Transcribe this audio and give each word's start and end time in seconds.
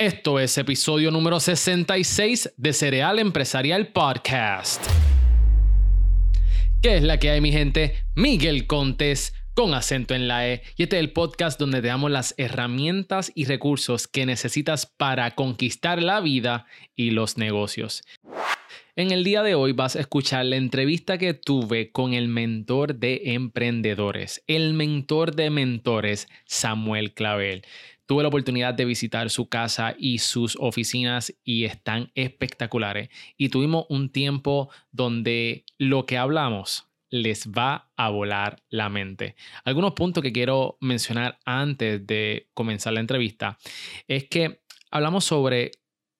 Esto 0.00 0.38
es 0.38 0.56
episodio 0.58 1.10
número 1.10 1.40
66 1.40 2.54
de 2.56 2.72
Cereal 2.72 3.18
Empresarial 3.18 3.88
Podcast. 3.88 4.80
¿Qué 6.80 6.98
es 6.98 7.02
la 7.02 7.18
que 7.18 7.30
hay, 7.30 7.40
mi 7.40 7.50
gente? 7.50 7.96
Miguel 8.14 8.68
Contes 8.68 9.34
con 9.54 9.74
acento 9.74 10.14
en 10.14 10.28
la 10.28 10.48
E. 10.48 10.62
Y 10.76 10.84
este 10.84 10.98
es 10.98 11.00
el 11.00 11.12
podcast 11.12 11.58
donde 11.58 11.82
te 11.82 11.88
damos 11.88 12.12
las 12.12 12.32
herramientas 12.38 13.32
y 13.34 13.46
recursos 13.46 14.06
que 14.06 14.24
necesitas 14.24 14.86
para 14.86 15.34
conquistar 15.34 16.00
la 16.00 16.20
vida 16.20 16.66
y 16.94 17.10
los 17.10 17.36
negocios. 17.36 18.04
En 18.94 19.10
el 19.10 19.24
día 19.24 19.42
de 19.42 19.56
hoy 19.56 19.72
vas 19.72 19.96
a 19.96 20.00
escuchar 20.00 20.44
la 20.44 20.54
entrevista 20.54 21.18
que 21.18 21.34
tuve 21.34 21.90
con 21.90 22.14
el 22.14 22.28
mentor 22.28 22.94
de 22.94 23.32
emprendedores, 23.34 24.44
el 24.46 24.74
mentor 24.74 25.34
de 25.34 25.50
mentores, 25.50 26.28
Samuel 26.44 27.14
Clavel. 27.14 27.62
Tuve 28.08 28.22
la 28.22 28.30
oportunidad 28.30 28.72
de 28.72 28.86
visitar 28.86 29.28
su 29.28 29.50
casa 29.50 29.94
y 29.98 30.20
sus 30.20 30.56
oficinas 30.58 31.34
y 31.44 31.64
están 31.64 32.10
espectaculares. 32.14 33.10
Y 33.36 33.50
tuvimos 33.50 33.84
un 33.90 34.10
tiempo 34.10 34.70
donde 34.90 35.66
lo 35.76 36.06
que 36.06 36.16
hablamos 36.16 36.88
les 37.10 37.50
va 37.50 37.90
a 37.98 38.08
volar 38.08 38.62
la 38.70 38.88
mente. 38.88 39.36
Algunos 39.62 39.92
puntos 39.92 40.22
que 40.22 40.32
quiero 40.32 40.78
mencionar 40.80 41.38
antes 41.44 42.06
de 42.06 42.48
comenzar 42.54 42.94
la 42.94 43.00
entrevista 43.00 43.58
es 44.06 44.24
que 44.24 44.62
hablamos 44.90 45.26
sobre 45.26 45.72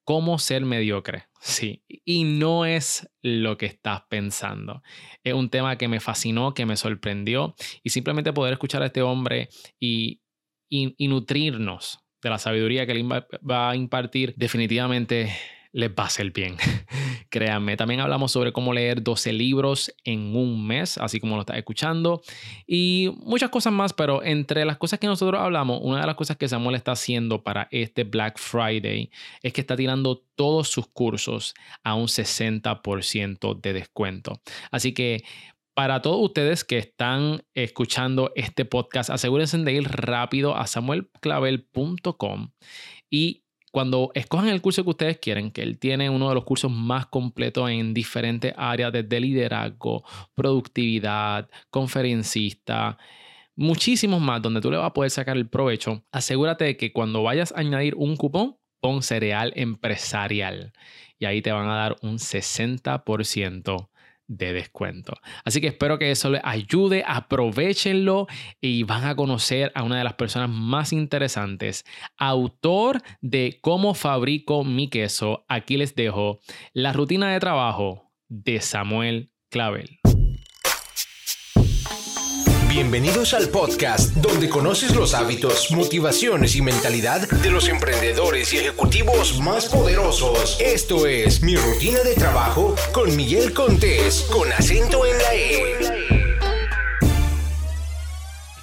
cómo 0.05 0.39
ser 0.39 0.67
mediocre. 0.67 1.25
Sí, 1.41 1.85
y 1.89 2.25
no 2.25 2.67
es 2.67 3.09
lo 3.23 3.57
que 3.57 3.65
estás 3.65 4.03
pensando. 4.11 4.83
Es 5.25 5.33
un 5.33 5.49
tema 5.49 5.79
que 5.79 5.89
me 5.89 6.01
fascinó, 6.01 6.53
que 6.53 6.67
me 6.67 6.77
sorprendió 6.77 7.55
y 7.83 7.89
simplemente 7.91 8.35
poder 8.35 8.53
escuchar 8.53 8.83
a 8.83 8.87
este 8.87 9.01
hombre 9.01 9.49
y 9.81 10.21
y, 10.69 11.09
nutrirnos 11.09 12.01
de 12.23 12.31
la 12.31 12.39
sabiduría 12.39 12.87
que 12.87 12.93
Él 12.93 13.09
va 13.11 13.71
a 13.71 13.77
impartir, 13.77 14.35
definitivamente 14.37 15.33
les 15.73 15.91
va 15.91 16.05
a 16.05 16.07
hacer 16.07 16.31
bien. 16.33 16.57
Créanme. 17.31 17.77
También 17.77 18.01
hablamos 18.01 18.33
sobre 18.33 18.53
cómo 18.53 18.73
leer 18.73 19.03
12 19.03 19.33
libros 19.33 19.95
en 20.05 20.35
un 20.35 20.67
mes, 20.67 20.99
así 20.99 21.21
como 21.21 21.37
lo 21.37 21.43
estás 21.43 21.59
escuchando. 21.59 22.23
Y 22.67 23.11
muchas 23.19 23.51
cosas 23.51 23.73
más, 23.73 23.93
pero 23.93 24.23
entre 24.23 24.65
las 24.65 24.79
cosas 24.79 24.99
que 24.99 25.07
nosotros 25.07 25.41
hablamos, 25.41 25.81
una 25.83 26.01
de 26.01 26.07
las 26.07 26.17
cosas 26.17 26.37
que 26.37 26.49
Samuel 26.49 26.77
está 26.77 26.93
haciendo 26.93 27.43
para 27.43 27.69
este 27.71 28.05
Black 28.05 28.39
Friday 28.39 29.11
es 29.43 29.53
que 29.53 29.61
está 29.61 29.77
tirando 29.77 30.25
todos 30.35 30.69
sus 30.69 30.87
cursos 30.89 31.55
a 31.85 31.95
un 31.95 32.07
60% 32.07 33.61
de 33.61 33.73
descuento. 33.73 34.41
Así 34.71 34.93
que 34.93 35.23
para 35.79 36.03
todos 36.03 36.19
ustedes 36.21 36.65
que 36.65 36.77
están 36.77 37.45
escuchando 37.55 38.33
este 38.35 38.65
podcast, 38.65 39.11
asegúrense 39.11 39.59
de 39.59 39.73
ir 39.75 39.85
rápido 39.85 40.57
a 40.57 40.67
samuelclavel.com 40.67 42.51
y 43.09 43.45
cuando 43.71 44.11
escojan 44.15 44.49
el 44.49 44.61
curso 44.61 44.83
que 44.83 44.91
ustedes 44.91 45.19
quieren, 45.19 45.53
que 45.53 45.63
él 45.63 45.79
tiene 45.79 46.11
uno 46.11 46.31
de 46.31 46.35
los 46.35 46.43
cursos 46.43 46.73
más 46.73 47.07
completos 47.07 47.71
en 47.71 47.95
diferentes 47.95 48.53
áreas 48.57 48.93
desde 48.93 49.21
liderazgo, 49.21 50.03
productividad, 50.35 51.49
conferencista, 51.71 52.99
muchísimos 53.55 54.21
más 54.21 54.43
donde 54.43 54.61
tú 54.61 54.73
le 54.73 54.79
vas 54.79 54.87
a 54.89 54.95
poder 54.95 55.13
sacar 55.13 55.37
el 55.37 55.49
provecho, 55.49 56.03
asegúrate 56.11 56.65
de 56.65 56.77
que 56.77 56.93
cuando 56.93 57.23
vayas 57.23 57.53
a 57.53 57.61
añadir 57.61 57.95
un 57.95 58.17
cupón, 58.17 58.57
pon 58.81 59.05
cereal 59.05 59.53
empresarial 59.55 60.73
y 61.21 61.27
ahí 61.27 61.41
te 61.41 61.53
van 61.53 61.69
a 61.69 61.77
dar 61.77 61.97
un 62.03 62.19
60% 62.19 63.89
de 64.29 64.53
descuento. 64.53 65.15
Así 65.45 65.61
que 65.61 65.67
espero 65.67 65.99
que 65.99 66.11
eso 66.11 66.31
les 66.31 66.43
ayude, 66.45 67.03
aprovechenlo 67.07 68.27
y 68.61 68.85
van 68.85 69.05
a 69.05 69.17
conocer 69.17 69.73
a 69.75 69.83
una 69.83 69.99
de 69.99 70.05
las 70.05 70.15
personas 70.15 70.51
más 70.51 70.93
interesantes, 70.93 71.85
autor 72.17 73.03
de 73.21 73.59
Cómo 73.61 73.95
fabrico 73.95 74.63
mi 74.65 74.89
queso. 74.89 75.45
Aquí 75.49 75.77
les 75.77 75.95
dejo 75.95 76.41
la 76.73 76.93
rutina 76.93 77.33
de 77.33 77.41
trabajo 77.41 78.13
de 78.29 78.61
Samuel 78.61 79.33
Clavel. 79.51 79.99
Bienvenidos 82.69 83.33
al 83.33 83.49
podcast 83.49 84.15
donde 84.17 84.51
conoces 84.51 84.95
los 84.95 85.15
hábitos, 85.15 85.71
motivaciones 85.71 86.55
y 86.55 86.61
mentalidad 86.61 87.27
de 87.27 87.51
los 87.51 87.67
emprendedores 87.67 88.53
y 88.53 88.59
ejecutivos 88.59 89.41
más 89.41 89.71
poderosos. 89.71 90.61
Esto 90.61 91.07
es 91.07 91.43
Mi 91.43 91.57
Rutina 91.57 92.01
de 92.01 92.15
Trabajo 92.15 92.77
con 92.93 93.17
Miguel 93.17 93.55
Contés, 93.55 94.29
con 94.31 94.53
acento 94.53 95.07
en 95.07 95.19
la 95.19 95.35
E. 95.35 95.79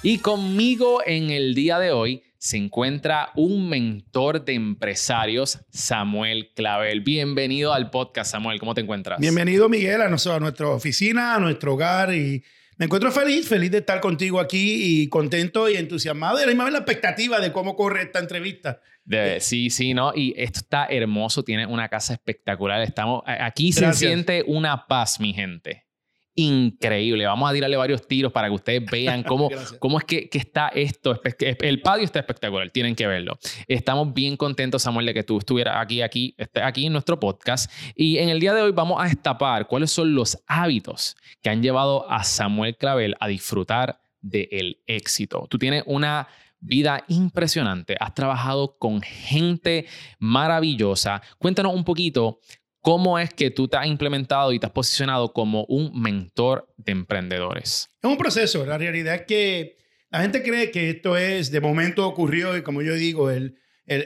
Y 0.04 0.18
conmigo 0.18 1.00
en 1.04 1.30
el 1.30 1.56
día 1.56 1.80
de 1.80 1.90
hoy 1.90 2.22
se 2.38 2.58
encuentra 2.58 3.32
un 3.34 3.68
mentor 3.68 4.44
de 4.44 4.54
empresarios, 4.54 5.58
Samuel 5.70 6.52
Clavel. 6.54 7.00
Bienvenido 7.00 7.74
al 7.74 7.90
podcast, 7.90 8.30
Samuel. 8.30 8.60
¿Cómo 8.60 8.72
te 8.72 8.82
encuentras? 8.82 9.18
Bienvenido, 9.18 9.68
Miguel, 9.68 10.00
a, 10.00 10.08
nuestra 10.08 10.68
oficina, 10.68 11.34
a 11.34 11.40
nuestro 11.40 11.74
hogar 11.74 12.14
y 12.14 12.44
me 12.76 12.86
encuentro 12.86 13.10
feliz, 13.10 13.48
feliz 13.48 13.70
de 13.70 13.78
estar 13.78 14.00
contigo 14.00 14.40
aquí 14.40 15.02
y 15.02 15.08
contento 15.08 15.68
y 15.68 15.76
entusiasmado 15.76 16.38
y 16.38 16.42
a 16.42 16.46
la 16.46 16.52
misma 16.52 16.70
la 16.70 16.78
expectativa 16.78 17.40
de 17.40 17.52
cómo 17.52 17.74
corre 17.76 18.02
esta 18.02 18.18
entrevista. 18.18 18.80
sí, 19.40 19.70
sí, 19.70 19.94
¿no? 19.94 20.12
Y 20.14 20.34
esto 20.36 20.60
está 20.60 20.86
hermoso, 20.86 21.42
tiene 21.42 21.66
una 21.66 21.88
casa 21.88 22.12
espectacular. 22.12 22.82
Estamos, 22.82 23.22
aquí 23.26 23.72
se 23.72 23.92
siente 23.94 24.44
una 24.46 24.86
paz, 24.86 25.20
mi 25.20 25.32
gente 25.32 25.85
increíble. 26.36 27.26
Vamos 27.26 27.50
a 27.50 27.54
tirarle 27.54 27.76
varios 27.76 28.06
tiros 28.06 28.30
para 28.30 28.48
que 28.48 28.54
ustedes 28.54 28.90
vean 28.90 29.22
cómo, 29.24 29.48
cómo 29.78 29.98
es 29.98 30.04
que, 30.04 30.28
que, 30.28 30.38
está 30.38 30.68
esto. 30.68 31.20
El 31.38 31.80
patio 31.80 32.04
está 32.04 32.20
espectacular, 32.20 32.70
tienen 32.70 32.94
que 32.94 33.06
verlo. 33.06 33.38
Estamos 33.66 34.14
bien 34.14 34.36
contentos, 34.36 34.82
Samuel, 34.82 35.06
de 35.06 35.14
que 35.14 35.24
tú 35.24 35.38
estuvieras 35.38 35.76
aquí, 35.78 36.02
aquí, 36.02 36.34
este, 36.38 36.62
aquí 36.62 36.86
en 36.86 36.92
nuestro 36.92 37.18
podcast. 37.18 37.72
Y 37.94 38.18
en 38.18 38.28
el 38.28 38.38
día 38.38 38.54
de 38.54 38.62
hoy 38.62 38.72
vamos 38.72 39.02
a 39.02 39.08
destapar 39.08 39.66
cuáles 39.66 39.90
son 39.90 40.14
los 40.14 40.38
hábitos 40.46 41.16
que 41.42 41.50
han 41.50 41.62
llevado 41.62 42.08
a 42.10 42.22
Samuel 42.22 42.76
Clavel 42.76 43.16
a 43.18 43.26
disfrutar 43.28 43.98
del 44.20 44.82
éxito. 44.86 45.46
Tú 45.48 45.58
tienes 45.58 45.82
una 45.86 46.28
vida 46.60 47.04
impresionante, 47.08 47.96
has 48.00 48.14
trabajado 48.14 48.76
con 48.78 49.00
gente 49.00 49.86
maravillosa. 50.18 51.22
Cuéntanos 51.38 51.74
un 51.74 51.84
poquito 51.84 52.40
¿Cómo 52.86 53.18
es 53.18 53.34
que 53.34 53.50
tú 53.50 53.66
te 53.66 53.76
has 53.76 53.88
implementado 53.88 54.52
y 54.52 54.60
te 54.60 54.66
has 54.66 54.70
posicionado 54.70 55.32
como 55.32 55.64
un 55.64 56.00
mentor 56.00 56.72
de 56.76 56.92
emprendedores? 56.92 57.90
Es 58.00 58.08
un 58.08 58.16
proceso. 58.16 58.64
La 58.64 58.78
realidad 58.78 59.16
es 59.16 59.22
que 59.22 59.76
la 60.08 60.22
gente 60.22 60.40
cree 60.40 60.70
que 60.70 60.90
esto 60.90 61.16
es 61.16 61.50
de 61.50 61.60
momento 61.60 62.06
ocurrió 62.06 62.56
y 62.56 62.62
como 62.62 62.82
yo 62.82 62.94
digo, 62.94 63.28
el, 63.28 63.58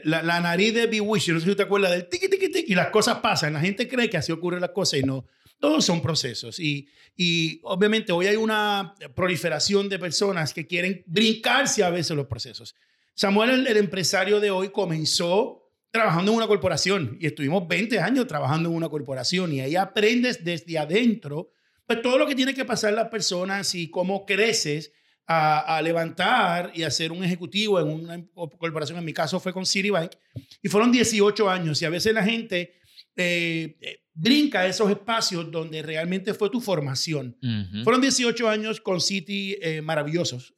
la, 0.04 0.40
nariz 0.40 0.72
de 0.72 0.98
Wish, 0.98 1.28
no 1.28 1.40
sé 1.40 1.50
si 1.50 1.54
te 1.54 1.64
acuerdas 1.64 1.90
del 1.90 2.08
tiqui, 2.08 2.30
tiqui, 2.30 2.50
tiqui, 2.50 2.72
y 2.72 2.74
las 2.74 2.86
cosas 2.86 3.18
pasan. 3.18 3.52
La 3.52 3.60
gente 3.60 3.86
cree 3.86 4.08
que 4.08 4.16
así 4.16 4.32
ocurren 4.32 4.62
las 4.62 4.70
cosas 4.70 5.00
y 5.00 5.02
no. 5.02 5.26
Todos 5.58 5.84
son 5.84 6.00
procesos. 6.00 6.58
Y, 6.58 6.88
y 7.18 7.60
obviamente 7.64 8.12
hoy 8.12 8.28
hay 8.28 8.36
una 8.36 8.94
proliferación 9.14 9.90
de 9.90 9.98
personas 9.98 10.54
que 10.54 10.66
quieren 10.66 11.04
brincarse 11.06 11.84
a 11.84 11.90
veces 11.90 12.16
los 12.16 12.28
procesos. 12.28 12.74
Samuel, 13.12 13.66
el 13.66 13.76
empresario 13.76 14.40
de 14.40 14.50
hoy, 14.50 14.70
comenzó 14.70 15.59
trabajando 15.90 16.30
en 16.30 16.36
una 16.36 16.46
corporación 16.46 17.16
y 17.20 17.26
estuvimos 17.26 17.66
20 17.66 17.98
años 17.98 18.26
trabajando 18.26 18.68
en 18.68 18.76
una 18.76 18.88
corporación 18.88 19.52
y 19.52 19.60
ahí 19.60 19.76
aprendes 19.76 20.44
desde 20.44 20.78
adentro 20.78 21.50
pues 21.86 22.02
todo 22.02 22.18
lo 22.18 22.26
que 22.26 22.36
tiene 22.36 22.54
que 22.54 22.64
pasar 22.64 22.92
las 22.92 23.08
personas 23.08 23.74
y 23.74 23.90
cómo 23.90 24.24
creces 24.24 24.92
a, 25.26 25.80
levantar 25.82 26.72
y 26.74 26.82
a 26.82 26.90
ser 26.90 27.12
un 27.12 27.22
ejecutivo 27.22 27.78
en 27.78 27.88
una 27.88 28.24
corporación. 28.58 28.98
En 28.98 29.04
mi 29.04 29.12
caso 29.12 29.38
fue 29.38 29.52
con 29.52 29.64
Citibank 29.64 30.12
y 30.60 30.68
fueron 30.68 30.90
18 30.90 31.48
años 31.48 31.80
y 31.80 31.84
a 31.84 31.90
veces 31.90 32.12
la 32.12 32.24
gente 32.24 32.74
eh, 33.14 33.76
eh, 33.80 34.02
brinca 34.12 34.66
esos 34.66 34.90
espacios 34.90 35.50
donde 35.50 35.82
realmente 35.82 36.34
fue 36.34 36.50
tu 36.50 36.60
formación. 36.60 37.36
Fueron 37.84 38.00
18 38.00 38.48
años 38.48 38.80
con 38.80 39.00
City 39.00 39.56
eh, 39.60 39.80
maravillosos. 39.82 40.52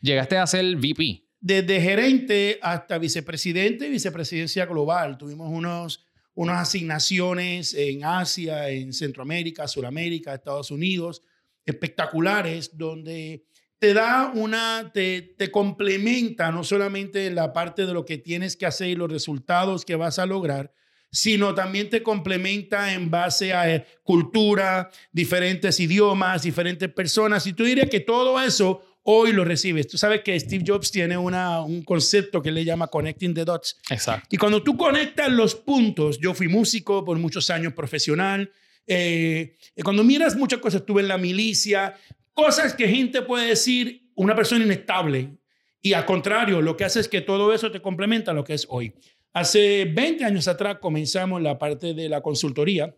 Llegaste 0.00 0.36
a 0.36 0.46
ser 0.46 0.76
VP 0.76 1.23
desde 1.44 1.78
gerente 1.78 2.58
hasta 2.62 2.96
vicepresidente 2.96 3.86
y 3.86 3.90
vicepresidencia 3.90 4.64
global. 4.64 5.18
Tuvimos 5.18 5.50
unos, 5.50 6.06
unas 6.32 6.62
asignaciones 6.62 7.74
en 7.74 8.02
Asia, 8.02 8.70
en 8.70 8.94
Centroamérica, 8.94 9.68
Sudamérica, 9.68 10.32
Estados 10.32 10.70
Unidos, 10.70 11.20
espectaculares, 11.66 12.78
donde 12.78 13.44
te 13.78 13.92
da 13.92 14.32
una, 14.34 14.90
te, 14.94 15.20
te 15.20 15.50
complementa 15.50 16.50
no 16.50 16.64
solamente 16.64 17.30
la 17.30 17.52
parte 17.52 17.84
de 17.84 17.92
lo 17.92 18.06
que 18.06 18.16
tienes 18.16 18.56
que 18.56 18.64
hacer 18.64 18.88
y 18.88 18.96
los 18.96 19.12
resultados 19.12 19.84
que 19.84 19.96
vas 19.96 20.18
a 20.18 20.24
lograr, 20.24 20.72
sino 21.10 21.54
también 21.54 21.90
te 21.90 22.02
complementa 22.02 22.94
en 22.94 23.10
base 23.10 23.52
a 23.52 23.70
eh, 23.70 23.86
cultura, 24.02 24.90
diferentes 25.12 25.78
idiomas, 25.78 26.42
diferentes 26.42 26.90
personas. 26.90 27.46
Y 27.46 27.52
tú 27.52 27.64
dirías 27.64 27.90
que 27.90 28.00
todo 28.00 28.40
eso 28.40 28.93
hoy 29.04 29.32
lo 29.32 29.44
recibes. 29.44 29.86
Tú 29.86 29.96
sabes 29.96 30.22
que 30.22 30.38
Steve 30.38 30.64
Jobs 30.66 30.90
tiene 30.90 31.16
una, 31.16 31.60
un 31.60 31.82
concepto 31.82 32.42
que 32.42 32.50
le 32.50 32.64
llama 32.64 32.88
Connecting 32.88 33.34
the 33.34 33.44
Dots. 33.44 33.78
Exacto. 33.90 34.26
Y 34.30 34.36
cuando 34.36 34.62
tú 34.62 34.76
conectas 34.76 35.30
los 35.30 35.54
puntos, 35.54 36.18
yo 36.18 36.34
fui 36.34 36.48
músico 36.48 37.04
por 37.04 37.18
muchos 37.18 37.50
años 37.50 37.72
profesional, 37.72 38.50
eh, 38.86 39.56
cuando 39.82 40.04
miras 40.04 40.36
muchas 40.36 40.60
cosas, 40.60 40.80
estuve 40.80 41.02
en 41.02 41.08
la 41.08 41.18
milicia, 41.18 41.94
cosas 42.32 42.74
que 42.74 42.88
gente 42.88 43.22
puede 43.22 43.48
decir 43.48 44.10
una 44.14 44.34
persona 44.34 44.64
inestable. 44.64 45.36
Y 45.80 45.92
al 45.92 46.06
contrario, 46.06 46.62
lo 46.62 46.76
que 46.76 46.84
hace 46.84 47.00
es 47.00 47.08
que 47.08 47.20
todo 47.20 47.52
eso 47.52 47.70
te 47.70 47.80
complementa 47.80 48.30
a 48.30 48.34
lo 48.34 48.44
que 48.44 48.54
es 48.54 48.66
hoy. 48.70 48.94
Hace 49.32 49.84
20 49.84 50.24
años 50.24 50.48
atrás 50.48 50.78
comenzamos 50.80 51.42
la 51.42 51.58
parte 51.58 51.92
de 51.92 52.08
la 52.08 52.22
consultoría. 52.22 52.94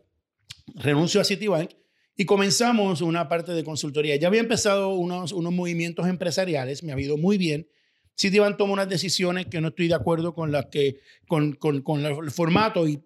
Renuncio 0.75 1.21
a 1.21 1.25
Citibank 1.25 1.71
y 2.17 2.25
comenzamos 2.25 3.03
una 3.03 3.29
parte 3.29 3.53
de 3.53 3.63
consultoría. 3.63 4.17
Ya 4.17 4.29
había 4.29 4.41
empezado 4.41 4.95
unos, 4.95 5.33
unos 5.33 5.53
movimientos 5.53 6.07
empresariales, 6.09 6.83
me 6.83 6.93
ha 6.93 7.01
ido 7.01 7.17
muy 7.17 7.37
bien. 7.37 7.69
Citibank 8.19 8.57
toma 8.57 8.73
unas 8.73 8.89
decisiones 8.89 9.47
que 9.47 9.61
no 9.61 9.69
estoy 9.69 9.89
de 9.89 9.95
acuerdo 9.95 10.35
con 10.35 10.51
las 10.51 10.67
que 10.67 10.97
con, 11.29 11.53
con, 11.53 11.83
con 11.83 12.05
el 12.05 12.31
formato 12.31 12.89
y 12.89 13.03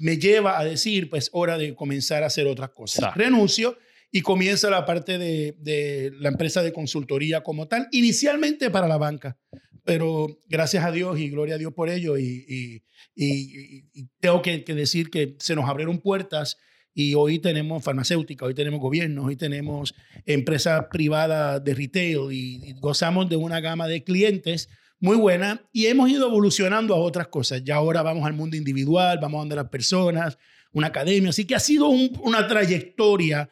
me 0.00 0.16
lleva 0.16 0.58
a 0.58 0.64
decir, 0.64 1.10
pues, 1.10 1.28
hora 1.32 1.58
de 1.58 1.74
comenzar 1.74 2.22
a 2.22 2.26
hacer 2.26 2.46
otras 2.46 2.70
cosas. 2.70 3.14
Renuncio 3.16 3.76
y 4.12 4.20
comienza 4.20 4.70
la 4.70 4.86
parte 4.86 5.18
de, 5.18 5.56
de, 5.58 6.12
la 6.20 6.28
empresa 6.28 6.62
de 6.62 6.72
consultoría 6.72 7.42
como 7.42 7.66
tal, 7.66 7.88
inicialmente 7.90 8.70
para 8.70 8.86
la 8.86 8.98
banca, 8.98 9.38
pero 9.84 10.38
gracias 10.48 10.84
a 10.84 10.92
Dios 10.92 11.18
y 11.18 11.30
gloria 11.30 11.56
a 11.56 11.58
Dios 11.58 11.72
por 11.72 11.88
ello 11.88 12.16
y, 12.18 12.44
y, 12.46 12.82
y, 13.16 14.08
tengo 14.20 14.42
que, 14.42 14.64
que, 14.64 14.74
decir 14.74 15.10
que 15.10 15.34
se 15.40 15.56
nos 15.56 15.68
abrieron 15.68 15.98
puertas 15.98 16.58
y 16.94 17.14
hoy 17.14 17.38
tenemos 17.38 17.82
farmacéutica, 17.82 18.44
hoy 18.44 18.54
tenemos 18.54 18.80
gobiernos, 18.80 19.26
hoy 19.26 19.36
tenemos 19.36 19.94
empresas 20.26 20.86
privadas 20.90 21.62
de 21.64 21.74
retail 21.74 22.32
y 22.32 22.74
gozamos 22.80 23.28
de 23.28 23.36
una 23.36 23.60
gama 23.60 23.88
de 23.88 24.04
clientes 24.04 24.68
muy 25.00 25.16
buena 25.16 25.68
y 25.72 25.86
hemos 25.86 26.10
ido 26.10 26.28
evolucionando 26.28 26.94
a 26.94 26.98
otras 26.98 27.28
cosas. 27.28 27.64
Ya 27.64 27.76
ahora 27.76 28.02
vamos 28.02 28.24
al 28.24 28.34
mundo 28.34 28.56
individual, 28.56 29.18
vamos 29.20 29.38
a 29.38 29.40
donde 29.40 29.56
las 29.56 29.68
personas, 29.68 30.38
una 30.72 30.88
academia, 30.88 31.30
así 31.30 31.46
que 31.46 31.54
ha 31.54 31.60
sido 31.60 31.88
una 31.88 32.46
trayectoria 32.46 33.50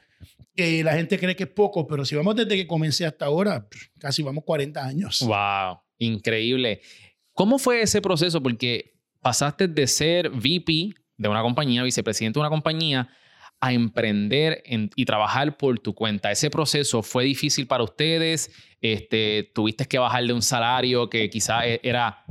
que 0.55 0.85
la 0.85 0.93
gente 0.95 1.19
cree 1.19 1.35
que 1.35 1.45
es 1.45 1.51
poco, 1.51 1.87
pero 1.87 2.05
si 2.05 2.15
vamos 2.15 2.37
desde 2.37 2.57
que 2.57 2.67
comencé 2.67 3.07
hasta 3.07 3.25
ahora, 3.25 3.67
casi 3.99 4.23
vamos 4.23 4.45
40 4.45 4.85
años. 4.85 5.21
Wow, 5.21 5.81
increíble. 5.99 6.83
¿Cómo 7.33 7.59
fue 7.59 7.83
ese 7.83 8.03
proceso? 8.03 8.43
Porque 8.43 8.99
pasaste 9.21 9.67
de 9.67 9.87
ser 9.87 10.31
VP 10.31 10.95
de 11.17 11.29
una 11.29 11.43
compañía, 11.43 11.83
vicepresidente 11.83 12.39
de 12.39 12.41
una 12.41 12.51
compañía, 12.51 13.09
a 13.61 13.73
emprender 13.73 14.63
y 14.67 15.05
trabajar 15.05 15.57
por 15.59 15.79
tu 15.79 15.95
cuenta. 15.95 16.31
¿Ese 16.31 16.51
proceso 16.51 17.03
fue 17.03 17.25
difícil 17.25 17.67
para 17.67 17.85
ustedes? 17.85 18.51
Este, 18.81 19.51
¿Tuviste 19.55 19.85
que 19.85 19.99
bajarle 19.99 20.33
un 20.33 20.43
salario 20.43 21.11
que 21.11 21.29
quizá 21.29 21.67
e, 21.67 21.81
era 21.83 22.25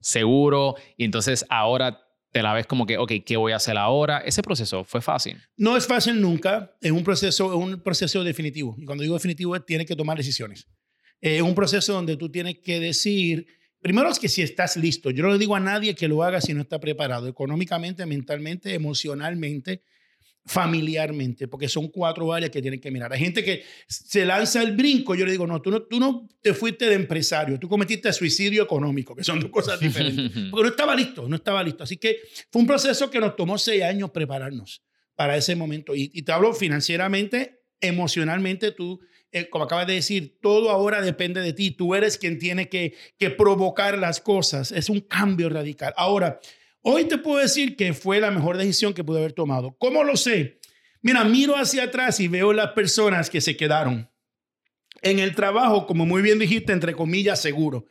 seguro 0.00 0.74
y 0.96 1.04
entonces 1.04 1.44
ahora 1.50 2.00
te 2.32 2.42
la 2.42 2.54
ves 2.54 2.66
como 2.66 2.86
que, 2.86 2.96
ok, 2.96 3.12
¿qué 3.24 3.36
voy 3.36 3.52
a 3.52 3.56
hacer 3.56 3.76
ahora? 3.76 4.18
¿Ese 4.24 4.42
proceso 4.42 4.84
fue 4.84 5.02
fácil? 5.02 5.38
No 5.56 5.76
es 5.76 5.86
fácil 5.86 6.18
nunca, 6.20 6.74
es 6.80 6.90
un 6.90 7.04
proceso, 7.04 7.50
es 7.50 7.58
un 7.58 7.82
proceso 7.82 8.24
definitivo. 8.24 8.74
Y 8.78 8.86
cuando 8.86 9.02
digo 9.02 9.14
definitivo, 9.14 9.60
tienes 9.60 9.86
que 9.86 9.94
tomar 9.94 10.16
decisiones. 10.16 10.66
Es 11.20 11.42
un 11.42 11.54
proceso 11.54 11.92
donde 11.92 12.16
tú 12.16 12.30
tienes 12.30 12.58
que 12.60 12.80
decir, 12.80 13.46
primero 13.80 14.08
es 14.08 14.18
que 14.18 14.28
si 14.28 14.40
estás 14.40 14.78
listo, 14.78 15.10
yo 15.10 15.22
no 15.22 15.30
le 15.30 15.38
digo 15.38 15.54
a 15.54 15.60
nadie 15.60 15.94
que 15.94 16.08
lo 16.08 16.22
haga 16.22 16.40
si 16.40 16.54
no 16.54 16.62
está 16.62 16.80
preparado, 16.80 17.28
económicamente, 17.28 18.06
mentalmente, 18.06 18.72
emocionalmente, 18.72 19.82
familiarmente, 20.44 21.46
porque 21.46 21.68
son 21.68 21.88
cuatro 21.88 22.32
áreas 22.32 22.50
que 22.50 22.60
tienen 22.60 22.80
que 22.80 22.90
mirar. 22.90 23.12
Hay 23.12 23.20
gente 23.20 23.44
que 23.44 23.62
se 23.86 24.24
lanza 24.26 24.62
el 24.62 24.76
brinco, 24.76 25.14
yo 25.14 25.24
le 25.24 25.32
digo, 25.32 25.46
no, 25.46 25.62
tú 25.62 25.70
no, 25.70 25.82
tú 25.82 26.00
no 26.00 26.28
te 26.40 26.52
fuiste 26.52 26.86
de 26.86 26.94
empresario, 26.94 27.58
tú 27.58 27.68
cometiste 27.68 28.12
suicidio 28.12 28.64
económico, 28.64 29.14
que 29.14 29.22
son 29.22 29.38
dos 29.38 29.50
cosas 29.50 29.78
diferentes, 29.78 30.30
porque 30.50 30.64
no 30.64 30.70
estaba 30.70 30.96
listo, 30.96 31.28
no 31.28 31.36
estaba 31.36 31.62
listo. 31.62 31.84
Así 31.84 31.96
que 31.96 32.18
fue 32.50 32.62
un 32.62 32.66
proceso 32.66 33.10
que 33.10 33.20
nos 33.20 33.36
tomó 33.36 33.56
seis 33.56 33.82
años 33.82 34.10
prepararnos 34.10 34.82
para 35.14 35.36
ese 35.36 35.54
momento. 35.54 35.94
Y, 35.94 36.08
te 36.22 36.32
hablo 36.32 36.52
financieramente, 36.54 37.62
emocionalmente, 37.80 38.72
tú, 38.72 39.00
eh, 39.30 39.48
como 39.48 39.64
acabas 39.64 39.86
de 39.86 39.94
decir, 39.94 40.38
todo 40.40 40.70
ahora 40.70 41.00
depende 41.00 41.40
de 41.40 41.52
ti, 41.52 41.70
tú 41.70 41.94
eres 41.94 42.18
quien 42.18 42.38
tiene 42.38 42.68
que, 42.68 42.94
que 43.18 43.30
provocar 43.30 43.96
las 43.98 44.20
cosas, 44.20 44.72
es 44.72 44.88
un 44.88 45.00
cambio 45.00 45.48
radical. 45.48 45.94
Ahora, 45.96 46.40
Hoy 46.82 47.04
te 47.04 47.18
puedo 47.18 47.38
decir 47.38 47.76
que 47.76 47.94
fue 47.94 48.20
la 48.20 48.30
mejor 48.30 48.58
decisión 48.58 48.92
que 48.92 49.04
pude 49.04 49.18
haber 49.18 49.32
tomado. 49.32 49.76
¿Cómo 49.78 50.02
lo 50.02 50.16
sé? 50.16 50.58
Mira, 51.00 51.24
miro 51.24 51.56
hacia 51.56 51.84
atrás 51.84 52.18
y 52.20 52.28
veo 52.28 52.52
las 52.52 52.72
personas 52.72 53.30
que 53.30 53.40
se 53.40 53.56
quedaron. 53.56 54.10
En 55.00 55.18
el 55.18 55.34
trabajo, 55.34 55.86
como 55.86 56.06
muy 56.06 56.22
bien 56.22 56.38
dijiste, 56.38 56.72
entre 56.72 56.94
comillas, 56.94 57.40
seguro. 57.40 57.86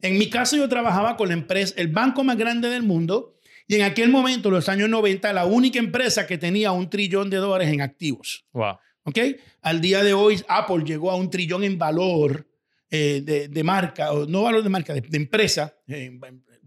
En 0.00 0.18
mi 0.18 0.30
caso, 0.30 0.56
yo 0.56 0.68
trabajaba 0.68 1.16
con 1.16 1.28
la 1.28 1.34
empresa, 1.34 1.74
el 1.76 1.88
banco 1.88 2.22
más 2.24 2.36
grande 2.36 2.68
del 2.68 2.82
mundo, 2.82 3.36
y 3.68 3.76
en 3.76 3.82
aquel 3.82 4.10
momento, 4.10 4.48
en 4.48 4.54
los 4.54 4.68
años 4.68 4.88
90, 4.88 5.32
la 5.32 5.44
única 5.44 5.78
empresa 5.78 6.26
que 6.26 6.38
tenía 6.38 6.70
un 6.70 6.88
trillón 6.88 7.30
de 7.30 7.38
dólares 7.38 7.72
en 7.72 7.80
activos. 7.80 8.46
Wow. 8.52 8.78
¿Ok? 9.04 9.18
Al 9.62 9.80
día 9.80 10.04
de 10.04 10.14
hoy, 10.14 10.40
Apple 10.48 10.84
llegó 10.84 11.10
a 11.10 11.16
un 11.16 11.30
trillón 11.30 11.64
en 11.64 11.78
valor 11.78 12.48
eh, 12.90 13.48
de, 13.50 13.64
marca, 13.64 14.12
o 14.12 14.26
no 14.26 14.42
valor 14.42 14.62
de 14.62 14.68
marca, 14.68 14.94
de, 14.94 15.16
empresa, 15.16 15.76
eh, 15.88 16.18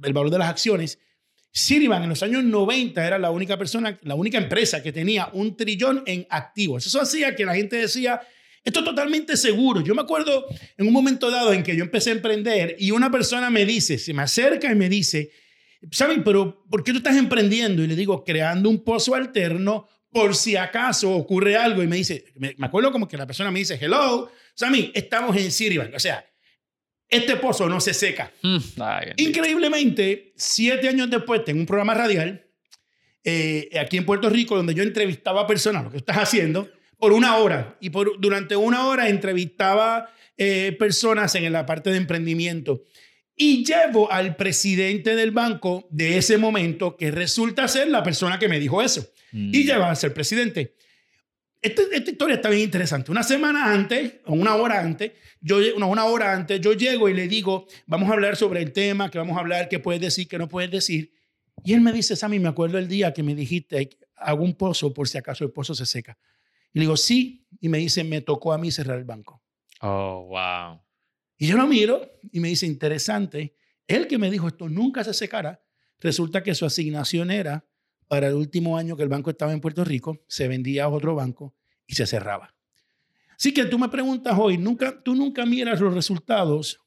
el 0.04 0.14
valor 0.14 0.30
de 0.30 0.38
las 0.38 0.50
acciones. 0.50 1.00
Citibank 1.52 2.04
en 2.04 2.10
los 2.10 2.22
años 2.24 2.44
90 2.44 3.06
era 3.06 3.18
la 3.18 3.32
única 3.32 3.58
persona, 3.58 3.98
la 4.04 4.16
única 4.16 4.38
empresa 4.38 4.84
que 4.84 4.92
tenía 4.92 5.30
un 5.34 5.58
trillón 5.58 6.04
en 6.06 6.28
activos. 6.30 6.86
Eso 6.86 7.02
hacía 7.02 7.36
que 7.36 7.46
la 7.46 7.56
gente 7.56 7.76
decía, 7.76 8.22
esto 8.64 8.80
es 8.80 8.86
totalmente 8.86 9.36
seguro. 9.36 9.82
Yo 9.82 9.96
me 9.96 10.02
acuerdo 10.02 10.46
en 10.78 10.88
un 10.88 10.94
momento 10.94 11.32
dado 11.32 11.54
en 11.54 11.64
que 11.64 11.76
yo 11.76 11.84
empecé 11.84 12.12
a 12.12 12.14
emprender 12.14 12.76
y 12.78 12.92
una 12.92 13.10
persona 13.10 13.50
me 13.50 13.66
dice, 13.66 13.98
se 13.98 14.14
me 14.14 14.22
acerca 14.22 14.72
y 14.72 14.76
me 14.76 14.90
dice, 14.90 15.32
Sammy, 15.92 16.22
pero 16.24 16.66
¿por 16.70 16.84
qué 16.84 16.92
tú 16.92 16.98
estás 16.98 17.16
emprendiendo? 17.16 17.84
Y 17.84 17.88
le 17.88 17.96
digo, 17.96 18.24
creando 18.24 18.70
un 18.70 18.84
pozo 18.84 19.16
alterno 19.16 19.88
por 20.12 20.36
si 20.36 20.56
acaso 20.56 21.12
ocurre 21.16 21.56
algo. 21.56 21.82
Y 21.82 21.88
me 21.88 21.96
dice, 21.96 22.26
me, 22.36 22.56
acuerdo 22.62 22.92
como 22.92 23.08
que 23.08 23.18
la 23.18 23.26
persona 23.26 23.52
me 23.52 23.60
dice, 23.60 23.78
hello, 23.80 24.32
Sammy, 24.56 24.92
estamos 24.94 25.36
en 25.38 25.52
Citibank. 25.52 25.96
O 25.96 26.00
sea, 26.00 26.26
este 27.10 27.36
pozo 27.38 27.68
no 27.68 27.80
se 27.82 27.94
seca. 27.94 28.32
Mm. 28.42 28.58
Increíblemente, 29.18 30.34
siete 30.36 30.88
años 30.90 31.10
después, 31.10 31.44
tengo 31.44 31.60
un 31.60 31.66
programa 31.66 31.94
radial 31.94 32.46
eh, 33.24 33.70
aquí 33.80 33.98
en 33.98 34.06
Puerto 34.06 34.30
Rico 34.30 34.56
donde 34.56 34.74
yo 34.74 34.84
entrevistaba 34.84 35.42
a 35.42 35.48
personas, 35.48 35.84
lo 35.84 35.92
que 35.92 35.98
estás 35.98 36.18
haciendo, 36.18 36.70
por 36.98 37.12
una 37.14 37.38
hora. 37.38 37.78
Y 37.80 37.90
por, 37.90 38.20
durante 38.20 38.56
una 38.56 38.88
hora 38.88 39.10
entrevistaba 39.10 40.10
eh, 40.38 40.76
personas 40.80 41.36
en 41.36 41.52
la 41.52 41.66
parte 41.66 41.90
de 41.90 41.98
emprendimiento. 41.98 42.84
Y 43.36 43.64
llevo 43.64 44.12
al 44.12 44.36
presidente 44.36 45.16
del 45.16 45.32
banco 45.32 45.88
de 45.92 46.18
ese 46.18 46.38
momento, 46.38 46.98
que 46.98 47.10
resulta 47.12 47.68
ser 47.68 47.88
la 47.88 48.04
persona 48.04 48.38
que 48.38 48.50
me 48.50 48.60
dijo 48.60 48.82
eso. 48.82 49.08
Mm. 49.32 49.54
Y 49.54 49.64
lleva 49.64 49.90
a 49.90 49.96
ser 49.96 50.14
presidente. 50.14 50.76
Esta, 51.62 51.82
esta, 51.92 52.12
historia 52.12 52.36
está 52.36 52.50
bien 52.50 52.64
interesante. 52.64 53.12
Una 53.12 53.24
semana 53.24 53.74
antes, 53.74 54.16
o 54.26 54.34
una 54.34 54.56
hora 54.56 54.80
antes, 54.80 55.12
yo, 55.42 55.58
una, 55.76 55.88
una 55.88 56.06
hora 56.06 56.34
antes, 56.34 56.62
yo 56.62 56.74
llego 56.74 57.10
y 57.10 57.14
le 57.14 57.28
digo, 57.28 57.68
vamos 57.86 58.10
a 58.10 58.14
hablar 58.14 58.38
sobre 58.38 58.62
el 58.62 58.72
tema, 58.72 59.12
que 59.12 59.18
vamos 59.18 59.36
a 59.36 59.42
hablar, 59.42 59.68
qué 59.68 59.80
puedes 59.80 60.02
decir, 60.02 60.28
qué 60.28 60.38
no 60.38 60.48
puedes 60.48 60.72
decir. 60.72 61.14
Y 61.64 61.74
él 61.74 61.82
me 61.82 61.92
dice, 61.92 62.16
Sammy, 62.16 62.40
me 62.40 62.50
acuerdo 62.50 62.78
el 62.78 62.88
día 62.88 63.14
que 63.14 63.24
me 63.24 63.36
dijiste, 63.36 63.90
hago 64.16 64.44
un 64.44 64.56
pozo 64.56 64.94
por 64.94 65.10
si 65.10 65.18
acaso 65.18 65.44
el 65.44 65.52
pozo 65.52 65.76
se 65.76 65.86
seca. 65.86 66.18
Y 66.74 66.80
le 66.80 66.84
digo, 66.84 66.98
sí. 66.98 67.48
Y 67.60 67.70
me 67.70 67.80
dice, 67.80 68.04
me 68.04 68.22
tocó 68.22 68.54
a 68.54 68.58
mí 68.58 68.72
cerrar 68.72 68.98
el 68.98 69.04
banco. 69.04 69.44
Oh, 69.82 70.28
wow. 70.30 70.82
Y 71.38 71.48
yo 71.48 71.58
lo 71.58 71.68
miro 71.68 72.12
y 72.32 72.40
me 72.40 72.50
dice, 72.50 72.66
interesante. 72.66 73.56
Él 73.88 74.08
que 74.08 74.18
me 74.18 74.30
dijo, 74.30 74.48
esto 74.48 74.70
nunca 74.70 75.04
se 75.04 75.14
secará, 75.14 75.64
resulta 76.00 76.44
que 76.44 76.54
su 76.54 76.66
asignación 76.66 77.32
era 77.32 77.66
para 78.10 78.28
el 78.28 78.34
último 78.34 78.76
año 78.76 78.98
que 78.98 79.04
el 79.04 79.10
banco 79.10 79.30
estaba 79.30 79.54
en 79.54 79.62
Puerto 79.62 79.86
Rico, 79.86 80.26
se 80.28 80.48
vendía 80.48 80.86
a 80.86 80.90
otro 80.90 81.16
banco 81.16 81.56
y 81.86 81.94
se 81.94 82.08
cerraba. 82.08 82.56
Así 83.38 83.54
que 83.54 83.66
tú 83.66 83.78
me 83.80 83.88
preguntas 83.88 84.36
hoy, 84.38 84.58
nunca, 84.58 85.02
tú 85.02 85.16
nunca 85.16 85.46
miras 85.46 85.80
los 85.80 85.94
resultados. 85.94 86.82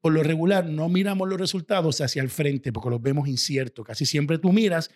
Por 0.00 0.12
lo 0.12 0.22
regular, 0.22 0.66
no 0.66 0.88
miramos 0.88 1.28
los 1.28 1.38
resultados 1.38 2.00
hacia 2.00 2.20
el 2.20 2.28
frente 2.28 2.72
porque 2.72 2.90
los 2.90 3.00
vemos 3.00 3.28
inciertos. 3.28 3.86
Casi 3.86 4.04
siempre 4.04 4.38
tú 4.38 4.52
miras 4.52 4.90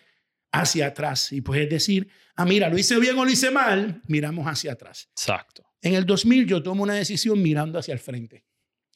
hacia 0.51 0.87
atrás 0.87 1.31
y 1.31 1.39
puedes 1.39 1.69
decir, 1.69 2.09
ah, 2.35 2.45
mira, 2.45 2.69
lo 2.69 2.77
hice 2.77 2.99
bien 2.99 3.17
o 3.17 3.23
lo 3.23 3.31
hice 3.31 3.49
mal, 3.49 4.01
miramos 4.07 4.45
hacia 4.45 4.73
atrás. 4.73 5.07
Exacto. 5.11 5.63
En 5.81 5.95
el 5.95 6.05
2000 6.05 6.47
yo 6.47 6.61
tomo 6.61 6.83
una 6.83 6.95
decisión 6.95 7.41
mirando 7.41 7.79
hacia 7.79 7.93
el 7.93 7.99
frente. 7.99 8.43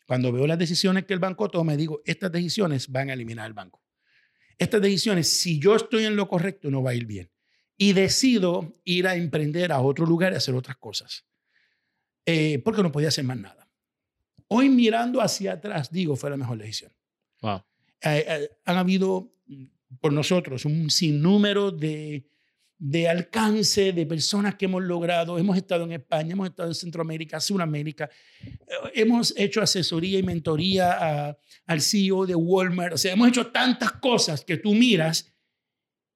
Cuando 0.05 0.33
veo 0.33 0.45
las 0.45 0.59
decisiones 0.59 1.05
que 1.05 1.13
el 1.13 1.19
banco 1.19 1.49
toma, 1.49 1.77
digo, 1.77 2.01
estas 2.03 2.33
decisiones 2.33 2.89
van 2.89 3.09
a 3.09 3.13
eliminar 3.13 3.47
el 3.47 3.53
banco 3.53 3.82
estas 4.57 4.81
decisiones, 4.81 5.29
si 5.29 5.59
yo 5.59 5.75
estoy 5.75 6.05
en 6.05 6.15
lo 6.15 6.27
correcto, 6.27 6.69
no 6.69 6.83
va 6.83 6.91
a 6.91 6.95
ir 6.95 7.05
bien. 7.05 7.29
Y 7.77 7.93
decido 7.93 8.79
ir 8.83 9.07
a 9.07 9.15
emprender 9.15 9.71
a 9.71 9.81
otro 9.81 10.05
lugar 10.05 10.33
y 10.33 10.35
hacer 10.35 10.55
otras 10.55 10.77
cosas. 10.77 11.25
Eh, 12.25 12.59
porque 12.59 12.83
no 12.83 12.91
podía 12.91 13.09
hacer 13.09 13.23
más 13.25 13.37
nada. 13.37 13.69
Hoy 14.47 14.69
mirando 14.69 15.21
hacia 15.21 15.53
atrás, 15.53 15.91
digo, 15.91 16.15
fue 16.15 16.29
la 16.29 16.37
mejor 16.37 16.57
decisión. 16.57 16.91
Wow. 17.41 17.63
Eh, 18.01 18.25
eh, 18.27 18.49
han 18.65 18.77
habido 18.77 19.33
por 19.99 20.13
nosotros 20.13 20.65
un 20.65 20.89
sinnúmero 20.89 21.71
de 21.71 22.25
de 22.85 23.07
alcance 23.07 23.93
de 23.93 24.05
personas 24.05 24.55
que 24.55 24.65
hemos 24.65 24.83
logrado. 24.83 25.39
Hemos 25.39 25.55
estado 25.55 25.85
en 25.85 25.93
España, 25.93 26.33
hemos 26.33 26.49
estado 26.49 26.67
en 26.67 26.75
Centroamérica, 26.75 27.39
Sudamérica. 27.39 28.09
Eh, 28.43 28.51
hemos 28.95 29.33
hecho 29.37 29.61
asesoría 29.61 30.19
y 30.19 30.23
mentoría 30.23 31.37
al 31.65 31.81
CEO 31.81 32.25
de 32.25 32.35
Walmart. 32.35 32.95
O 32.95 32.97
sea, 32.97 33.13
hemos 33.13 33.29
hecho 33.29 33.47
tantas 33.47 33.93
cosas 33.93 34.43
que 34.43 34.57
tú 34.57 34.73
miras 34.73 35.33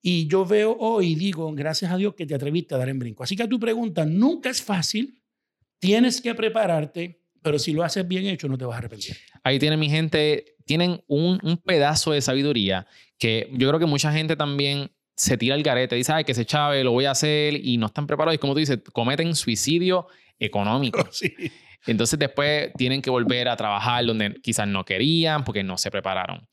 y 0.02 0.28
yo 0.28 0.46
veo 0.46 0.76
hoy 0.78 1.16
digo, 1.16 1.54
gracias 1.54 1.90
a 1.90 1.96
Dios 1.96 2.16
que 2.16 2.26
te 2.26 2.36
atreviste 2.36 2.76
a 2.76 2.78
dar 2.78 2.90
en 2.90 3.00
brinco. 3.00 3.24
Así 3.24 3.38
que 3.38 3.44
a 3.44 3.48
tu 3.48 3.62
pregunta, 3.62 4.06
nunca 4.06 4.50
es 4.50 4.62
fácil, 4.62 5.24
tienes 5.80 6.20
que 6.20 6.36
prepararte, 6.36 7.22
pero 7.42 7.60
si 7.60 7.72
lo 7.72 7.84
haces 7.84 8.06
bien 8.06 8.26
hecho 8.26 8.50
no 8.50 8.58
te 8.58 8.66
vas 8.66 8.76
a 8.76 8.80
arrepentir. 8.80 9.16
Ahí 9.42 9.58
tiene 9.58 9.78
mi 9.78 9.90
gente, 9.90 10.58
tienen 10.66 11.02
un, 11.08 11.40
un 11.42 11.58
pedazo 11.60 12.12
de 12.12 12.20
sabiduría 12.20 12.88
que 13.18 13.50
yo 13.54 13.70
creo 13.70 13.80
que 13.80 13.86
mucha 13.86 14.12
gente 14.12 14.36
también 14.36 14.92
se 15.18 15.36
tira 15.36 15.56
el 15.56 15.64
garete, 15.64 15.96
dice, 15.96 16.14
ay, 16.14 16.24
que 16.24 16.36
se 16.36 16.46
chave, 16.46 16.84
lo 16.84 16.92
voy 16.92 17.06
a 17.06 17.12
hacer 17.12 17.56
y 17.56 17.78
no 17.78 17.88
están 17.88 18.06
preparados. 18.06 18.36
Y 18.36 18.38
como 18.38 18.54
tú 18.54 18.60
dices, 18.60 18.80
cometen 18.94 19.36
suicidio 19.36 20.08
económico. 20.40 21.06
Sí. 21.12 21.34
Entonces 21.86 22.20
después 22.20 22.72
tienen 22.78 23.02
que 23.02 23.10
volver 23.10 23.48
a 23.48 23.56
trabajar 23.56 24.06
donde 24.06 24.36
quizás 24.42 24.68
no 24.68 24.84
querían 24.84 25.44
porque 25.44 25.64
no 25.64 25.78
se 25.78 25.90
prepararon. 25.90 26.46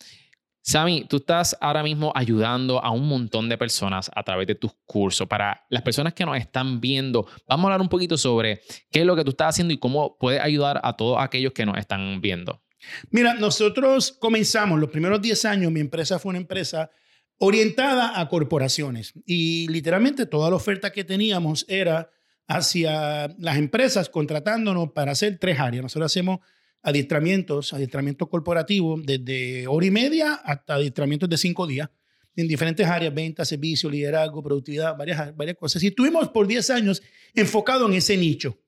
Sammy, 0.63 1.07
tú 1.09 1.17
estás 1.17 1.57
ahora 1.61 1.83
mismo 1.83 2.13
ayudando 2.15 2.83
a 2.83 2.91
un 2.91 3.09
montón 3.09 3.49
de 3.49 3.59
personas 3.59 4.11
a 4.15 4.23
través 4.23 4.47
de 4.47 4.55
tus 4.55 4.73
cursos. 4.87 5.27
Para 5.27 5.67
las 5.71 5.83
personas 5.83 6.15
que 6.15 6.25
nos 6.25 6.39
están 6.39 6.81
viendo, 6.81 7.27
vamos 7.49 7.65
a 7.65 7.67
hablar 7.67 7.81
un 7.81 7.89
poquito 7.89 8.17
sobre 8.17 8.63
qué 8.91 9.01
es 9.01 9.07
lo 9.07 9.17
que 9.17 9.25
tú 9.25 9.31
estás 9.31 9.49
haciendo 9.49 9.75
y 9.75 9.79
cómo 9.79 10.17
puedes 10.19 10.41
ayudar 10.41 10.81
a 10.83 10.97
todos 10.97 11.21
aquellos 11.21 11.53
que 11.53 11.67
nos 11.67 11.77
están 11.77 12.21
viendo. 12.21 12.63
Mira, 13.11 13.35
nosotros 13.35 14.13
comenzamos 14.13 14.79
los 14.79 14.91
primeros 14.91 15.21
10 15.21 15.45
años, 15.47 15.73
mi 15.73 15.81
empresa 15.81 16.19
fue 16.19 16.31
una 16.31 16.39
empresa 16.39 16.91
orientada 17.39 18.21
a 18.21 18.29
corporaciones 18.29 19.13
y 19.27 19.67
literalmente 19.69 20.27
toda 20.27 20.51
la 20.51 20.57
oferta 20.57 20.93
que 20.93 21.05
teníamos 21.05 21.65
era 21.69 22.11
hacia 22.47 23.29
las 23.39 23.57
empresas 23.57 24.09
contratándonos 24.09 24.93
para 24.93 25.13
hacer 25.13 25.39
tres 25.39 25.59
áreas. 25.59 25.83
Nosotros 25.83 26.13
hacemos 26.13 26.41
adiestramientos, 26.83 27.73
adiestramientos 27.73 28.29
corporativos 28.29 29.05
desde 29.05 29.67
hora 29.67 29.87
y 29.87 29.91
media 29.91 30.35
hasta 30.35 30.75
adiestramientos 30.75 31.29
de 31.29 31.39
cinco 31.39 31.67
días 31.67 31.89
en 32.37 32.49
diferentes 32.49 32.87
áreas, 32.87 33.15
venta, 33.15 33.45
servicio, 33.45 33.89
liderazgo, 33.89 34.43
productividad, 34.43 34.97
varias, 34.97 35.35
varias 35.37 35.57
cosas. 35.57 35.83
Y 35.83 35.89
estuvimos 35.89 36.29
por 36.29 36.47
10 36.47 36.71
años 36.71 37.03
enfocados 37.33 37.89
en 37.89 37.97
ese 37.97 38.17
nicho. 38.17 38.59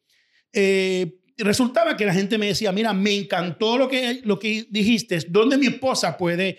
Eh, 0.53 1.19
resultaba 1.37 1.97
que 1.97 2.07
la 2.07 2.15
gente 2.15 2.39
me 2.39 2.47
decía, 2.47 2.73
mira, 2.73 2.93
me 2.93 3.15
encantó 3.15 3.77
lo 3.77 3.89
que, 3.89 4.21
lo 4.25 4.39
que 4.39 4.67
dijiste, 4.71 5.19
¿dónde 5.29 5.59
mi 5.59 5.67
esposa 5.67 6.17
puede 6.17 6.59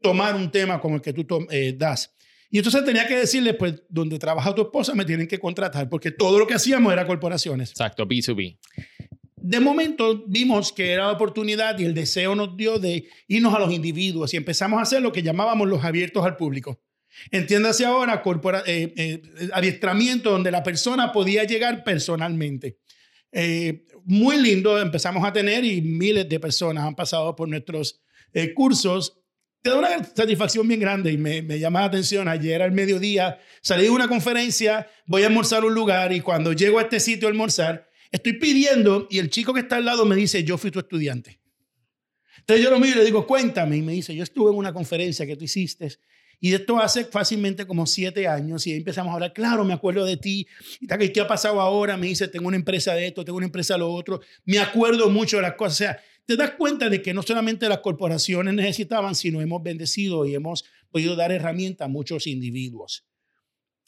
tomar 0.00 0.34
un 0.34 0.50
tema 0.50 0.80
como 0.80 0.96
el 0.96 1.02
que 1.02 1.12
tú 1.12 1.26
eh, 1.50 1.74
das? 1.76 2.14
Y 2.50 2.58
entonces 2.58 2.84
tenía 2.84 3.06
que 3.06 3.16
decirle, 3.16 3.54
pues, 3.54 3.82
donde 3.88 4.18
trabaja 4.18 4.54
tu 4.54 4.62
esposa 4.62 4.94
me 4.94 5.04
tienen 5.04 5.26
que 5.26 5.38
contratar, 5.38 5.88
porque 5.88 6.10
todo 6.10 6.38
lo 6.38 6.46
que 6.46 6.54
hacíamos 6.54 6.92
era 6.92 7.06
corporaciones. 7.06 7.70
Exacto, 7.70 8.06
B2B. 8.06 8.58
De 9.36 9.60
momento 9.60 10.24
vimos 10.26 10.72
que 10.72 10.92
era 10.92 11.06
la 11.06 11.12
oportunidad 11.12 11.78
y 11.78 11.84
el 11.84 11.94
deseo 11.94 12.34
nos 12.34 12.56
dio 12.56 12.78
de 12.78 13.08
irnos 13.28 13.54
a 13.54 13.58
los 13.58 13.72
individuos 13.72 14.34
y 14.34 14.36
empezamos 14.36 14.78
a 14.78 14.82
hacer 14.82 15.02
lo 15.02 15.12
que 15.12 15.22
llamábamos 15.22 15.68
los 15.68 15.84
abiertos 15.84 16.24
al 16.24 16.36
público. 16.36 16.80
Entiéndase 17.30 17.84
ahora, 17.84 18.22
corpora, 18.22 18.62
eh, 18.66 18.92
eh, 18.96 19.22
adiestramiento 19.52 20.30
donde 20.30 20.50
la 20.50 20.62
persona 20.62 21.12
podía 21.12 21.44
llegar 21.44 21.84
personalmente. 21.84 22.78
Eh, 23.32 23.84
muy 24.04 24.40
lindo, 24.40 24.80
empezamos 24.80 25.24
a 25.24 25.32
tener 25.32 25.64
y 25.64 25.80
miles 25.80 26.28
de 26.28 26.40
personas 26.40 26.84
han 26.84 26.94
pasado 26.94 27.34
por 27.34 27.48
nuestros 27.48 28.00
cursos 28.54 29.18
te 29.66 29.70
da 29.70 29.78
una 29.78 30.04
satisfacción 30.14 30.68
bien 30.68 30.78
grande 30.78 31.10
y 31.10 31.18
me, 31.18 31.42
me 31.42 31.58
llama 31.58 31.80
la 31.80 31.86
atención. 31.86 32.28
Ayer 32.28 32.62
al 32.62 32.70
mediodía 32.70 33.40
salí 33.60 33.82
de 33.82 33.90
una 33.90 34.06
conferencia, 34.06 34.88
voy 35.06 35.24
a 35.24 35.26
almorzar 35.26 35.64
a 35.64 35.66
un 35.66 35.74
lugar 35.74 36.12
y 36.12 36.20
cuando 36.20 36.52
llego 36.52 36.78
a 36.78 36.82
este 36.82 37.00
sitio 37.00 37.26
a 37.26 37.32
almorzar, 37.32 37.90
estoy 38.12 38.34
pidiendo 38.34 39.08
y 39.10 39.18
el 39.18 39.28
chico 39.28 39.52
que 39.52 39.60
está 39.60 39.78
al 39.78 39.84
lado 39.84 40.04
me 40.04 40.14
dice, 40.14 40.44
yo 40.44 40.56
fui 40.56 40.70
tu 40.70 40.78
estudiante. 40.78 41.40
Entonces 42.38 42.64
yo 42.64 42.70
lo 42.70 42.78
miro 42.78 42.94
y 42.94 42.98
le 42.98 43.04
digo, 43.06 43.26
cuéntame. 43.26 43.78
Y 43.78 43.82
me 43.82 43.92
dice, 43.92 44.14
yo 44.14 44.22
estuve 44.22 44.52
en 44.52 44.56
una 44.56 44.72
conferencia 44.72 45.26
que 45.26 45.34
tú 45.34 45.42
hiciste 45.42 45.98
y 46.38 46.54
esto 46.54 46.78
hace 46.78 47.04
fácilmente 47.04 47.66
como 47.66 47.86
siete 47.86 48.28
años 48.28 48.66
y 48.66 48.72
ahí 48.72 48.78
empezamos 48.78 49.10
a 49.10 49.14
hablar, 49.14 49.32
claro, 49.32 49.64
me 49.64 49.72
acuerdo 49.72 50.04
de 50.04 50.16
ti. 50.16 50.46
¿Y 50.80 51.08
qué 51.08 51.20
ha 51.20 51.26
pasado 51.26 51.60
ahora? 51.60 51.96
Me 51.96 52.08
dice, 52.08 52.28
tengo 52.28 52.46
una 52.48 52.56
empresa 52.56 52.94
de 52.94 53.06
esto, 53.06 53.24
tengo 53.24 53.38
una 53.38 53.46
empresa 53.46 53.74
de 53.74 53.80
lo 53.80 53.90
otro. 53.90 54.20
Me 54.44 54.58
acuerdo 54.58 55.08
mucho 55.08 55.36
de 55.36 55.42
las 55.42 55.54
cosas. 55.54 55.72
O 55.72 55.78
sea, 55.78 56.00
te 56.26 56.36
das 56.36 56.52
cuenta 56.52 56.88
de 56.88 57.00
que 57.00 57.14
no 57.14 57.22
solamente 57.22 57.68
las 57.68 57.78
corporaciones 57.78 58.52
necesitaban, 58.52 59.14
sino 59.14 59.40
hemos 59.40 59.62
bendecido 59.62 60.26
y 60.26 60.34
hemos 60.34 60.64
podido 60.90 61.14
dar 61.16 61.32
herramientas 61.32 61.86
a 61.86 61.88
muchos 61.88 62.26
individuos. 62.26 63.06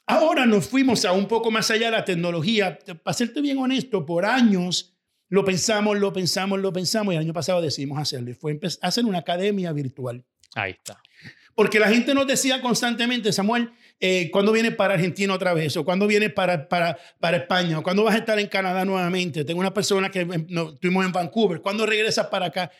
Ahora 0.06 0.46
nos 0.46 0.66
fuimos 0.66 1.04
a 1.04 1.12
un 1.12 1.26
poco 1.26 1.50
más 1.50 1.70
allá 1.70 1.86
de 1.86 1.92
la 1.92 2.04
tecnología. 2.04 2.78
Para 3.02 3.14
serte 3.14 3.42
bien 3.42 3.58
honesto, 3.58 4.06
por 4.06 4.24
años 4.24 4.96
lo 5.28 5.44
pensamos, 5.44 5.98
lo 5.98 6.12
pensamos, 6.12 6.60
lo 6.60 6.72
pensamos 6.72 7.12
y 7.12 7.16
el 7.16 7.24
año 7.24 7.34
pasado 7.34 7.60
decidimos 7.60 7.98
hacerlo. 7.98 8.32
Fue 8.34 8.58
hacer 8.80 9.04
una 9.04 9.18
academia 9.18 9.72
virtual. 9.72 10.24
Ahí 10.54 10.72
está. 10.72 11.02
Porque 11.54 11.78
la 11.78 11.88
gente 11.88 12.14
nos 12.14 12.26
decía 12.26 12.62
constantemente, 12.62 13.32
Samuel, 13.32 13.72
eh, 14.00 14.30
¿cuándo 14.30 14.52
vienes 14.52 14.74
para 14.74 14.94
Argentina 14.94 15.34
otra 15.34 15.54
vez? 15.54 15.76
¿O 15.76 15.84
cuándo 15.84 16.06
vienes 16.06 16.32
para, 16.32 16.68
para, 16.68 16.98
para 17.18 17.38
España? 17.38 17.78
¿O 17.78 17.82
cuándo 17.82 18.04
vas 18.04 18.14
a 18.14 18.18
estar 18.18 18.38
en 18.38 18.46
Canadá 18.46 18.84
nuevamente? 18.84 19.44
Tengo 19.44 19.60
una 19.60 19.74
persona 19.74 20.10
que 20.10 20.24
no, 20.24 20.74
estuvimos 20.74 21.04
en 21.04 21.12
Vancouver. 21.12 21.60
¿Cuándo 21.60 21.84
regresas 21.84 22.26
para 22.26 22.46
acá? 22.46 22.70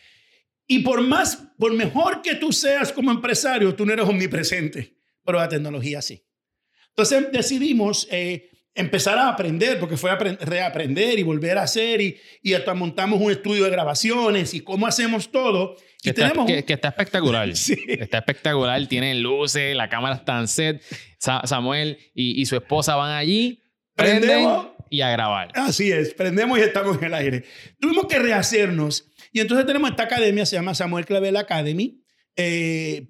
Y 0.67 0.81
por 0.81 1.01
más, 1.01 1.37
por 1.59 1.73
mejor 1.73 2.23
que 2.23 2.37
tú 2.37 2.53
seas 2.53 2.93
como 2.93 3.11
empresario, 3.11 3.75
tú 3.75 3.85
no 3.85 3.93
eres 3.93 4.07
omnipresente, 4.07 4.97
pero 5.25 5.39
la 5.39 5.49
tecnología 5.49 6.03
sí. 6.03 6.25
Entonces 6.91 7.33
decidimos 7.33 8.07
eh, 8.11 8.51
empezar 8.79 9.19
a 9.19 9.29
aprender, 9.29 9.79
porque 9.79 9.97
fue 9.97 10.11
a 10.11 10.17
reaprender 10.17 11.19
y 11.19 11.23
volver 11.23 11.59
a 11.59 11.63
hacer, 11.63 12.01
y, 12.01 12.17
y 12.43 12.55
hasta 12.55 12.75
montamos 12.75 13.21
un 13.21 13.31
estudio 13.31 13.65
de 13.65 13.71
grabaciones 13.71 14.55
y 14.55 14.61
cómo 14.61 14.87
hacemos 14.87 15.31
todo. 15.31 15.77
Que, 16.03 16.11
está, 16.11 16.33
que, 16.47 16.73
está, 16.73 16.89
espectacular. 16.89 17.49
Está 17.89 18.19
espectacular. 18.19 18.87
Tienen 18.87 19.21
luces, 19.21 19.75
la 19.75 19.89
cámara 19.89 20.15
está 20.15 20.39
en 20.39 20.47
set. 20.47 20.83
Samuel 21.19 21.99
y, 22.15 22.47
su 22.47 22.55
esposa 22.55 22.95
van 22.95 23.11
allí, 23.11 23.61
prenden 23.97 24.49
y 24.91 25.01
a 25.01 25.11
grabar. 25.11 25.51
Así 25.55 25.91
es, 25.91 26.15
prendemos 26.15 26.57
y 26.59 26.63
estamos 26.63 26.99
en 26.99 27.05
el 27.05 27.15
aire. 27.15 27.45
Tuvimos 27.81 28.07
que 28.07 28.21
rehacernos. 28.21 29.11
Y 29.33 29.41
entonces 29.41 29.67
tenemos 29.67 29.91
esta 29.91 30.05
academia, 30.05 30.47
se 30.47 30.55
llama 30.55 30.75
Samuel 30.75 31.05
Clavel 31.05 31.37
Academy. 31.37 32.01
Eh, 32.41 33.05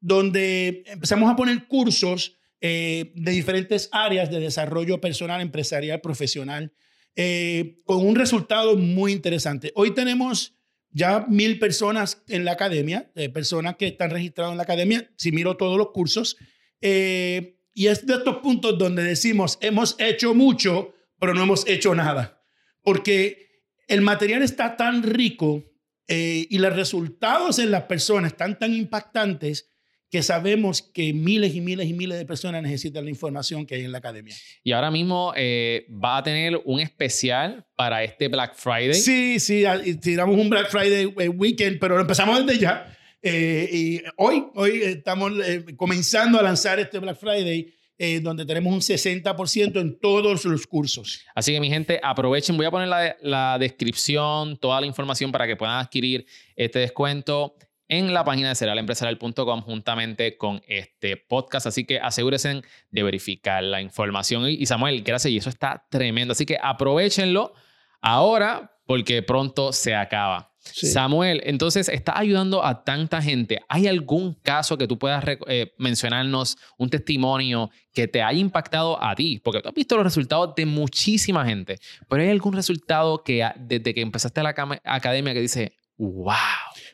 donde 0.00 0.82
empezamos 0.86 1.30
a 1.30 1.36
poner 1.36 1.66
cursos 1.66 2.35
eh, 2.62 3.12
de 3.14 3.32
diferentes 3.32 3.90
áreas 3.92 4.30
de 4.30 4.40
desarrollo 4.40 4.98
personal, 4.98 5.42
empresarial, 5.42 6.00
profesional, 6.00 6.72
eh, 7.14 7.82
con 7.84 8.06
un 8.06 8.14
resultado 8.14 8.76
muy 8.76 9.12
interesante. 9.12 9.72
Hoy 9.74 9.92
tenemos 9.92 10.56
ya 10.90 11.26
mil 11.28 11.58
personas 11.58 12.22
en 12.28 12.46
la 12.46 12.52
academia, 12.52 13.10
eh, 13.14 13.28
personas 13.28 13.76
que 13.76 13.88
están 13.88 14.08
registradas 14.08 14.52
en 14.52 14.56
la 14.56 14.62
academia, 14.62 15.10
si 15.18 15.32
miro 15.32 15.58
todos 15.58 15.76
los 15.76 15.90
cursos. 15.90 16.38
Y 16.80 17.88
es 17.88 18.06
de 18.06 18.14
estos 18.14 18.36
puntos 18.38 18.78
donde 18.78 19.02
decimos, 19.02 19.58
hemos 19.60 19.96
hecho 19.98 20.32
mucho, 20.32 20.94
pero 21.18 21.34
no 21.34 21.42
hemos 21.42 21.66
hecho 21.68 21.94
nada. 21.94 22.42
Porque 22.80 23.64
el 23.86 24.00
material 24.00 24.42
está 24.42 24.76
tan 24.76 25.02
rico 25.02 25.62
y 26.08 26.58
los 26.58 26.74
resultados 26.74 27.58
en 27.58 27.70
las 27.70 27.82
personas 27.82 28.32
están 28.32 28.58
tan 28.58 28.72
impactantes 28.72 29.75
que 30.16 30.22
sabemos 30.22 30.80
que 30.80 31.12
miles 31.12 31.54
y 31.54 31.60
miles 31.60 31.86
y 31.86 31.92
miles 31.92 32.16
de 32.16 32.24
personas 32.24 32.62
necesitan 32.62 33.04
la 33.04 33.10
información 33.10 33.66
que 33.66 33.74
hay 33.74 33.84
en 33.84 33.92
la 33.92 33.98
academia. 33.98 34.34
Y 34.64 34.72
ahora 34.72 34.90
mismo 34.90 35.34
eh, 35.36 35.86
va 36.02 36.16
a 36.16 36.22
tener 36.22 36.58
un 36.64 36.80
especial 36.80 37.66
para 37.76 38.02
este 38.02 38.28
Black 38.28 38.54
Friday. 38.54 38.94
Sí, 38.94 39.38
sí, 39.38 39.64
tiramos 40.00 40.38
un 40.38 40.48
Black 40.48 40.70
Friday 40.70 41.12
eh, 41.18 41.28
weekend, 41.28 41.78
pero 41.78 41.96
lo 41.96 42.00
empezamos 42.00 42.46
desde 42.46 42.58
ya. 42.58 42.96
Eh, 43.20 43.68
y 43.70 44.02
hoy, 44.16 44.46
hoy 44.54 44.80
estamos 44.84 45.32
comenzando 45.76 46.40
a 46.40 46.42
lanzar 46.42 46.80
este 46.80 46.98
Black 46.98 47.18
Friday. 47.18 47.74
donde 48.22 48.46
tenemos 48.46 48.72
un 48.72 48.80
60% 48.80 49.80
en 49.80 49.98
todos 49.98 50.44
los 50.46 50.66
cursos. 50.66 51.24
Así 51.34 51.52
que 51.52 51.60
mi 51.60 51.68
gente, 51.68 52.00
aprovechen, 52.02 52.56
voy 52.56 52.64
a 52.64 52.70
poner 52.70 52.88
la, 52.88 53.16
la 53.20 53.58
descripción, 53.58 54.56
toda 54.56 54.80
la 54.80 54.86
información 54.86 55.30
para 55.30 55.46
que 55.46 55.56
puedan 55.56 55.78
adquirir 55.78 56.24
este 56.56 56.78
descuento 56.78 57.54
en 57.88 58.12
la 58.12 58.24
página 58.24 58.48
de 58.48 58.54
serialempresarial.com 58.54 59.62
juntamente 59.62 60.36
con 60.36 60.62
este 60.66 61.16
podcast. 61.16 61.66
Así 61.66 61.84
que 61.84 61.98
asegúrense 62.00 62.62
de 62.90 63.02
verificar 63.02 63.62
la 63.62 63.80
información. 63.80 64.48
Y 64.48 64.66
Samuel, 64.66 65.02
gracias, 65.02 65.32
y 65.32 65.36
eso 65.36 65.50
está 65.50 65.86
tremendo. 65.90 66.32
Así 66.32 66.46
que 66.46 66.58
aprovechenlo 66.60 67.54
ahora 68.00 68.72
porque 68.86 69.22
pronto 69.22 69.72
se 69.72 69.94
acaba. 69.94 70.52
Samuel, 70.72 71.42
entonces 71.44 71.88
está 71.88 72.18
ayudando 72.18 72.64
a 72.64 72.84
tanta 72.84 73.22
gente. 73.22 73.60
¿Hay 73.68 73.86
algún 73.86 74.34
caso 74.34 74.76
que 74.76 74.86
tú 74.86 74.98
puedas 74.98 75.24
eh, 75.46 75.72
mencionarnos, 75.78 76.56
un 76.76 76.90
testimonio 76.90 77.70
que 77.92 78.08
te 78.08 78.22
haya 78.22 78.38
impactado 78.38 79.02
a 79.02 79.14
ti? 79.14 79.40
Porque 79.42 79.60
tú 79.60 79.68
has 79.68 79.74
visto 79.74 79.96
los 79.96 80.04
resultados 80.04 80.54
de 80.56 80.66
muchísima 80.66 81.44
gente, 81.44 81.78
pero 82.08 82.22
¿hay 82.22 82.30
algún 82.30 82.52
resultado 82.52 83.22
que 83.22 83.48
desde 83.58 83.94
que 83.94 84.00
empezaste 84.00 84.42
la 84.42 84.54
academia 84.84 85.32
que 85.34 85.40
dice, 85.40 85.72
wow? 85.96 86.34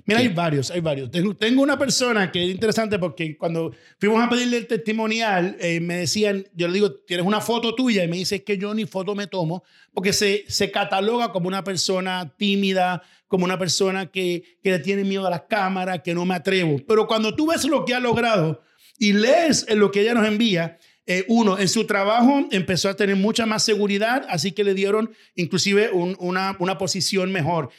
Mira, 0.04 0.20
hay 0.20 0.28
varios, 0.28 0.70
hay 0.70 0.80
varios. 0.80 1.10
Tengo, 1.10 1.34
tengo, 1.34 1.62
una 1.62 1.78
persona 1.78 2.32
que 2.32 2.42
es 2.42 2.50
interesante 2.50 2.98
porque 2.98 3.36
cuando 3.36 3.72
fuimos 3.98 4.22
a 4.22 4.28
pedirle 4.28 4.58
el 4.58 4.66
testimonial, 4.66 5.56
eh, 5.60 5.80
me 5.80 5.98
decían, 5.98 6.44
yo 6.54 6.66
le 6.66 6.74
digo, 6.74 6.92
tienes 6.92 7.24
una 7.24 7.40
foto 7.40 7.74
tuya 7.74 8.02
y 8.02 8.08
me 8.08 8.16
dice 8.16 8.42
que 8.42 8.58
yo 8.58 8.74
ni 8.74 8.84
foto 8.84 9.14
me 9.14 9.28
tomo 9.28 9.62
porque 9.94 10.12
se, 10.12 10.44
se 10.48 10.70
cataloga 10.70 11.30
como 11.30 11.46
una 11.46 11.62
persona 11.62 12.32
tímida, 12.36 13.02
como 13.28 13.44
una 13.44 13.58
persona 13.58 14.06
que, 14.06 14.58
que 14.62 14.70
le 14.70 14.78
tiene 14.80 15.04
miedo 15.04 15.26
a 15.26 15.30
las 15.30 15.42
cámaras, 15.42 16.00
que 16.02 16.14
no 16.14 16.24
me 16.24 16.34
atrevo. 16.34 16.78
Pero 16.86 17.06
cuando 17.06 17.34
tú 17.34 17.46
ves 17.46 17.64
lo 17.64 17.84
que 17.84 17.94
ha 17.94 18.00
logrado 18.00 18.60
y 18.98 19.12
lees 19.12 19.66
lo 19.74 19.90
que 19.90 20.00
ella 20.00 20.14
nos 20.14 20.26
envía, 20.26 20.78
eh, 21.04 21.24
uno, 21.26 21.58
en 21.58 21.68
su 21.68 21.84
trabajo 21.84 22.46
empezó 22.52 22.88
a 22.88 22.94
tener 22.94 23.16
mucha 23.16 23.44
más 23.44 23.64
seguridad, 23.64 24.24
así 24.28 24.52
que 24.52 24.62
le 24.62 24.72
dieron 24.72 25.12
inclusive 25.34 25.90
una, 25.90 26.56
una 26.60 26.78
posición 26.78 27.32
mejor. 27.32 27.70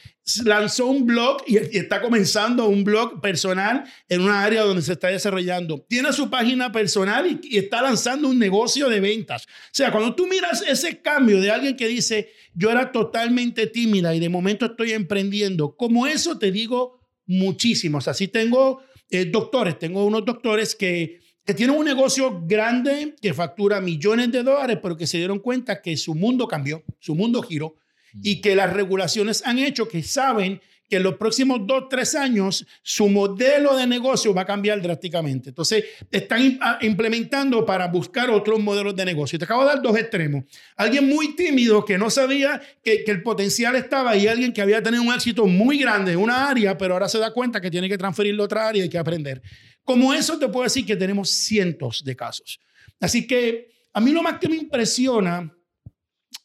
Lanzó 0.44 0.88
un 0.88 1.06
blog 1.06 1.42
y, 1.48 1.56
está 1.56 2.01
comenzando 2.01 2.68
un 2.68 2.84
blog 2.84 3.22
personal 3.22 3.86
en 4.10 4.22
una 4.22 4.44
área 4.44 4.63
donde 4.63 4.82
se 4.82 4.92
está 4.94 5.08
desarrollando. 5.08 5.86
Tiene 5.88 6.12
su 6.12 6.30
página 6.30 6.74
personal 6.74 7.39
y, 7.42 7.58
está 7.58 7.82
lanzando 7.82 8.27
un 8.27 8.38
negocio 8.38 8.89
de 8.89 9.00
ventas. 9.00 9.46
O 9.46 9.72
sea, 9.72 9.89
cuando 9.89 10.13
tú 10.15 10.27
miras 10.27 10.62
ese 10.68 11.01
cambio 11.01 11.39
de 11.39 11.50
alguien 11.50 11.77
que 11.77 11.88
dice, 11.88 12.30
yo 12.53 12.72
era 12.72 12.92
totalmente 12.92 13.68
tímida 13.68 14.13
y 14.13 14.20
de 14.20 14.27
momento 14.27 14.65
estoy 14.65 14.92
emprendiendo, 14.92 15.77
como 15.77 16.08
eso 16.08 16.38
te 16.38 16.51
digo 16.51 17.00
muchísimos. 17.25 18.10
Así 18.10 18.27
tengo 18.27 18.82
eh, 19.10 19.24
doctores, 19.24 19.80
tengo 19.80 20.06
unos 20.06 20.25
doctores 20.25 20.75
que 20.75 21.23
que 21.46 21.54
tienen 21.54 21.76
un 21.76 21.86
negocio 21.86 22.42
grande 22.46 23.16
que 23.22 23.34
factura 23.34 23.82
millones 23.82 24.32
de 24.32 24.44
dólares, 24.44 24.80
pero 24.82 24.96
que 24.96 25.08
se 25.08 25.18
dieron 25.18 25.40
cuenta 25.40 25.82
que 25.82 25.98
su 25.98 26.16
mundo 26.16 26.48
cambió, 26.48 26.84
su 27.00 27.16
mundo 27.16 27.42
giró 27.42 27.76
y 28.22 28.42
que 28.42 28.56
las 28.56 28.72
regulaciones 28.72 29.46
han 29.46 29.60
hecho 29.60 29.88
que 29.88 30.04
saben 30.04 30.62
que 30.90 30.98
en 30.98 31.04
los 31.04 31.16
próximos 31.16 31.66
dos, 31.66 31.86
tres 31.90 32.14
años 32.14 32.66
su 32.84 33.10
modelo 33.10 33.76
de 33.76 33.88
negocio 33.88 34.34
va 34.34 34.42
a 34.42 34.46
cambiar 34.46 34.82
drásticamente. 34.82 35.50
Entonces, 35.50 35.86
están 36.12 36.60
implementando 36.82 37.66
para 37.66 37.88
buscar 37.88 38.30
otros 38.30 38.60
modelos 38.60 38.96
de 38.96 39.06
negocio. 39.06 39.40
Te 39.40 39.46
acabo 39.46 39.62
de 39.62 39.70
dar 39.70 39.82
dos 39.82 39.98
extremos. 39.98 40.44
Alguien 40.76 41.08
muy 41.08 41.36
tímido 41.36 41.84
que 41.84 41.98
no 41.98 42.10
sabía 42.10 42.62
que, 42.84 43.04
que 43.04 43.12
el 43.12 43.24
potencial 43.24 43.76
estaba 43.76 44.16
y 44.16 44.28
alguien 44.28 44.54
que 44.54 44.62
había 44.62 44.84
tenido 44.84 45.02
un 45.02 45.14
éxito 45.14 45.48
muy 45.48 45.80
grande 45.80 46.12
en 46.12 46.20
una 46.20 46.50
área, 46.50 46.78
pero 46.78 46.94
ahora 46.94 47.10
se 47.10 47.18
da 47.18 47.34
cuenta 47.34 47.60
que 47.60 47.72
tiene 47.72 47.90
que 47.90 47.98
transferirlo 47.98 48.44
a 48.44 48.46
otra 48.46 48.68
área 48.68 48.86
y 48.86 48.90
que 48.90 48.98
aprender. 48.98 49.42
Como 49.84 50.13
eso 50.13 50.40
te 50.40 50.48
puedo 50.48 50.63
decir 50.63 50.86
que 50.86 50.96
tenemos 50.96 51.30
cientos 51.30 52.04
de 52.04 52.16
casos. 52.16 52.60
Así 53.00 53.28
que 53.28 53.72
a 53.94 54.00
mí 54.02 54.12
lo 54.12 54.24
más 54.24 54.40
que 54.40 54.50
me 54.50 54.56
impresiona, 54.56 55.56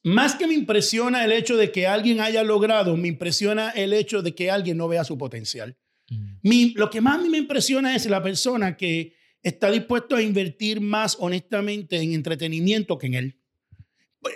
más 0.02 0.34
que 0.34 0.46
me 0.46 0.54
impresiona 0.54 1.24
el 1.24 1.32
hecho 1.32 1.56
de 1.56 1.70
que 1.70 1.86
alguien 1.86 2.20
haya 2.20 2.42
logrado, 2.42 2.96
me 2.96 3.08
impresiona 3.08 3.70
el 3.70 3.92
hecho 3.92 4.22
de 4.22 4.34
que 4.34 4.50
alguien 4.50 4.76
no 4.76 4.88
vea 4.88 5.04
su 5.04 5.16
potencial. 5.16 5.76
Mm. 6.10 6.72
lo 6.76 6.88
que 6.88 7.02
más 7.02 7.18
a 7.18 7.22
mí 7.22 7.28
me 7.28 7.36
impresiona 7.36 7.94
es 7.94 8.06
la 8.06 8.22
persona 8.22 8.78
que 8.78 9.14
está 9.42 9.70
dispuesto 9.70 10.16
a 10.16 10.22
invertir 10.22 10.80
más 10.80 11.16
honestamente 11.20 11.98
en 11.98 12.14
entretenimiento 12.14 12.98
que 12.98 13.08
en 13.08 13.14
él. 13.14 13.38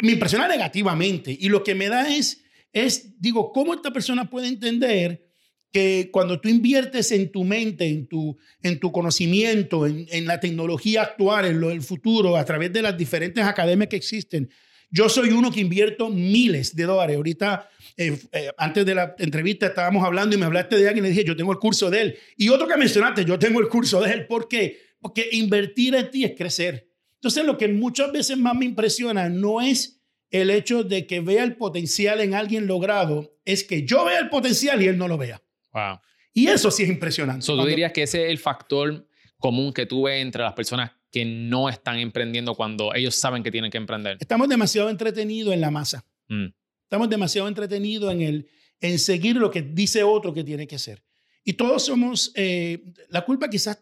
Me 0.03 0.13
impresiona 0.13 0.47
negativamente 0.47 1.37
y 1.39 1.49
lo 1.49 1.65
que 1.65 1.75
me 1.75 1.89
da 1.89 2.15
es, 2.15 2.45
es 2.73 3.21
digo, 3.21 3.53
¿cómo 3.53 3.75
esta 3.75 3.91
persona 3.91 4.29
puede 4.29 4.49
entender 4.49 5.32
que 5.73 6.11
cuando 6.13 6.41
tú 6.41 6.49
inviertes 6.49 7.11
en 7.13 7.33
tu 7.33 7.45
mente, 7.45 7.87
en 7.87 8.07
tu, 8.07 8.37
en 8.63 8.79
tu 8.79 8.93
conocimiento, 8.93 9.87
en, 9.87 10.07
en 10.11 10.27
la 10.27 10.39
tecnología 10.39 11.03
actual, 11.03 11.47
en 11.47 11.61
lo 11.61 11.71
del 11.71 11.83
futuro, 11.83 12.37
a 12.37 12.45
través 12.45 12.73
de 12.73 12.83
las 12.83 12.97
diferentes 12.97 13.43
academias 13.43 13.89
que 13.89 13.97
existen, 13.97 14.51
yo 14.95 15.09
soy 15.09 15.31
uno 15.31 15.51
que 15.51 15.61
invierto 15.61 16.11
miles 16.11 16.77
de 16.77 16.85
dólares. 16.85 17.17
Ahorita, 17.17 17.71
eh, 17.97 18.19
eh, 18.31 18.51
antes 18.59 18.85
de 18.85 18.95
la 18.95 19.17
entrevista, 19.19 19.67
estábamos 19.69 20.05
hablando 20.05 20.37
y 20.37 20.39
me 20.39 20.45
hablaste 20.45 20.77
de 20.77 20.87
alguien 20.87 21.07
y 21.07 21.09
le 21.09 21.15
dije, 21.15 21.25
yo 21.25 21.35
tengo 21.35 21.51
el 21.51 21.59
curso 21.59 21.89
de 21.89 22.03
él. 22.03 22.19
Y 22.37 22.51
otro 22.51 22.69
que 22.69 22.77
mencionaste, 22.77 23.25
yo 23.25 23.39
tengo 23.39 23.61
el 23.61 23.69
curso 23.69 24.03
de 24.03 24.13
él. 24.13 24.27
¿Por 24.27 24.49
qué? 24.49 24.81
Porque 25.01 25.31
invertir 25.33 25.95
en 25.95 26.11
ti 26.11 26.25
es 26.25 26.33
crecer. 26.37 26.91
Entonces, 27.15 27.45
lo 27.47 27.57
que 27.57 27.69
muchas 27.69 28.13
veces 28.13 28.37
más 28.37 28.55
me 28.55 28.67
impresiona 28.67 29.31
no 29.31 29.63
es 29.63 30.03
el 30.31 30.51
hecho 30.51 30.85
de 30.85 31.07
que 31.07 31.21
vea 31.21 31.43
el 31.45 31.57
potencial 31.57 32.21
en 32.21 32.35
alguien 32.35 32.67
logrado, 32.67 33.35
es 33.47 33.65
que 33.65 33.87
yo 33.87 34.05
vea 34.05 34.19
el 34.19 34.29
potencial 34.29 34.83
y 34.83 34.89
él 34.89 34.99
no 34.99 35.09
lo 35.09 35.17
vea. 35.17 35.43
Wow. 35.73 36.01
Y 36.35 36.47
eso 36.47 36.71
sí 36.71 36.83
es 36.83 36.89
impresionante. 36.89 37.45
So, 37.45 37.57
¿Tú 37.57 37.67
dirías 37.67 37.93
que 37.93 38.03
ese 38.03 38.25
es 38.25 38.31
el 38.31 38.39
factor 38.39 39.07
común 39.39 39.73
que 39.73 39.87
tú 39.87 40.05
ves 40.05 40.23
entre 40.23 40.43
las 40.43 40.55
personas 40.55 40.93
que 41.11 41.25
no 41.25 41.69
están 41.69 41.99
emprendiendo 41.99 42.55
cuando 42.55 42.95
ellos 42.95 43.15
saben 43.15 43.43
que 43.43 43.51
tienen 43.51 43.71
que 43.71 43.79
emprender? 43.79 44.17
Estamos 44.21 44.49
demasiado 44.49 44.89
entretenidos 44.89 45.53
en 45.53 45.61
la 45.61 45.71
masa. 45.71 46.07
Mm. 46.29 46.47
Estamos 46.85 47.09
demasiado 47.09 47.49
entretenidos 47.49 48.13
en, 48.13 48.23
el, 48.23 48.49
en 48.81 48.99
seguir 48.99 49.37
lo 49.37 49.51
que 49.51 49.63
dice 49.63 50.03
otro 50.03 50.33
que 50.33 50.45
tiene 50.45 50.67
que 50.67 50.79
ser. 50.79 51.03
Y 51.45 51.55
todos 51.55 51.85
somos, 51.87 52.33
eh, 52.37 52.85
la 53.09 53.25
culpa 53.25 53.51
quizás 53.51 53.81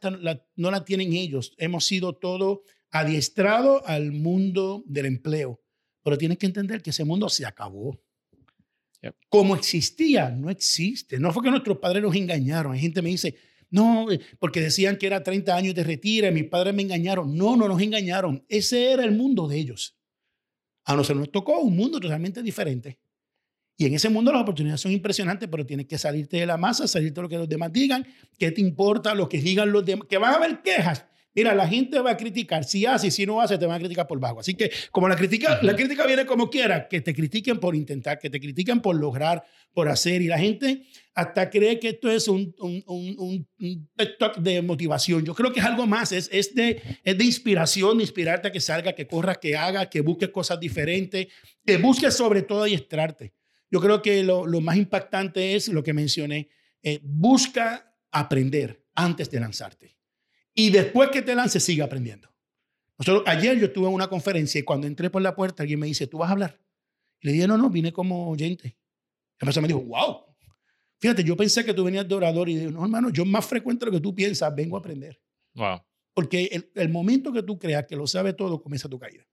no 0.57 0.71
la 0.71 0.85
tienen 0.85 1.13
ellos. 1.13 1.55
Hemos 1.59 1.85
sido 1.85 2.15
todo 2.15 2.63
adiestrado 2.91 3.87
al 3.87 4.13
mundo 4.13 4.83
del 4.87 5.07
empleo. 5.07 5.61
Pero 6.03 6.17
tienes 6.17 6.39
que 6.39 6.47
entender 6.47 6.83
que 6.83 6.91
ese 6.91 7.05
mundo 7.05 7.29
se 7.29 7.45
acabó. 7.45 8.01
Como 9.29 9.57
existía, 9.57 10.31
no 10.31 10.51
existe. 10.51 11.19
No 11.19 11.33
fue 11.33 11.43
que 11.43 11.51
nuestros 11.51 11.79
padres 11.79 12.03
nos 12.03 12.15
engañaron. 12.15 12.73
Hay 12.73 12.81
gente 12.81 13.01
que 13.01 13.03
me 13.03 13.11
dice, 13.11 13.35
no, 13.71 14.11
eh, 14.11 14.21
porque 14.39 14.61
decían 14.61 14.97
que 14.97 15.07
era 15.07 15.23
30 15.23 15.57
años 15.57 15.75
de 15.75 15.85
retiro 15.85 16.31
mis 16.33 16.45
padres 16.45 16.75
me 16.75 16.83
engañaron. 16.83 17.37
No, 17.37 17.57
no 17.57 17.69
nos 17.69 17.81
engañaron. 17.81 18.45
Ese 18.49 18.93
era 18.93 19.05
el 19.05 19.13
mundo 19.13 19.49
de 19.49 19.59
ellos. 19.59 19.97
A 20.85 20.95
nosotros 20.97 21.21
nos 21.21 21.33
tocó 21.33 21.61
un 21.61 21.77
mundo 21.77 22.01
totalmente 22.01 22.43
diferente. 22.43 22.99
Y 23.77 23.87
en 23.87 23.95
ese 23.95 24.11
mundo 24.11 24.31
las 24.31 24.43
oportunidades 24.43 24.83
son 24.83 24.93
impresionantes, 24.93 25.49
pero 25.51 25.65
tienes 25.65 25.87
que 25.87 25.97
salirte 25.97 26.37
de 26.37 26.45
la 26.45 26.59
masa, 26.59 26.87
salirte 26.87 27.15
de 27.15 27.23
lo 27.23 27.29
que 27.31 27.39
los 27.39 27.49
demás 27.49 27.73
digan, 27.73 28.07
qué 28.39 28.51
te 28.51 28.61
importa, 28.61 29.15
lo 29.15 29.27
que 29.27 29.41
digan 29.41 29.73
los 29.73 29.87
demás, 29.87 30.07
que 30.07 30.19
van 30.19 30.35
a 30.35 30.37
haber 30.37 30.61
quejas. 30.61 31.07
Mira, 31.33 31.55
la 31.55 31.69
gente 31.69 32.01
va 32.01 32.11
a 32.11 32.17
criticar. 32.17 32.65
Si 32.65 32.85
hace 32.87 33.07
y 33.07 33.11
si 33.11 33.25
no 33.25 33.41
hace, 33.41 33.57
te 33.57 33.65
van 33.65 33.77
a 33.77 33.79
criticar 33.79 34.07
por 34.07 34.19
bajo. 34.19 34.41
Así 34.41 34.55
que, 34.55 34.71
como 34.91 35.09
la 35.09 35.15
crítica, 35.15 35.61
la 35.63 35.77
crítica 35.77 36.05
viene 36.07 36.27
como 36.27 36.51
quiera, 36.51 36.89
que 36.89 37.01
te 37.01 37.15
critiquen 37.15 37.61
por 37.61 37.77
intentar, 37.77 38.19
que 38.19 38.29
te 38.29 38.41
critiquen 38.41 38.81
por 38.81 38.97
lograr, 38.97 39.45
por 39.73 39.89
hacer. 39.89 40.23
Y 40.23 40.27
la 40.27 40.39
gente 40.39 40.83
hasta 41.15 41.49
cree 41.49 41.79
que 41.79 41.91
esto 41.91 42.11
es 42.11 42.27
un, 42.27 42.53
un, 42.59 42.83
un, 42.87 43.49
un 43.61 43.91
talk 44.19 44.39
de 44.39 44.61
motivación. 44.61 45.25
Yo 45.25 45.35
creo 45.35 45.53
que 45.53 45.61
es 45.61 45.67
algo 45.67 45.87
más. 45.87 46.11
Es, 46.11 46.29
es, 46.33 46.53
de, 46.55 46.83
es 47.05 47.17
de 47.17 47.25
inspiración, 47.25 47.99
de 47.99 48.05
inspirarte 48.05 48.49
a 48.49 48.53
que 48.53 48.61
salga, 48.61 48.93
que 48.93 49.07
corra, 49.07 49.37
que 49.37 49.57
haga, 49.57 49.89
que 49.89 50.01
busques 50.01 50.31
cosas 50.31 50.59
diferentes, 50.59 51.29
que 51.65 51.77
busques 51.77 52.13
sobre 52.13 52.43
todo 52.43 52.65
adiestrarte. 52.65 53.35
Yo 53.71 53.81
creo 53.81 54.03
que 54.03 54.25
lo, 54.25 54.47
lo 54.47 54.61
más 54.61 54.77
impactante 54.77 55.55
es 55.55 55.69
lo 55.69 55.85
que 55.85 55.93
mencioné. 55.93 56.49
Eh, 56.83 56.99
busca 57.05 57.95
aprender 58.11 58.85
antes 58.97 59.31
de 59.31 59.39
lanzarte. 59.39 60.00
Y 60.55 60.71
después 60.71 61.11
que 61.11 61.23
te 61.23 61.35
lances, 61.35 61.63
sigue 61.63 61.83
aprendiendo. 61.83 62.29
Nosotros, 62.99 63.25
ayer 63.27 63.59
yo 63.59 63.67
estuve 63.67 63.87
en 63.89 63.95
una 63.95 64.09
conferencia 64.09 64.59
y 64.59 64.63
cuando 64.63 64.87
entré 64.87 65.09
por 65.09 65.23
la 65.23 65.35
puerta, 65.35 65.63
alguien 65.63 65.81
me 65.81 65.87
dice, 65.87 66.07
¿tú 66.07 66.19
vas 66.19 66.29
a 66.29 66.33
hablar? 66.33 66.61
le 67.23 67.33
dije, 67.33 67.47
no, 67.47 67.57
no, 67.57 67.71
vine 67.71 67.93
como 67.93 68.31
oyente. 68.31 68.77
La 69.41 69.47
persona 69.47 69.67
me 69.67 69.69
dijo, 69.69 69.83
wow. 69.83 70.25
Fíjate, 70.99 71.25
yo 71.25 71.37
pensé 71.37 71.65
que 71.65 71.73
tú 71.73 71.85
venías 71.85 72.07
de 72.07 72.15
orador 72.15 72.49
y 72.49 72.57
dije, 72.57 72.71
no, 72.71 72.83
hermano, 72.83 73.11
yo 73.11 73.25
más 73.25 73.47
frecuente 73.47 73.87
lo 73.87 73.93
que 73.93 74.01
tú 74.01 74.15
piensas, 74.15 74.55
vengo 74.55 74.77
a 74.77 74.81
aprender. 74.81 75.21
Wow. 75.55 75.81
Porque 76.15 76.49
el, 76.53 76.71
el 76.75 76.89
momento 76.89 77.33
que 77.33 77.43
tú 77.43 77.59
creas 77.59 77.87
que 77.87 77.97
lo 77.97 78.07
sabe 78.07 78.33
todo, 78.33 78.63
comienza 78.63 78.89
tu 78.89 78.99
caída. 78.99 79.25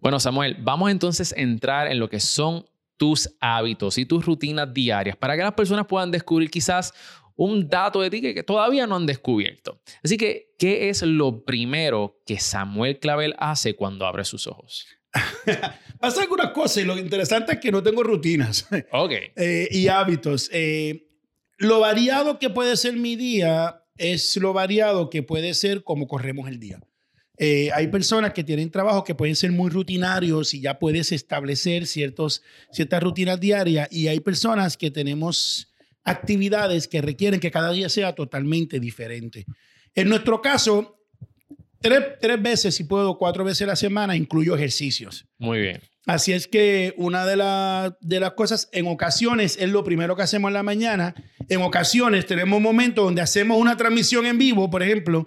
Bueno, 0.00 0.18
Samuel, 0.20 0.56
vamos 0.60 0.90
entonces 0.90 1.32
a 1.32 1.40
entrar 1.40 1.90
en 1.90 1.98
lo 1.98 2.08
que 2.08 2.20
son 2.20 2.66
tus 2.96 3.34
hábitos 3.40 3.98
y 3.98 4.06
tus 4.06 4.24
rutinas 4.24 4.72
diarias 4.72 5.16
para 5.16 5.36
que 5.36 5.42
las 5.42 5.54
personas 5.54 5.86
puedan 5.86 6.10
descubrir 6.10 6.50
quizás 6.50 6.92
un 7.36 7.68
dato 7.68 8.00
de 8.00 8.10
ti 8.10 8.20
que, 8.20 8.42
todavía 8.42 8.86
no 8.86 8.96
han 8.96 9.06
descubierto. 9.06 9.80
Así 10.02 10.16
que, 10.16 10.54
¿qué 10.58 10.88
es 10.88 11.02
lo 11.02 11.44
primero 11.44 12.20
que 12.26 12.38
Samuel 12.38 12.98
Clavel 12.98 13.34
hace 13.38 13.74
cuando 13.74 14.06
abre 14.06 14.24
sus 14.24 14.46
ojos? 14.46 14.86
Pasa 16.00 16.22
algunas 16.22 16.50
cosas 16.50 16.78
y 16.82 16.86
lo 16.86 16.98
interesante 16.98 17.52
es 17.52 17.60
que 17.60 17.70
no 17.70 17.82
tengo 17.82 18.02
rutinas 18.02 18.66
eh, 19.36 19.68
y 19.70 19.88
hábitos. 19.88 20.50
Eh, 20.52 21.08
lo 21.56 21.80
variado 21.80 22.38
que 22.38 22.50
puede 22.50 22.76
ser 22.76 22.94
mi 22.94 23.16
día 23.16 23.82
es 23.96 24.36
lo 24.36 24.52
variado 24.52 25.08
que 25.08 25.22
puede 25.22 25.54
ser 25.54 25.84
como 25.84 26.06
corremos 26.06 26.48
el 26.48 26.58
día. 26.58 26.80
Eh, 27.36 27.70
hay 27.72 27.88
personas 27.88 28.32
que 28.32 28.44
tienen 28.44 28.70
trabajos 28.70 29.02
que 29.02 29.14
pueden 29.14 29.34
ser 29.34 29.50
muy 29.50 29.68
rutinarios 29.68 30.54
y 30.54 30.60
ya 30.60 30.78
puedes 30.78 31.10
establecer 31.10 31.86
ciertos, 31.86 32.42
ciertas 32.70 33.02
rutinas 33.02 33.40
diarias 33.40 33.88
y 33.90 34.06
hay 34.06 34.20
personas 34.20 34.76
que 34.76 34.92
tenemos 34.92 35.73
actividades 36.04 36.86
que 36.86 37.00
requieren 37.00 37.40
que 37.40 37.50
cada 37.50 37.72
día 37.72 37.88
sea 37.88 38.14
totalmente 38.14 38.78
diferente. 38.78 39.46
En 39.94 40.08
nuestro 40.08 40.42
caso, 40.42 40.98
tres, 41.80 42.02
tres 42.20 42.40
veces, 42.42 42.74
si 42.74 42.84
puedo, 42.84 43.18
cuatro 43.18 43.44
veces 43.44 43.62
a 43.62 43.66
la 43.66 43.76
semana, 43.76 44.16
incluyo 44.16 44.54
ejercicios. 44.54 45.26
Muy 45.38 45.60
bien. 45.60 45.80
Así 46.06 46.32
es 46.32 46.46
que 46.46 46.92
una 46.98 47.24
de, 47.24 47.94
de 48.00 48.20
las 48.20 48.32
cosas, 48.32 48.68
en 48.72 48.86
ocasiones, 48.86 49.56
es 49.58 49.70
lo 49.70 49.84
primero 49.84 50.14
que 50.14 50.22
hacemos 50.22 50.50
en 50.50 50.54
la 50.54 50.62
mañana. 50.62 51.14
En 51.48 51.62
ocasiones 51.62 52.26
tenemos 52.26 52.60
momentos 52.60 53.06
donde 53.06 53.22
hacemos 53.22 53.58
una 53.58 53.76
transmisión 53.78 54.26
en 54.26 54.36
vivo, 54.36 54.68
por 54.68 54.82
ejemplo. 54.82 55.26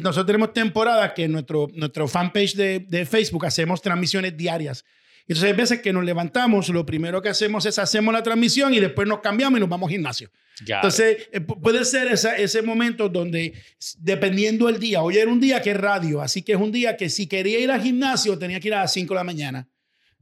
nosotros 0.00 0.26
tenemos 0.26 0.52
temporadas 0.52 1.12
que 1.14 1.24
en 1.24 1.32
nuestro, 1.32 1.68
nuestro 1.72 2.06
fanpage 2.06 2.54
de, 2.54 2.80
de 2.80 3.06
Facebook 3.06 3.46
hacemos 3.46 3.80
transmisiones 3.80 4.36
diarias 4.36 4.84
entonces 5.32 5.48
hay 5.52 5.56
veces 5.56 5.80
que 5.80 5.92
nos 5.92 6.04
levantamos, 6.04 6.68
lo 6.70 6.84
primero 6.84 7.22
que 7.22 7.28
hacemos 7.28 7.64
es 7.64 7.78
hacemos 7.78 8.12
la 8.12 8.20
transmisión 8.20 8.74
y 8.74 8.80
después 8.80 9.06
nos 9.06 9.20
cambiamos 9.20 9.58
y 9.58 9.60
nos 9.60 9.68
vamos 9.68 9.86
al 9.86 9.92
gimnasio. 9.92 10.28
Entonces 10.66 11.28
eh, 11.30 11.40
puede 11.40 11.84
ser 11.84 12.08
ese 12.08 12.62
momento 12.62 13.08
donde, 13.08 13.54
dependiendo 13.98 14.66
del 14.66 14.80
día, 14.80 15.02
hoy 15.02 15.18
era 15.18 15.30
un 15.30 15.38
día 15.38 15.62
que 15.62 15.70
es 15.70 15.76
radio, 15.76 16.20
así 16.20 16.42
que 16.42 16.54
es 16.54 16.58
un 16.58 16.72
día 16.72 16.96
que 16.96 17.08
si 17.08 17.28
quería 17.28 17.60
ir 17.60 17.70
al 17.70 17.80
gimnasio 17.80 18.36
tenía 18.40 18.58
que 18.58 18.66
ir 18.66 18.74
a 18.74 18.80
las 18.80 18.92
5 18.92 19.14
de 19.14 19.18
la 19.20 19.22
mañana. 19.22 19.68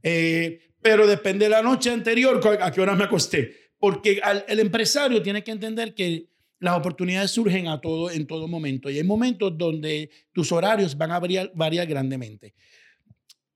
Eh, 0.03 0.59
pero 0.79 1.07
depende 1.07 1.45
de 1.45 1.49
la 1.49 1.63
noche 1.63 1.89
anterior 1.89 2.39
a 2.61 2.71
qué 2.71 2.79
hora 2.79 2.93
me 2.93 3.05
acosté. 3.05 3.71
Porque 3.79 4.21
el 4.47 4.59
empresario 4.59 5.23
tiene 5.23 5.43
que 5.43 5.49
entender 5.49 5.95
que 5.95 6.27
las 6.59 6.77
oportunidades 6.77 7.31
surgen 7.31 7.67
a 7.67 7.81
todo, 7.81 8.11
en 8.11 8.27
todo 8.27 8.47
momento 8.47 8.91
y 8.91 8.97
hay 8.97 9.03
momentos 9.03 9.57
donde 9.57 10.11
tus 10.33 10.51
horarios 10.51 10.95
van 10.95 11.13
a 11.13 11.19
variar, 11.19 11.51
variar 11.55 11.87
grandemente. 11.87 12.53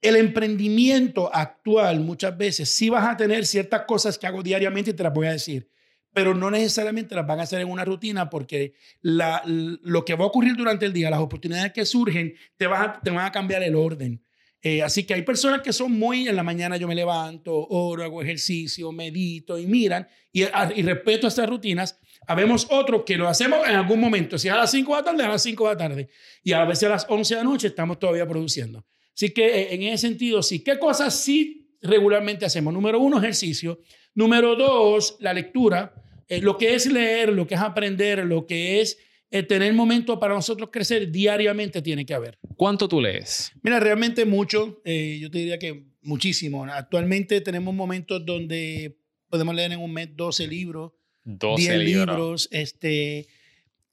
El 0.04 0.18
emprendimiento 0.18 1.34
actual 1.34 2.02
muchas 2.02 2.38
veces 2.38 2.70
sí 2.70 2.89
vas 2.89 3.08
a 3.08 3.16
tener 3.16 3.46
ciertas 3.46 3.84
cosas 3.84 4.18
que 4.18 4.28
hago 4.28 4.44
diariamente 4.44 4.92
y 4.92 4.94
te 4.94 5.02
las 5.02 5.13
voy 5.13 5.28
a 5.28 5.32
decir, 5.32 5.70
pero 6.12 6.36
no 6.36 6.52
necesariamente 6.52 7.16
las 7.16 7.26
van 7.26 7.39
a 7.39 7.44
hacer 7.44 7.62
en 7.62 7.72
una 7.72 7.86
rutina 7.86 8.30
porque 8.30 8.74
lo 9.02 10.04
que 10.04 10.16
va 10.16 10.26
a 10.26 10.28
ocurrir 10.28 10.58
durante 10.58 10.86
el 10.86 10.92
día, 10.92 11.10
las 11.10 11.22
oportunidades 11.22 11.72
que 11.72 11.86
surgen, 11.86 12.34
te, 12.58 12.68
vas 12.68 13.02
te 13.02 13.12
van 13.12 13.26
a 13.26 13.32
cambiar 13.32 13.63
el 13.63 13.76
orden. 13.76 14.22
Eh, 14.62 14.84
así 14.84 15.06
que 15.06 15.13
hay 15.13 15.22
personas 15.22 15.62
que 15.62 15.72
son 15.72 15.94
muy 15.94 16.28
en 16.28 16.36
la 16.36 16.44
mañana 16.44 16.76
yo 16.76 16.88
me 16.88 16.96
levanto, 16.96 17.54
oro, 17.54 18.04
hago 18.04 18.22
ejercicio, 18.22 18.92
medito 18.92 19.58
y 19.58 19.68
miran 19.68 20.06
y, 20.34 20.44
y 20.44 20.82
respeto 20.82 21.28
estas 21.28 21.48
rutinas. 21.48 21.98
Habemos 22.28 22.68
otros 22.70 23.04
que 23.06 23.16
lo 23.16 23.30
hacemos 23.30 23.66
en 23.66 23.76
algún 23.76 24.02
momento. 24.02 24.38
Si 24.38 24.50
es 24.50 24.54
a 24.54 24.58
las 24.58 24.72
5 24.72 24.96
de 24.96 25.02
la 25.02 25.06
tarde, 25.06 25.24
a 25.24 25.30
las 25.30 25.44
5 25.44 25.63
de 25.63 25.74
la 25.74 25.78
tarde. 25.78 26.10
Y 26.44 26.52
a 26.52 26.66
veces 26.66 26.84
a 26.84 26.89
las 26.89 27.06
11 27.08 27.36
de 27.36 27.42
la 27.42 27.46
noche 27.46 27.68
estamos 27.68 27.98
todavía 28.00 28.28
produciendo. 28.28 28.86
Así 29.15 29.30
que 29.32 29.45
eh, 29.45 29.73
en 29.76 29.84
ese 29.84 30.08
sentido, 30.08 30.41
sí. 30.41 30.60
¿Qué 30.60 30.80
cosas 30.80 31.19
sí 31.19 31.78
regularmente 31.82 32.45
hacemos? 32.45 32.73
Número 32.73 32.99
uno, 32.99 33.17
ejercicio. 33.19 33.80
Número 34.15 34.56
dos, 34.56 35.17
la 35.19 35.34
lectura. 35.34 35.93
Eh, 36.28 36.41
lo 36.41 36.58
que 36.58 36.73
es 36.73 36.91
leer, 36.91 37.32
lo 37.32 37.45
que 37.45 37.56
es 37.56 37.62
aprender, 37.62 38.26
lo 38.26 38.45
que 38.45 38.82
es 38.82 38.97
eh, 39.30 39.43
tener 39.43 39.73
momento 39.73 40.19
para 40.19 40.34
nosotros 40.34 40.69
crecer 40.71 41.12
diariamente 41.12 41.82
tiene 41.82 42.06
que 42.06 42.13
haber. 42.13 42.38
¿Cuánto 42.56 42.88
tú 42.88 43.02
lees? 43.02 43.52
Mira, 43.62 43.80
realmente 43.80 44.26
mucho. 44.26 44.82
yo 44.86 45.32
te 45.32 45.38
diría 45.38 45.60
que 45.60 45.86
muchísimo. 46.02 46.65
Actualmente 46.65 47.41
tenemos 47.41 47.73
momentos 47.73 48.26
donde 48.26 48.97
podemos 49.30 49.56
leer 49.56 49.71
en 49.71 49.80
un 49.80 49.91
mes 49.91 50.10
12 50.15 50.47
libros, 50.47 50.91
12 51.23 51.62
10 51.62 51.84
libros. 51.84 52.47
Este, 52.52 53.28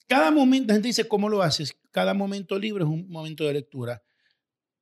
cada 0.07 0.31
momento, 0.31 0.69
la 0.69 0.75
gente 0.75 0.89
dice, 0.89 1.09
¿cómo 1.09 1.29
lo 1.29 1.43
haces? 1.43 1.75
Cada 1.91 2.15
momento 2.15 2.59
libre 2.59 2.85
es 2.85 2.91
un 2.91 3.09
momento 3.09 3.45
de 3.45 3.55
lectura. 3.55 4.03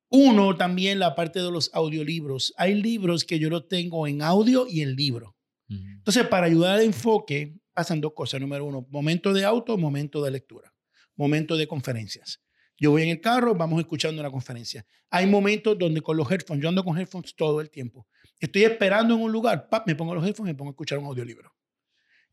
Uno, 0.09 0.55
también 0.57 0.99
la 0.99 1.15
parte 1.15 1.39
de 1.39 1.51
los 1.51 1.69
audiolibros. 1.73 2.53
Hay 2.57 2.73
libros 2.73 3.23
que 3.23 3.37
yo 3.39 3.49
los 3.49 3.67
tengo 3.67 4.07
en 4.07 4.21
audio 4.21 4.65
y 4.67 4.81
en 4.81 4.95
libro. 4.95 5.35
Entonces, 5.69 6.25
para 6.27 6.47
ayudar 6.47 6.79
al 6.79 6.85
enfoque, 6.85 7.55
pasan 7.73 8.01
dos 8.01 8.13
cosas. 8.13 8.41
Número 8.41 8.65
uno, 8.65 8.87
momento 8.89 9.33
de 9.33 9.45
auto, 9.45 9.77
momento 9.77 10.23
de 10.23 10.31
lectura, 10.31 10.73
momento 11.15 11.55
de 11.55 11.67
conferencias. 11.67 12.41
Yo 12.75 12.91
voy 12.91 13.03
en 13.03 13.09
el 13.09 13.21
carro, 13.21 13.53
vamos 13.53 13.79
escuchando 13.79 14.19
una 14.21 14.31
conferencia. 14.31 14.85
Hay 15.11 15.27
momentos 15.27 15.77
donde 15.77 16.01
con 16.01 16.17
los 16.17 16.31
headphones, 16.31 16.63
yo 16.63 16.69
ando 16.69 16.83
con 16.83 16.97
headphones 16.97 17.35
todo 17.35 17.61
el 17.61 17.69
tiempo. 17.69 18.07
Estoy 18.39 18.63
esperando 18.63 19.13
en 19.13 19.21
un 19.21 19.31
lugar, 19.31 19.69
pap, 19.69 19.85
me 19.85 19.95
pongo 19.95 20.15
los 20.15 20.25
headphones 20.25 20.49
y 20.49 20.53
me 20.53 20.57
pongo 20.57 20.69
a 20.69 20.73
escuchar 20.73 20.97
un 20.97 21.05
audiolibro. 21.05 21.53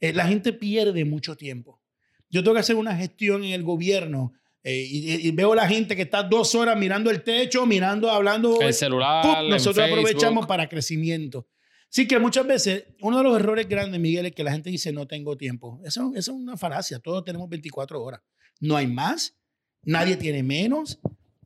Eh, 0.00 0.12
la 0.12 0.26
gente 0.26 0.52
pierde 0.52 1.04
mucho 1.04 1.36
tiempo. 1.36 1.82
Yo 2.30 2.42
tengo 2.42 2.54
que 2.54 2.60
hacer 2.60 2.76
una 2.76 2.96
gestión 2.96 3.44
en 3.44 3.52
el 3.52 3.64
gobierno 3.64 4.32
eh, 4.68 4.84
y, 4.84 5.30
veo 5.30 5.52
a 5.52 5.56
la 5.56 5.68
gente 5.68 5.94
que 5.94 6.02
está 6.02 6.24
dos 6.24 6.56
horas 6.56 6.76
mirando 6.76 7.08
el 7.08 7.22
techo, 7.22 7.64
mirando, 7.66 8.10
hablando. 8.10 8.60
El 8.60 8.74
celular. 8.74 9.44
nosotros 9.44 9.86
aprovechamos 9.88 10.44
para 10.44 10.68
crecimiento. 10.68 11.46
Sí 11.88 12.08
que 12.08 12.18
muchas 12.18 12.48
veces 12.48 12.84
uno 13.00 13.18
de 13.18 13.22
los 13.22 13.38
errores 13.38 13.68
grandes, 13.68 14.00
Miguel, 14.00 14.26
es 14.26 14.32
que 14.32 14.42
la 14.42 14.50
gente 14.50 14.68
dice 14.70 14.92
no 14.92 15.06
tengo 15.06 15.36
tiempo. 15.36 15.80
Eso, 15.84 16.10
eso 16.16 16.32
es 16.32 16.36
una 16.36 16.56
falacia. 16.56 16.98
Todos 16.98 17.24
tenemos 17.24 17.48
24 17.48 18.02
horas. 18.02 18.22
No 18.58 18.76
hay 18.76 18.88
más. 18.88 19.36
Nadie 19.84 20.16
tiene 20.16 20.42
menos. 20.42 20.98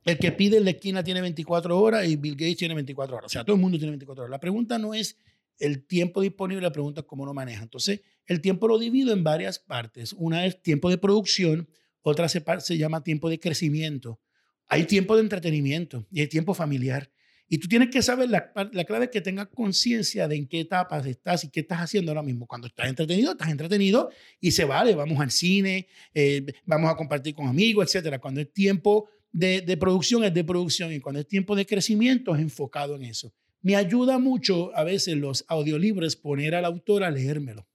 El 0.06 0.16
que 0.16 0.32
pide 0.32 0.56
en 0.56 0.64
la 0.64 0.70
esquina 0.70 1.04
tiene 1.04 1.20
24 1.20 1.78
horas 1.78 2.08
y 2.08 2.16
Bill 2.16 2.36
Gates 2.36 2.56
tiene 2.56 2.74
24 2.74 3.16
horas. 3.16 3.26
O 3.26 3.28
sea, 3.28 3.44
todo 3.44 3.54
el 3.54 3.60
mundo 3.60 3.76
tiene 3.76 3.90
24 3.90 4.24
horas. 4.24 4.30
La 4.30 4.40
pregunta 4.40 4.78
no 4.78 4.94
es 4.94 5.18
el 5.58 5.86
tiempo 5.86 6.22
disponible, 6.22 6.62
la 6.62 6.72
pregunta 6.72 7.02
es 7.02 7.06
cómo 7.06 7.26
lo 7.26 7.34
maneja. 7.34 7.62
Entonces, 7.62 8.00
el 8.24 8.40
tiempo 8.40 8.66
lo 8.66 8.78
divido 8.78 9.12
en 9.12 9.22
varias 9.22 9.58
partes. 9.58 10.14
Una 10.14 10.46
es 10.46 10.62
tiempo 10.62 10.88
de 10.88 10.96
producción, 10.96 11.68
otra 12.02 12.28
se, 12.28 12.42
se 12.60 12.78
llama 12.78 13.02
tiempo 13.02 13.28
de 13.28 13.38
crecimiento. 13.38 14.20
Hay 14.68 14.84
tiempo 14.84 15.16
de 15.16 15.22
entretenimiento 15.22 16.06
y 16.10 16.20
hay 16.20 16.28
tiempo 16.28 16.54
familiar. 16.54 17.10
Y 17.52 17.58
tú 17.58 17.66
tienes 17.66 17.90
que 17.90 18.00
saber, 18.00 18.30
la, 18.30 18.52
la 18.72 18.84
clave 18.84 19.06
es 19.06 19.10
que 19.10 19.20
tengas 19.20 19.48
conciencia 19.48 20.28
de 20.28 20.36
en 20.36 20.46
qué 20.46 20.60
etapas 20.60 21.04
estás 21.04 21.42
y 21.42 21.50
qué 21.50 21.60
estás 21.60 21.80
haciendo 21.80 22.12
ahora 22.12 22.22
mismo. 22.22 22.46
Cuando 22.46 22.68
estás 22.68 22.88
entretenido, 22.88 23.32
estás 23.32 23.48
entretenido 23.48 24.10
y 24.40 24.52
se 24.52 24.64
vale, 24.64 24.94
vamos 24.94 25.18
al 25.18 25.32
cine, 25.32 25.88
eh, 26.14 26.46
vamos 26.64 26.88
a 26.88 26.94
compartir 26.94 27.34
con 27.34 27.48
amigos, 27.48 27.92
etc. 27.92 28.20
Cuando 28.20 28.40
es 28.40 28.52
tiempo 28.52 29.08
de, 29.32 29.62
de, 29.62 29.76
producción, 29.76 30.22
es 30.22 30.32
de 30.32 30.44
producción 30.44 30.92
y 30.92 31.00
cuando 31.00 31.20
es 31.20 31.26
tiempo 31.26 31.56
de 31.56 31.66
crecimiento, 31.66 32.36
es 32.36 32.40
enfocado 32.40 32.94
en 32.94 33.02
eso. 33.02 33.34
Me 33.62 33.74
ayuda 33.74 34.18
mucho 34.18 34.74
a 34.76 34.84
veces 34.84 35.16
los 35.16 35.44
audiolibros 35.48 36.14
poner 36.14 36.54
al 36.54 36.64
autor 36.64 37.02
a 37.02 37.10
leérmelo. 37.10 37.66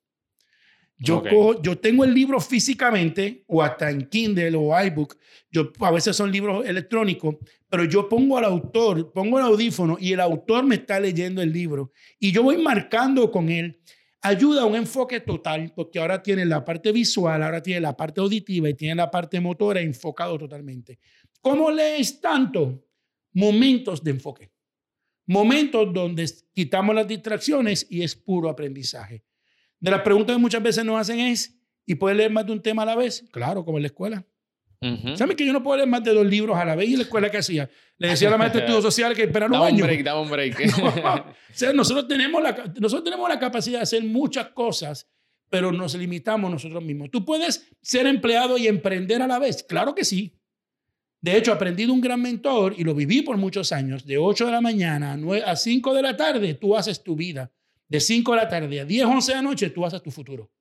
Yo, 0.97 1.61
yo 1.61 1.77
tengo 1.77 2.05
el 2.05 2.13
libro 2.13 2.39
físicamente 2.39 3.43
o 3.47 3.61
hasta 3.61 3.91
en 3.91 4.07
Kindle 4.07 4.55
o 4.55 4.81
iBook. 4.85 5.17
Yo, 5.51 5.71
a 5.79 5.91
veces 5.91 6.15
son 6.15 6.31
libros 6.31 6.65
electrónicos, 6.65 7.35
pero 7.69 7.83
yo 7.83 8.07
pongo 8.07 8.37
al 8.37 8.45
autor, 8.45 9.11
pongo 9.11 9.37
el 9.37 9.45
audífono 9.45 9.97
y 9.99 10.13
el 10.13 10.21
autor 10.21 10.63
me 10.63 10.75
está 10.75 10.99
leyendo 10.99 11.41
el 11.41 11.51
libro 11.51 11.91
y 12.19 12.31
yo 12.31 12.43
voy 12.43 12.57
marcando 12.57 13.29
con 13.29 13.49
él. 13.49 13.81
Ayuda 14.21 14.63
a 14.63 14.65
un 14.65 14.75
enfoque 14.75 15.19
total 15.19 15.71
porque 15.75 15.99
ahora 15.99 16.23
tiene 16.23 16.45
la 16.45 16.63
parte 16.63 16.91
visual, 16.91 17.43
ahora 17.43 17.61
tiene 17.61 17.81
la 17.81 17.95
parte 17.95 18.21
auditiva 18.21 18.69
y 18.69 18.73
tiene 18.73 18.95
la 18.95 19.11
parte 19.11 19.39
motora 19.39 19.81
enfocado 19.81 20.39
totalmente. 20.39 20.97
¿Cómo 21.41 21.69
lees 21.69 22.21
tanto? 22.21 22.87
Momentos 23.33 24.03
de 24.03 24.11
enfoque. 24.11 24.51
Momentos 25.27 25.93
donde 25.93 26.25
quitamos 26.53 26.95
las 26.95 27.07
distracciones 27.07 27.85
y 27.89 28.01
es 28.01 28.15
puro 28.15 28.49
aprendizaje. 28.49 29.23
De 29.85 29.91
las 29.91 30.01
preguntas 30.01 30.35
que 30.35 30.41
muchas 30.41 30.63
veces 30.63 30.83
nos 30.83 30.99
hacen 30.99 31.19
es, 31.19 31.59
¿y 31.85 31.93
puedes 31.93 32.17
leer 32.17 32.31
más 32.31 32.43
de 32.43 32.53
un 32.53 32.59
tema 32.59 32.81
a 32.81 32.87
la 32.87 32.95
vez? 32.95 33.23
Claro, 33.31 33.63
como 33.63 33.77
en 33.77 33.83
la 33.83 33.87
escuela. 33.87 34.25
¿Sabes 35.13 35.35
que 35.35 35.45
yo 35.45 35.53
no 35.53 35.61
puedo 35.61 35.77
leer 35.77 35.87
más 35.87 36.03
de 36.03 36.11
dos 36.11 36.25
libros 36.25 36.57
a 36.57 36.65
la 36.65 36.75
vez? 36.75 36.89
¿Y 36.89 36.95
la 36.95 37.03
escuela 37.03 37.29
qué 37.29 37.37
hacía? 37.37 37.69
Le 37.99 38.07
decía 38.07 38.29
a 38.29 38.31
la 38.31 38.37
maestra 38.37 38.61
de 38.61 38.65
estudios 38.65 38.83
sociales 38.83 39.15
que 39.15 39.25
esperara 39.25 39.55
un 39.55 39.63
año. 39.63 39.85
break, 39.85 40.03
dame 40.03 40.21
un 40.21 40.31
break. 40.31 40.73
o 40.83 41.33
sea, 41.53 41.71
nosotros 41.71 42.07
tenemos, 42.07 42.41
la, 42.41 42.73
nosotros 42.79 43.03
tenemos 43.03 43.29
la 43.29 43.37
capacidad 43.37 43.77
de 43.77 43.83
hacer 43.83 44.03
muchas 44.03 44.47
cosas, 44.49 45.07
pero 45.51 45.71
nos 45.71 45.93
limitamos 45.93 46.49
nosotros 46.49 46.83
mismos. 46.83 47.11
¿Tú 47.11 47.23
puedes 47.23 47.69
ser 47.83 48.07
empleado 48.07 48.57
y 48.57 48.67
emprender 48.67 49.21
a 49.21 49.27
la 49.27 49.37
vez? 49.37 49.61
Claro 49.61 49.93
que 49.93 50.03
sí. 50.03 50.35
De 51.21 51.37
hecho, 51.37 51.53
aprendí 51.53 51.85
de 51.85 51.91
un 51.91 52.01
gran 52.01 52.23
mentor 52.23 52.73
y 52.75 52.83
lo 52.83 52.95
viví 52.95 53.21
por 53.21 53.37
muchos 53.37 53.71
años. 53.71 54.03
De 54.03 54.17
8 54.17 54.47
de 54.47 54.51
la 54.51 54.61
mañana 54.61 55.15
a 55.45 55.55
5 55.55 55.93
de 55.93 56.01
la 56.01 56.17
tarde, 56.17 56.55
tú 56.55 56.75
haces 56.75 57.03
tu 57.03 57.15
vida 57.15 57.51
de 57.87 57.99
5 57.99 58.31
de 58.31 58.37
la 58.37 58.47
tarde 58.47 58.79
a 58.79 58.85
10, 58.85 59.05
11 59.05 59.31
de 59.31 59.35
la 59.35 59.41
noche, 59.41 59.69
tú 59.69 59.85
haces 59.85 60.01
tu 60.01 60.11
futuro. 60.11 60.51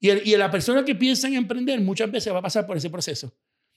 Y, 0.00 0.10
y 0.10 0.36
la 0.36 0.50
persona 0.50 0.84
que 0.84 0.94
piensa 0.94 1.28
en 1.28 1.34
emprender 1.34 1.80
muchas 1.80 2.10
veces 2.10 2.32
va 2.32 2.38
a 2.38 2.42
pasar 2.42 2.66
por 2.66 2.76
ese 2.76 2.90
proceso, 2.90 3.34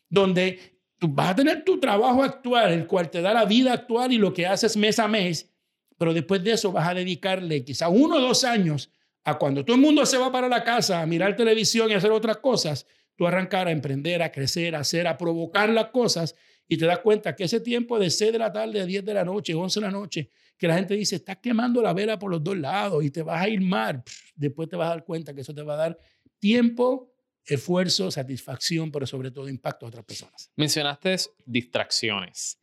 donde 0.10 0.82
tú 0.98 1.08
vas 1.08 1.32
a 1.32 1.36
tener 1.36 1.64
tu 1.64 1.80
trabajo 1.80 2.24
actual, 2.24 2.74
el 2.74 2.86
cual 2.86 3.10
te 3.10 3.22
da 3.22 3.34
la 3.34 3.46
vida 3.46 3.74
actual 3.74 4.14
y 4.14 4.18
lo 4.18 4.34
que 4.34 4.46
haces 4.46 4.78
mes 4.78 5.00
a 5.00 5.08
mes, 5.08 5.52
pero 5.98 6.14
después 6.14 6.44
de 6.44 6.52
eso 6.52 6.72
vas 6.72 6.88
a 6.88 6.94
dedicarle 6.94 7.64
quizá 7.64 7.90
uno 7.90 8.18
o 8.18 8.20
dos 8.20 8.44
años 8.44 8.92
a 9.24 9.38
cuando 9.38 9.64
todo 9.64 9.76
el 9.76 9.82
mundo 9.82 10.06
se 10.06 10.18
va 10.18 10.32
para 10.32 10.48
la 10.48 10.64
casa 10.64 11.02
a 11.02 11.06
mirar 11.06 11.36
televisión 11.36 11.90
y 11.90 11.94
hacer 11.94 12.12
otras 12.12 12.38
cosas, 12.38 12.86
tú 13.16 13.28
arrancar 13.28 13.68
a 13.68 13.72
emprender, 13.72 14.22
a 14.22 14.32
crecer, 14.32 14.76
a 14.76 14.80
hacer, 14.80 15.08
a 15.08 15.18
provocar 15.18 15.70
las 15.70 15.88
cosas 15.88 16.36
y 16.68 16.78
te 16.78 16.86
das 16.86 17.00
cuenta 17.00 17.36
que 17.36 17.44
ese 17.44 17.60
tiempo 17.60 18.00
de 18.00 18.10
6 18.10 18.32
de 18.32 18.40
la 18.40 18.52
tarde 18.52 18.82
a 18.82 18.86
10 18.86 19.04
de 19.06 19.14
la 19.14 19.26
noche, 19.26 19.54
11 19.54 19.80
de 19.80 19.86
la 19.86 19.92
noche, 19.92 20.30
que 20.62 20.68
la 20.68 20.76
gente 20.76 20.94
dice, 20.94 21.16
estás 21.16 21.38
quemando 21.38 21.82
la 21.82 21.92
vela 21.92 22.20
por 22.20 22.30
los 22.30 22.44
dos 22.44 22.56
lados 22.56 23.04
y 23.04 23.10
te 23.10 23.24
vas 23.24 23.42
a 23.42 23.50
ir 23.50 23.60
mal. 23.62 24.04
Después 24.36 24.70
te 24.70 24.76
vas 24.76 24.86
a 24.86 24.90
dar 24.92 25.04
cuenta 25.04 25.34
que 25.34 25.42
eso 25.42 25.56
te 25.56 25.64
va 25.64 25.74
a 25.74 25.78
dar 25.78 26.00
tiempo, 26.38 27.12
esfuerzo, 27.44 28.12
satisfacción, 28.12 28.92
pero 28.92 29.08
sobre 29.08 29.32
todo 29.32 29.50
impacto 29.50 29.88
a 29.88 29.90
otras 29.90 30.06
personas. 30.06 30.52
Mencionaste 30.56 31.16
distracciones 31.48 32.60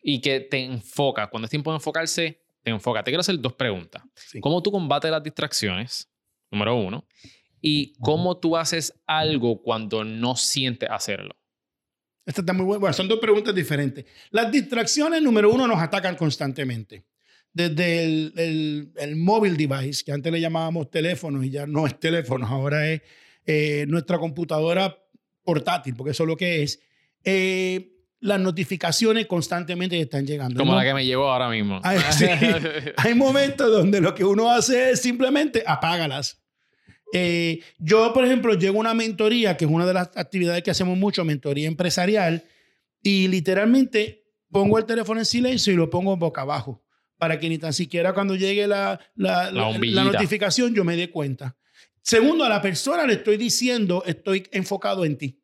y 0.00 0.20
que 0.20 0.38
te 0.42 0.62
enfoca. 0.62 1.28
Cuando 1.28 1.46
es 1.46 1.50
tiempo 1.50 1.72
de 1.72 1.78
enfocarse, 1.78 2.40
te 2.62 2.70
enfoca. 2.70 3.02
Te 3.02 3.10
quiero 3.10 3.22
hacer 3.22 3.40
dos 3.40 3.54
preguntas. 3.54 4.04
¿Cómo 4.40 4.62
tú 4.62 4.70
combates 4.70 5.10
las 5.10 5.24
distracciones? 5.24 6.08
Número 6.52 6.76
uno. 6.76 7.04
Y 7.60 7.94
cómo 7.94 8.38
tú 8.38 8.56
haces 8.56 8.94
algo 9.08 9.60
cuando 9.60 10.04
no 10.04 10.36
sientes 10.36 10.88
hacerlo. 10.88 11.34
Esta 12.24 12.42
está 12.42 12.52
muy 12.52 12.64
buena. 12.64 12.78
Bueno, 12.78 12.94
son 12.94 13.08
dos 13.08 13.18
preguntas 13.18 13.52
diferentes. 13.52 14.04
Las 14.30 14.52
distracciones, 14.52 15.20
número 15.20 15.52
uno, 15.52 15.66
nos 15.66 15.80
atacan 15.80 16.14
constantemente 16.14 17.04
desde 17.54 18.04
el, 18.04 18.92
el, 18.96 19.16
móvil 19.16 19.56
device, 19.56 20.04
que 20.04 20.12
antes 20.12 20.32
le 20.32 20.40
llamábamos 20.40 20.90
teléfono 20.90 21.42
y 21.42 21.50
ya 21.50 21.66
no 21.66 21.86
es 21.86 21.98
teléfono, 21.98 22.46
ahora 22.46 22.90
es 22.90 23.00
eh, 23.46 23.86
nuestra 23.88 24.18
computadora 24.18 24.98
portátil, 25.44 25.94
porque 25.94 26.10
eso 26.10 26.24
es 26.24 26.28
lo 26.28 26.36
que 26.36 26.64
es. 26.64 26.80
Eh, 27.22 27.92
las 28.18 28.40
notificaciones 28.40 29.26
constantemente 29.26 30.00
están 30.00 30.26
llegando. 30.26 30.58
Como 30.58 30.74
la 30.74 30.82
que 30.82 30.94
me 30.94 31.06
llevó 31.06 31.30
ahora 31.30 31.48
mismo. 31.48 31.80
Hay, 31.84 31.98
hay 32.96 33.14
momentos 33.14 33.70
donde 33.70 34.00
lo 34.00 34.14
que 34.14 34.24
uno 34.24 34.50
hace 34.50 34.90
es 34.90 35.00
simplemente 35.00 35.62
apágalas. 35.64 36.42
Eh, 37.12 37.60
yo, 37.78 38.12
por 38.12 38.24
ejemplo, 38.24 38.54
llego 38.54 38.78
a 38.78 38.80
una 38.80 38.94
mentoría, 38.94 39.56
que 39.56 39.66
es 39.66 39.70
una 39.70 39.86
de 39.86 39.94
las 39.94 40.10
actividades 40.16 40.64
que 40.64 40.72
hacemos 40.72 40.98
mucho, 40.98 41.24
mentoría 41.24 41.68
empresarial, 41.68 42.44
y 43.00 43.28
literalmente 43.28 44.24
pongo 44.50 44.78
el 44.78 44.86
teléfono 44.86 45.20
en 45.20 45.26
silencio 45.26 45.72
y 45.72 45.76
lo 45.76 45.90
pongo 45.90 46.16
boca 46.16 46.40
abajo 46.40 46.83
para 47.18 47.38
que 47.38 47.48
ni 47.48 47.58
tan 47.58 47.72
siquiera 47.72 48.12
cuando 48.12 48.34
llegue 48.34 48.66
la, 48.66 49.00
la, 49.14 49.50
la, 49.50 50.04
notificación 50.04 50.74
yo 50.74 50.84
me 50.84 50.96
dé 50.96 51.10
cuenta. 51.10 51.56
Segundo, 52.02 52.44
a 52.44 52.48
la 52.48 52.60
persona 52.60 53.06
le 53.06 53.14
estoy 53.14 53.36
diciendo, 53.36 54.02
estoy 54.06 54.46
enfocado 54.52 55.04
en 55.04 55.16
ti. 55.16 55.40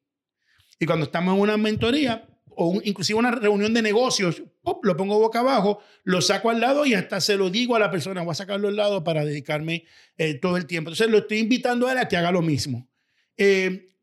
Y 0.79 0.87
cuando 0.87 1.07
estamos 1.07 1.35
en 1.35 1.41
una 1.41 1.57
mentoría 1.57 2.27
o 2.49 2.81
inclusive 2.85 3.19
una 3.19 3.31
reunión 3.31 3.73
de 3.73 3.81
negocios, 3.81 4.43
lo 4.83 4.97
pongo 4.97 5.19
boca 5.19 5.41
abajo, 5.41 5.81
lo 6.05 6.21
saco 6.21 6.51
al 6.51 6.61
lado 6.61 6.85
y 6.85 6.95
hasta 6.95 7.21
se 7.21 7.37
lo 7.37 7.49
digo 7.49 7.77
a 7.77 7.79
la 7.79 7.91
persona, 7.91 8.23
voy 8.23 8.33
a 8.33 8.35
sacarlo 8.35 8.69
al 8.69 8.77
lado 8.77 9.03
para 9.03 9.25
dedicarme 9.25 9.85
eh, 10.19 10.35
todo 10.35 10.57
el 10.57 10.67
tiempo. 10.67 10.91
Entonces 10.91 11.11
lo 11.11 11.19
estoy 11.19 11.39
invitando 11.39 11.87
a 11.87 11.93
él 11.93 11.99
a 11.99 12.09
que 12.09 12.17
haga 12.17 12.33
lo 12.33 12.43
mismo. 12.43 12.89
Eh, 13.37 13.95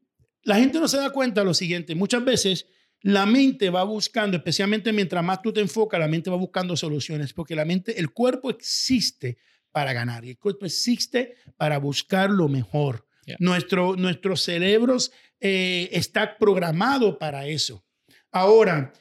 la 0.44 0.56
gente 0.56 0.80
no 0.80 0.88
se 0.88 0.98
da 0.98 1.12
cuenta 1.12 1.42
de 1.42 1.46
lo 1.46 1.54
siguiente, 1.54 1.94
muchas 1.94 2.24
veces 2.24 2.68
la 3.02 3.26
mente 3.26 3.70
va 3.70 3.84
buscando, 3.84 4.38
especialmente 4.38 4.92
mientras 4.92 5.24
más 5.24 5.42
tú 5.42 5.54
te 5.54 5.62
enfocas, 5.62 6.00
la 6.00 6.08
mente 6.08 6.30
va 6.30 6.36
buscando 6.36 6.76
soluciones, 6.76 7.34
porque 7.34 7.56
la 7.56 7.66
mente, 7.66 8.00
el 8.00 8.12
cuerpo 8.12 8.50
existe 8.50 9.38
para 9.72 9.94
ganar 9.94 10.26
y 10.26 10.32
el 10.32 10.38
cuerpo 10.38 10.66
existe 10.66 11.36
para 11.56 11.78
buscar 11.78 12.30
lo 12.30 12.48
mejor. 12.48 13.06
Nuestro, 13.40 13.98
nuestros 13.98 14.42
cerebros 14.42 15.12
eh, 15.42 15.90
está 15.92 16.38
programado 16.38 17.20
para 17.20 17.46
eso. 17.46 17.84
Ahora, 18.32 18.94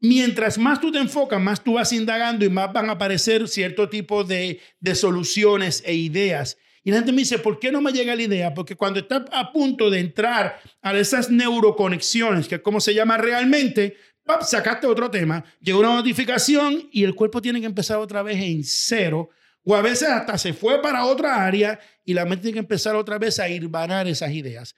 mientras 0.00 0.58
más 0.58 0.80
tú 0.80 0.90
te 0.90 0.98
enfocas, 0.98 1.40
más 1.40 1.62
tú 1.62 1.74
vas 1.74 1.92
indagando 1.92 2.44
y 2.44 2.50
más 2.50 2.72
van 2.72 2.88
a 2.88 2.94
aparecer 2.94 3.46
cierto 3.46 3.88
tipo 3.88 4.24
de, 4.24 4.60
de 4.80 4.94
soluciones 4.96 5.82
e 5.86 5.94
ideas. 5.94 6.58
Y 6.84 6.90
la 6.90 6.96
gente 6.98 7.12
me 7.12 7.18
dice, 7.18 7.38
¿por 7.38 7.58
qué 7.58 7.70
no 7.70 7.80
me 7.80 7.92
llega 7.92 8.16
la 8.16 8.22
idea? 8.22 8.54
Porque 8.54 8.74
cuando 8.74 9.00
está 9.00 9.24
a 9.30 9.52
punto 9.52 9.88
de 9.88 10.00
entrar 10.00 10.60
a 10.80 10.96
esas 10.96 11.30
neuroconexiones, 11.30 12.48
que 12.48 12.56
es 12.56 12.60
como 12.60 12.80
se 12.80 12.92
llama 12.92 13.16
realmente, 13.16 13.96
¡pap! 14.24 14.42
sacaste 14.42 14.86
otro 14.86 15.10
tema, 15.10 15.44
llegó 15.60 15.80
una 15.80 15.94
notificación 15.94 16.88
y 16.90 17.04
el 17.04 17.14
cuerpo 17.14 17.40
tiene 17.40 17.60
que 17.60 17.66
empezar 17.66 17.98
otra 17.98 18.22
vez 18.22 18.38
en 18.38 18.64
cero, 18.64 19.30
o 19.64 19.76
a 19.76 19.82
veces 19.82 20.08
hasta 20.08 20.36
se 20.38 20.52
fue 20.52 20.82
para 20.82 21.04
otra 21.06 21.46
área 21.46 21.78
y 22.04 22.14
la 22.14 22.24
mente 22.24 22.42
tiene 22.42 22.54
que 22.54 22.60
empezar 22.60 22.96
otra 22.96 23.16
vez 23.16 23.38
a 23.38 23.48
ir 23.48 23.68
banar 23.68 24.08
esas 24.08 24.32
ideas. 24.32 24.74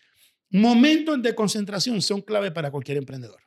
Momentos 0.51 1.23
de 1.23 1.35
concentración 1.35 2.03
son 2.03 2.21
clave 2.21 2.51
para 2.51 2.71
cualquier 2.71 2.99
emprendedor. 2.99 3.41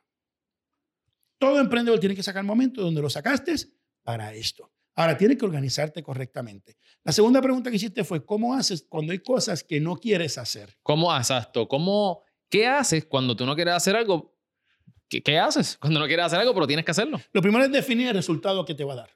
Todo 1.38 1.60
emprendedor 1.60 2.00
tiene 2.00 2.16
que 2.16 2.24
sacar 2.24 2.42
momentos 2.42 2.84
donde 2.84 3.00
lo 3.00 3.08
sacaste 3.08 3.54
para 4.02 4.34
esto. 4.34 4.68
Ahora, 4.98 5.16
tienes 5.16 5.38
que 5.38 5.44
organizarte 5.44 6.02
correctamente. 6.02 6.76
La 7.04 7.12
segunda 7.12 7.40
pregunta 7.40 7.70
que 7.70 7.76
hiciste 7.76 8.02
fue, 8.02 8.24
¿cómo 8.24 8.52
haces 8.52 8.84
cuando 8.88 9.12
hay 9.12 9.20
cosas 9.20 9.62
que 9.62 9.78
no 9.78 9.96
quieres 9.96 10.36
hacer? 10.38 10.76
¿Cómo 10.82 11.12
haces 11.12 11.36
esto? 11.44 11.68
¿Cómo, 11.68 12.24
¿Qué 12.48 12.66
haces 12.66 13.04
cuando 13.04 13.36
tú 13.36 13.46
no 13.46 13.54
quieres 13.54 13.74
hacer 13.74 13.94
algo? 13.94 14.36
¿Qué, 15.08 15.22
¿Qué, 15.22 15.38
haces 15.38 15.76
cuando 15.76 16.00
no 16.00 16.06
quieres 16.06 16.26
hacer 16.26 16.40
algo, 16.40 16.52
pero 16.52 16.66
tienes 16.66 16.84
que 16.84 16.90
hacerlo? 16.90 17.20
Lo 17.32 17.40
primero 17.40 17.64
es 17.64 17.70
definir 17.70 18.08
el 18.08 18.14
resultado 18.14 18.64
que 18.64 18.74
te 18.74 18.82
va 18.82 18.94
a 18.94 18.96
dar. 18.96 19.10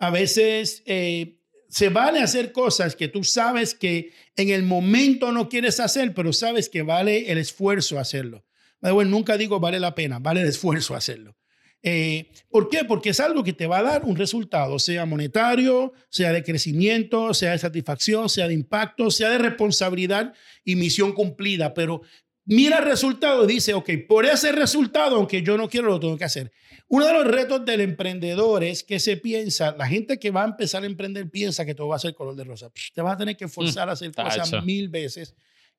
A 0.00 0.10
veces 0.10 0.82
eh, 0.84 1.38
se 1.68 1.88
vale 1.88 2.18
hacer 2.18 2.50
cosas 2.50 2.96
que 2.96 3.06
tú 3.06 3.22
sabes 3.22 3.72
que 3.72 4.12
en 4.34 4.48
el 4.48 4.64
momento 4.64 5.30
no 5.30 5.48
quieres 5.48 5.78
hacer, 5.78 6.12
pero 6.12 6.32
sabes 6.32 6.68
que 6.68 6.82
vale 6.82 7.30
el 7.30 7.38
esfuerzo 7.38 8.00
hacerlo. 8.00 8.44
Bueno, 8.80 9.12
nunca 9.12 9.36
digo 9.36 9.60
vale 9.60 9.78
la 9.78 9.94
pena, 9.94 10.18
vale 10.18 10.40
el 10.40 10.48
esfuerzo 10.48 10.96
hacerlo. 10.96 11.36
Eh, 11.82 12.32
¿Por 12.50 12.68
qué? 12.68 12.84
Porque 12.84 13.10
es 13.10 13.20
algo 13.20 13.42
que 13.42 13.52
te 13.52 13.66
va 13.66 13.78
a 13.78 13.82
dar 13.82 14.04
un 14.04 14.16
resultado, 14.16 14.78
sea 14.78 15.06
monetario, 15.06 15.92
sea 16.10 16.32
de 16.32 16.44
crecimiento, 16.44 17.32
sea 17.32 17.52
de 17.52 17.58
satisfacción, 17.58 18.28
sea 18.28 18.48
de 18.48 18.54
impacto, 18.54 19.10
sea 19.10 19.30
de 19.30 19.38
responsabilidad 19.38 20.34
y 20.64 20.76
misión 20.76 21.12
cumplida. 21.12 21.72
Pero 21.72 22.02
mira 22.44 22.78
el 22.78 22.84
resultado 22.84 23.44
y 23.44 23.54
dice, 23.54 23.72
ok, 23.72 23.90
por 24.06 24.26
ese 24.26 24.52
resultado, 24.52 25.16
aunque 25.16 25.42
yo 25.42 25.56
no 25.56 25.68
quiero, 25.68 25.88
lo 25.88 26.00
tengo 26.00 26.18
que 26.18 26.24
hacer. 26.24 26.52
Uno 26.88 27.06
de 27.06 27.12
los 27.12 27.26
retos 27.26 27.64
del 27.64 27.80
emprendedor 27.80 28.64
es 28.64 28.82
que 28.82 28.98
se 28.98 29.16
piensa, 29.16 29.74
la 29.78 29.86
gente 29.86 30.18
que 30.18 30.30
va 30.30 30.42
a 30.42 30.46
empezar 30.48 30.82
a 30.82 30.86
emprender 30.86 31.30
piensa 31.30 31.64
que 31.64 31.74
todo 31.74 31.88
va 31.88 31.96
a 31.96 32.00
ser 32.00 32.14
color 32.14 32.34
de 32.34 32.44
rosa. 32.44 32.70
te 32.92 33.00
vas 33.00 33.14
a 33.14 33.16
tener 33.16 33.36
que 33.36 33.48
forzar 33.48 33.88
a 33.88 33.92
hacer 33.92 34.10
mm, 34.10 34.14
cosas 34.14 34.64
mil 34.64 34.88
veces 34.88 35.34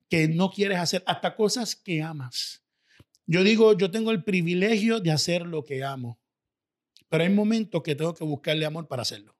que 0.08 0.26
no 0.26 0.50
quieres 0.50 0.78
hacer, 0.78 1.02
hasta 1.06 1.36
cosas 1.36 1.76
que 1.76 2.02
amas. 2.02 2.61
Yo 3.26 3.44
digo, 3.44 3.76
yo 3.76 3.90
tengo 3.90 4.10
el 4.10 4.24
privilegio 4.24 5.00
de 5.00 5.10
hacer 5.10 5.46
lo 5.46 5.64
que 5.64 5.84
amo, 5.84 6.20
pero 7.08 7.24
hay 7.24 7.30
momentos 7.30 7.82
que 7.82 7.94
tengo 7.94 8.14
que 8.14 8.24
buscarle 8.24 8.64
amor 8.64 8.88
para 8.88 9.02
hacerlo. 9.02 9.36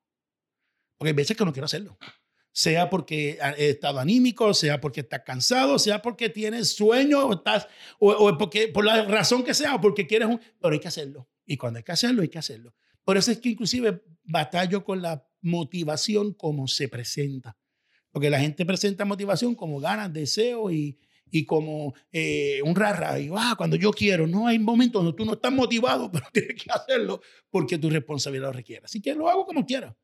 Porque 0.98 1.10
hay 1.10 1.16
veces 1.16 1.36
que 1.36 1.44
no 1.44 1.52
quiero 1.52 1.66
hacerlo. 1.66 1.98
Sea 2.52 2.90
porque 2.90 3.38
he 3.56 3.70
estado 3.70 3.98
anímico, 3.98 4.52
sea 4.52 4.80
porque 4.80 5.00
estás 5.00 5.22
cansado, 5.24 5.78
sea 5.78 6.02
porque 6.02 6.28
tienes 6.28 6.74
sueño 6.74 7.26
o, 7.26 7.34
estás, 7.34 7.66
o, 7.98 8.36
porque, 8.36 8.68
por 8.68 8.84
la 8.84 9.04
razón 9.06 9.42
que 9.42 9.54
sea, 9.54 9.74
o 9.74 9.80
porque 9.80 10.06
quieres 10.06 10.28
un... 10.28 10.40
Pero 10.60 10.74
hay 10.74 10.80
que 10.80 10.88
hacerlo. 10.88 11.28
Y 11.46 11.56
cuando 11.56 11.78
hay 11.78 11.82
que 11.82 11.92
hacerlo, 11.92 12.22
hay 12.22 12.28
que 12.28 12.38
hacerlo. 12.38 12.74
Por 13.04 13.16
eso 13.16 13.30
es 13.32 13.38
que 13.38 13.48
inclusive 13.48 14.02
batallo 14.22 14.84
con 14.84 15.00
la 15.00 15.26
motivación 15.40 16.34
como 16.34 16.68
se 16.68 16.88
presenta. 16.88 17.56
Porque 18.10 18.28
la 18.28 18.38
gente 18.38 18.66
presenta 18.66 19.06
motivación 19.06 19.54
como 19.54 19.80
ganas, 19.80 20.12
deseo 20.12 20.70
y, 20.70 20.98
y 21.32 21.46
como 21.46 21.94
eh, 22.12 22.60
un 22.62 22.76
rara, 22.76 23.18
y 23.18 23.30
ah, 23.34 23.54
cuando 23.56 23.74
yo 23.76 23.90
quiero, 23.90 24.26
no 24.26 24.46
hay 24.46 24.58
momentos 24.58 25.02
donde 25.02 25.16
tú 25.16 25.24
no 25.24 25.32
estás 25.32 25.50
motivado, 25.50 26.08
pero 26.12 26.26
tienes 26.30 26.62
que 26.62 26.70
hacerlo 26.70 27.20
porque 27.50 27.78
tu 27.78 27.90
responsabilidad 27.90 28.48
lo 28.48 28.52
requiere. 28.52 28.84
Así 28.84 29.00
que 29.00 29.14
lo 29.14 29.28
hago 29.28 29.46
como 29.46 29.64
quiera. 29.64 29.96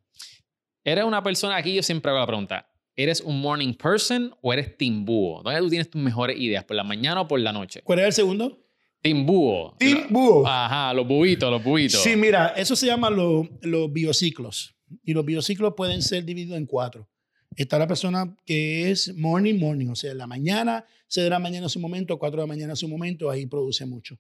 Eres 0.83 1.05
una 1.05 1.23
persona, 1.23 1.57
aquí 1.57 1.75
yo 1.75 1.83
siempre 1.83 2.11
hago 2.11 2.19
la 2.19 2.27
pregunta, 2.27 2.67
¿eres 2.97 3.21
un 3.21 3.41
morning 3.41 3.75
person 3.75 4.35
o 4.41 4.53
eres 4.55 4.77
team 4.79 5.05
búho? 5.05 5.43
¿Dónde 5.43 5.61
tú 5.61 5.69
tienes 5.69 5.91
tus 5.91 6.01
mejores 6.01 6.41
ideas? 6.41 6.65
¿Por 6.65 6.77
la 6.77 6.85
mañana 6.85 7.21
o 7.21 7.29
por 7.29 7.39
la 7.39 7.53
noche? 7.53 7.83
¿Cuál 7.85 7.99
es 7.99 8.07
el 8.07 8.13
segundo? 8.15 8.65
Team 9.03 9.27
búho. 9.27 9.77
Ajá, 10.47 10.95
los 10.95 11.07
buitos, 11.07 11.51
los 11.51 11.63
buitos. 11.63 12.03
Sí, 12.03 12.17
mira, 12.17 12.49
eso 12.57 12.75
se 12.75 12.87
llama 12.87 13.11
los 13.11 13.93
biociclos. 13.93 14.75
Y 15.05 15.13
los 15.13 15.27
biociclos 15.27 15.75
pueden 15.77 16.01
ser 16.01 16.25
divididos 16.25 16.57
en 16.57 16.65
cuatro. 16.65 17.07
Está 17.59 17.77
la 17.77 17.89
persona 17.89 18.37
que 18.47 18.89
es 18.89 19.13
morning, 19.17 19.59
morning, 19.59 19.89
o 19.89 19.97
sea, 19.97 20.13
en 20.13 20.19
la 20.19 20.29
mañana, 20.29 20.85
6 21.09 21.25
de 21.25 21.31
la 21.31 21.41
mañana 21.41 21.67
a 21.67 21.69
su 21.69 21.81
momento, 21.81 22.17
4 22.17 22.37
de 22.37 22.43
la 22.45 22.47
mañana 22.47 22.75
a 22.75 22.77
su 22.77 22.87
momento, 22.87 23.29
ahí 23.29 23.47
produce 23.47 23.85
mucho. 23.85 24.17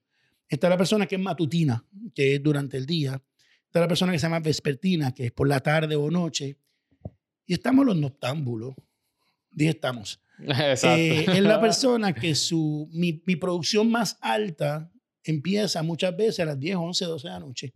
Está 0.48 0.68
la 0.68 0.76
persona 0.76 1.06
que 1.06 1.14
es 1.14 1.20
matutina, 1.20 1.86
que 2.16 2.34
es 2.34 2.42
durante 2.42 2.76
el 2.76 2.84
día. 2.84 3.22
Está 3.64 3.78
la 3.78 3.86
persona 3.86 4.10
que 4.10 4.18
se 4.18 4.24
llama 4.24 4.40
vespertina, 4.40 5.14
que 5.14 5.26
es 5.26 5.30
por 5.30 5.46
la 5.46 5.60
tarde 5.60 5.94
o 5.94 6.10
noche. 6.10 6.58
Y 7.46 7.52
estamos 7.52 7.86
los 7.86 7.96
noctámbulos. 7.96 8.74
Dije 9.52 9.70
estamos. 9.70 10.20
Exacto. 10.40 11.00
Eh, 11.00 11.26
es 11.28 11.42
la 11.42 11.60
persona 11.60 12.12
que 12.12 12.34
su, 12.34 12.88
mi, 12.90 13.22
mi, 13.24 13.36
producción 13.36 13.88
más 13.88 14.18
alta 14.20 14.90
empieza 15.22 15.84
muchas 15.84 16.16
veces 16.16 16.40
a 16.40 16.44
las 16.46 16.58
10, 16.58 16.74
11, 16.74 17.04
12 17.04 17.28
de 17.28 17.32
la 17.32 17.38
noche. 17.38 17.72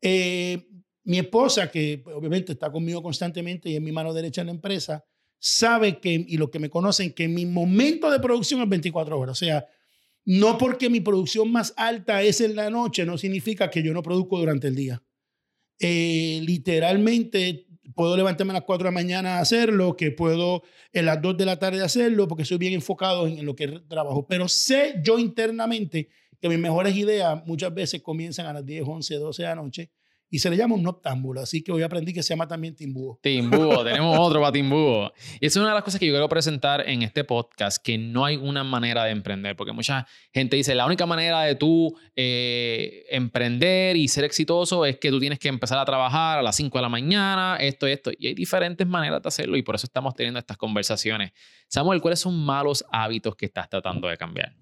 Eh, 0.00 0.66
mi 1.08 1.18
esposa, 1.18 1.70
que 1.70 2.02
obviamente 2.14 2.52
está 2.52 2.70
conmigo 2.70 3.02
constantemente 3.02 3.70
y 3.70 3.76
es 3.76 3.80
mi 3.80 3.92
mano 3.92 4.12
derecha 4.12 4.42
en 4.42 4.48
la 4.48 4.52
empresa, 4.52 5.06
sabe 5.38 6.00
que, 6.00 6.12
y 6.12 6.36
los 6.36 6.50
que 6.50 6.58
me 6.58 6.68
conocen, 6.68 7.14
que 7.14 7.28
mi 7.28 7.46
momento 7.46 8.10
de 8.10 8.20
producción 8.20 8.60
es 8.60 8.68
24 8.68 9.18
horas. 9.18 9.32
O 9.32 9.44
sea, 9.46 9.66
no 10.26 10.58
porque 10.58 10.90
mi 10.90 11.00
producción 11.00 11.50
más 11.50 11.72
alta 11.78 12.22
es 12.22 12.42
en 12.42 12.54
la 12.54 12.68
noche, 12.68 13.06
no 13.06 13.16
significa 13.16 13.70
que 13.70 13.82
yo 13.82 13.94
no 13.94 14.02
produzco 14.02 14.38
durante 14.38 14.68
el 14.68 14.74
día. 14.74 15.02
Eh, 15.80 16.42
literalmente 16.44 17.66
puedo 17.94 18.14
levantarme 18.14 18.50
a 18.50 18.60
las 18.60 18.64
4 18.64 18.84
de 18.84 18.90
la 18.90 18.94
mañana 18.94 19.38
a 19.38 19.40
hacerlo, 19.40 19.96
que 19.96 20.10
puedo 20.10 20.62
en 20.92 21.06
las 21.06 21.22
2 21.22 21.38
de 21.38 21.46
la 21.46 21.58
tarde 21.58 21.82
hacerlo, 21.82 22.28
porque 22.28 22.44
soy 22.44 22.58
bien 22.58 22.74
enfocado 22.74 23.26
en, 23.26 23.38
en 23.38 23.46
lo 23.46 23.56
que 23.56 23.66
trabajo. 23.88 24.26
Pero 24.26 24.46
sé 24.46 25.00
yo 25.02 25.18
internamente 25.18 26.10
que 26.38 26.50
mis 26.50 26.58
mejores 26.58 26.94
ideas 26.94 27.42
muchas 27.46 27.72
veces 27.72 28.02
comienzan 28.02 28.44
a 28.44 28.52
las 28.52 28.66
10, 28.66 28.84
11, 28.86 29.14
12 29.14 29.42
de 29.42 29.48
la 29.48 29.54
noche 29.54 29.90
y 30.30 30.38
se 30.38 30.50
le 30.50 30.56
llama 30.56 30.74
un 30.74 30.82
noctámbulo. 30.82 31.40
Así 31.40 31.62
que 31.62 31.72
hoy 31.72 31.82
aprendí 31.82 32.12
que 32.12 32.22
se 32.22 32.30
llama 32.30 32.46
también 32.46 32.74
timbúo. 32.74 33.18
Timbúo, 33.22 33.84
tenemos 33.84 34.18
otro 34.18 34.40
para 34.40 34.52
timbúo. 34.52 35.12
Y 35.40 35.46
esa 35.46 35.58
es 35.58 35.62
una 35.62 35.68
de 35.68 35.74
las 35.74 35.82
cosas 35.82 35.98
que 35.98 36.06
yo 36.06 36.12
quiero 36.12 36.28
presentar 36.28 36.88
en 36.88 37.02
este 37.02 37.24
podcast, 37.24 37.82
que 37.82 37.98
no 37.98 38.24
hay 38.24 38.36
una 38.36 38.64
manera 38.64 39.04
de 39.04 39.10
emprender, 39.10 39.56
porque 39.56 39.72
mucha 39.72 40.06
gente 40.32 40.56
dice, 40.56 40.74
la 40.74 40.86
única 40.86 41.06
manera 41.06 41.42
de 41.42 41.54
tú 41.54 41.96
eh, 42.16 43.04
emprender 43.10 43.96
y 43.96 44.08
ser 44.08 44.24
exitoso 44.24 44.84
es 44.84 44.98
que 44.98 45.10
tú 45.10 45.18
tienes 45.18 45.38
que 45.38 45.48
empezar 45.48 45.78
a 45.78 45.84
trabajar 45.84 46.38
a 46.38 46.42
las 46.42 46.56
5 46.56 46.76
de 46.76 46.82
la 46.82 46.88
mañana, 46.88 47.56
esto 47.60 47.86
esto. 47.86 48.10
Y 48.18 48.28
hay 48.28 48.34
diferentes 48.34 48.86
maneras 48.86 49.22
de 49.22 49.28
hacerlo 49.28 49.56
y 49.56 49.62
por 49.62 49.74
eso 49.74 49.86
estamos 49.86 50.14
teniendo 50.14 50.38
estas 50.38 50.56
conversaciones. 50.56 51.32
Samuel, 51.68 52.00
¿cuáles 52.00 52.20
son 52.20 52.38
malos 52.44 52.84
hábitos 52.90 53.34
que 53.36 53.46
estás 53.46 53.68
tratando 53.68 54.08
de 54.08 54.16
cambiar? 54.16 54.54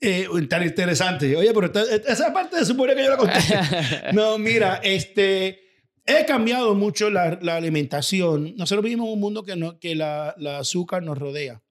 Eh, 0.00 0.28
tan 0.48 0.62
interesante. 0.62 1.36
Oye, 1.36 1.52
pero 1.52 1.72
esa 2.06 2.32
parte 2.32 2.58
se 2.58 2.66
supone 2.66 2.94
que 2.94 3.04
yo 3.04 3.10
la 3.10 3.16
conté. 3.16 3.38
no, 4.12 4.38
mira, 4.38 4.80
este, 4.82 5.60
he 6.06 6.24
cambiado 6.24 6.74
mucho 6.74 7.10
la, 7.10 7.38
la, 7.42 7.56
alimentación. 7.56 8.54
Nosotros 8.56 8.84
vivimos 8.84 9.08
en 9.08 9.14
un 9.14 9.20
mundo 9.20 9.42
que, 9.42 9.56
no, 9.56 9.78
que 9.80 9.96
la, 9.96 10.34
la 10.38 10.58
azúcar 10.58 11.02
nos 11.02 11.18
rodea, 11.18 11.62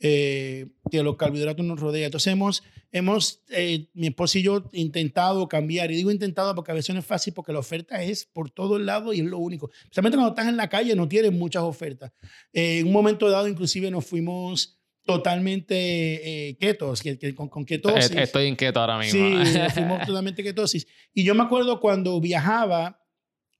eh, 0.00 0.68
que 0.90 1.02
los 1.02 1.16
carbohidratos 1.16 1.64
nos 1.64 1.78
rodea. 1.78 2.06
Entonces 2.06 2.32
hemos, 2.32 2.62
hemos 2.90 3.42
eh, 3.50 3.88
mi 3.92 4.06
esposo 4.06 4.38
y 4.38 4.42
yo, 4.42 4.64
intentado 4.72 5.46
cambiar. 5.46 5.90
Y 5.90 5.96
digo 5.96 6.10
intentado 6.10 6.54
porque 6.54 6.72
a 6.72 6.74
veces 6.74 6.94
no 6.94 7.00
es 7.00 7.06
fácil 7.06 7.34
porque 7.34 7.52
la 7.52 7.58
oferta 7.58 8.02
es 8.02 8.24
por 8.24 8.50
todos 8.50 8.80
lados 8.80 9.14
y 9.14 9.20
es 9.20 9.26
lo 9.26 9.36
único. 9.36 9.70
Especialmente 9.82 10.16
cuando 10.16 10.30
estás 10.30 10.48
en 10.48 10.56
la 10.56 10.70
calle 10.70 10.96
no 10.96 11.06
tienes 11.06 11.32
muchas 11.32 11.64
ofertas. 11.64 12.12
en 12.54 12.86
un 12.86 12.92
momento 12.94 13.28
dado 13.28 13.46
inclusive 13.46 13.90
nos 13.90 14.06
fuimos 14.06 14.77
totalmente 15.08 16.50
eh, 16.50 16.58
ketos, 16.58 17.00
que, 17.00 17.34
con, 17.34 17.48
con, 17.48 17.64
ketosis. 17.64 18.10
Estoy 18.10 18.46
en 18.46 18.54
keto 18.54 18.78
ahora 18.78 18.98
mismo. 18.98 19.42
Sí, 19.42 19.58
fuimos 19.72 20.06
totalmente 20.06 20.42
ketosis. 20.42 20.86
Y 21.14 21.24
yo 21.24 21.34
me 21.34 21.44
acuerdo 21.44 21.80
cuando 21.80 22.20
viajaba, 22.20 23.02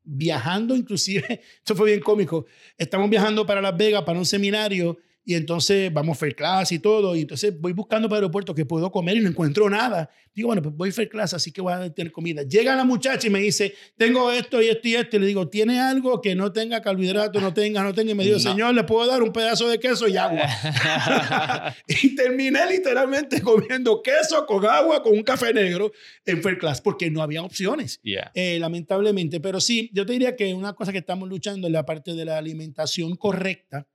viajando 0.03 0.77
inclusive, 0.77 1.41
esto 1.57 1.75
fue 1.75 1.89
bien 1.89 2.01
cómico, 2.01 2.45
estamos 2.77 3.09
viajando 3.09 3.47
para 3.47 3.63
Las 3.63 3.75
Vegas 3.79 4.03
para 4.03 4.19
un 4.19 4.27
seminario 4.27 4.99
y 5.29 5.35
entonces 5.35 5.93
vamos 5.93 6.17
fair 6.17 6.35
class 6.35 6.73
y 6.73 6.79
todo, 6.79 7.15
y 7.15 7.21
entonces 7.21 7.53
voy 7.61 7.75
buscando 7.75 8.09
para 8.09 8.21
el 8.21 8.25
aeropuerto 8.25 8.55
que 8.55 8.65
puedo 8.65 8.91
comer 8.91 9.19
y 9.19 9.21
no 9.21 9.29
encuentro 9.29 9.69
nada. 9.69 10.09
Digo, 10.35 10.47
bueno, 10.47 10.63
pues 10.63 10.75
voy 10.75 10.91
fair 10.91 11.11
class, 11.11 11.35
así 11.35 11.53
que 11.53 11.61
voy 11.61 11.75
a 11.75 11.93
tener 11.93 12.11
comida. 12.11 12.45
Llega 12.45 12.75
la 12.75 12.85
muchacha 12.85 13.27
y 13.27 13.31
me 13.31 13.41
dice, 13.41 13.75
tengo 13.99 14.33
esto 14.33 14.63
y 14.63 14.69
esto 14.69 14.89
y 14.89 14.95
esto, 14.95 15.17
y 15.17 15.19
le 15.19 15.27
digo, 15.27 15.47
¿tiene 15.47 15.81
algo 15.81 16.23
que 16.23 16.35
no 16.35 16.51
tenga 16.51 16.81
carbohidrato, 16.81 17.43
no 17.43 17.53
tenga, 17.53 17.83
no 17.83 17.93
tenga? 17.93 18.13
Y 18.13 18.15
me 18.15 18.25
dijo, 18.25 18.39
señor, 18.39 18.73
¿le 18.73 18.85
puedo 18.85 19.07
dar 19.07 19.23
un 19.23 19.31
pedazo 19.31 19.69
de 19.69 19.79
queso 19.79 20.09
y 20.09 20.17
agua? 20.17 20.49
y 21.87 22.15
terminé 22.15 22.61
literalmente 22.67 23.43
comiendo 23.43 24.01
queso 24.01 24.47
con 24.47 24.65
agua, 24.65 25.03
con 25.03 25.13
un 25.13 25.23
café 25.23 25.53
negro 25.53 25.93
en 26.25 26.43
fair 26.43 26.57
class, 26.57 26.81
porque 26.81 27.11
no 27.11 27.21
había 27.21 27.43
opciones, 27.43 28.01
eh, 28.03 28.57
lamentablemente. 28.59 29.41
Pero 29.41 29.61
sí, 29.61 29.91
yo 29.93 30.07
te 30.07 30.15
diría 30.15 30.37
que 30.37 30.55
una 30.55 30.73
cosa 30.73 30.91
que 30.91 30.99
estamos 30.99 31.29
luchando 31.29 31.67
es 31.67 31.73
la 31.75 31.85
parte 31.85 32.15
de 32.15 32.25
la 32.25 32.39
alimentación 32.39 33.15
correcta 33.15 33.87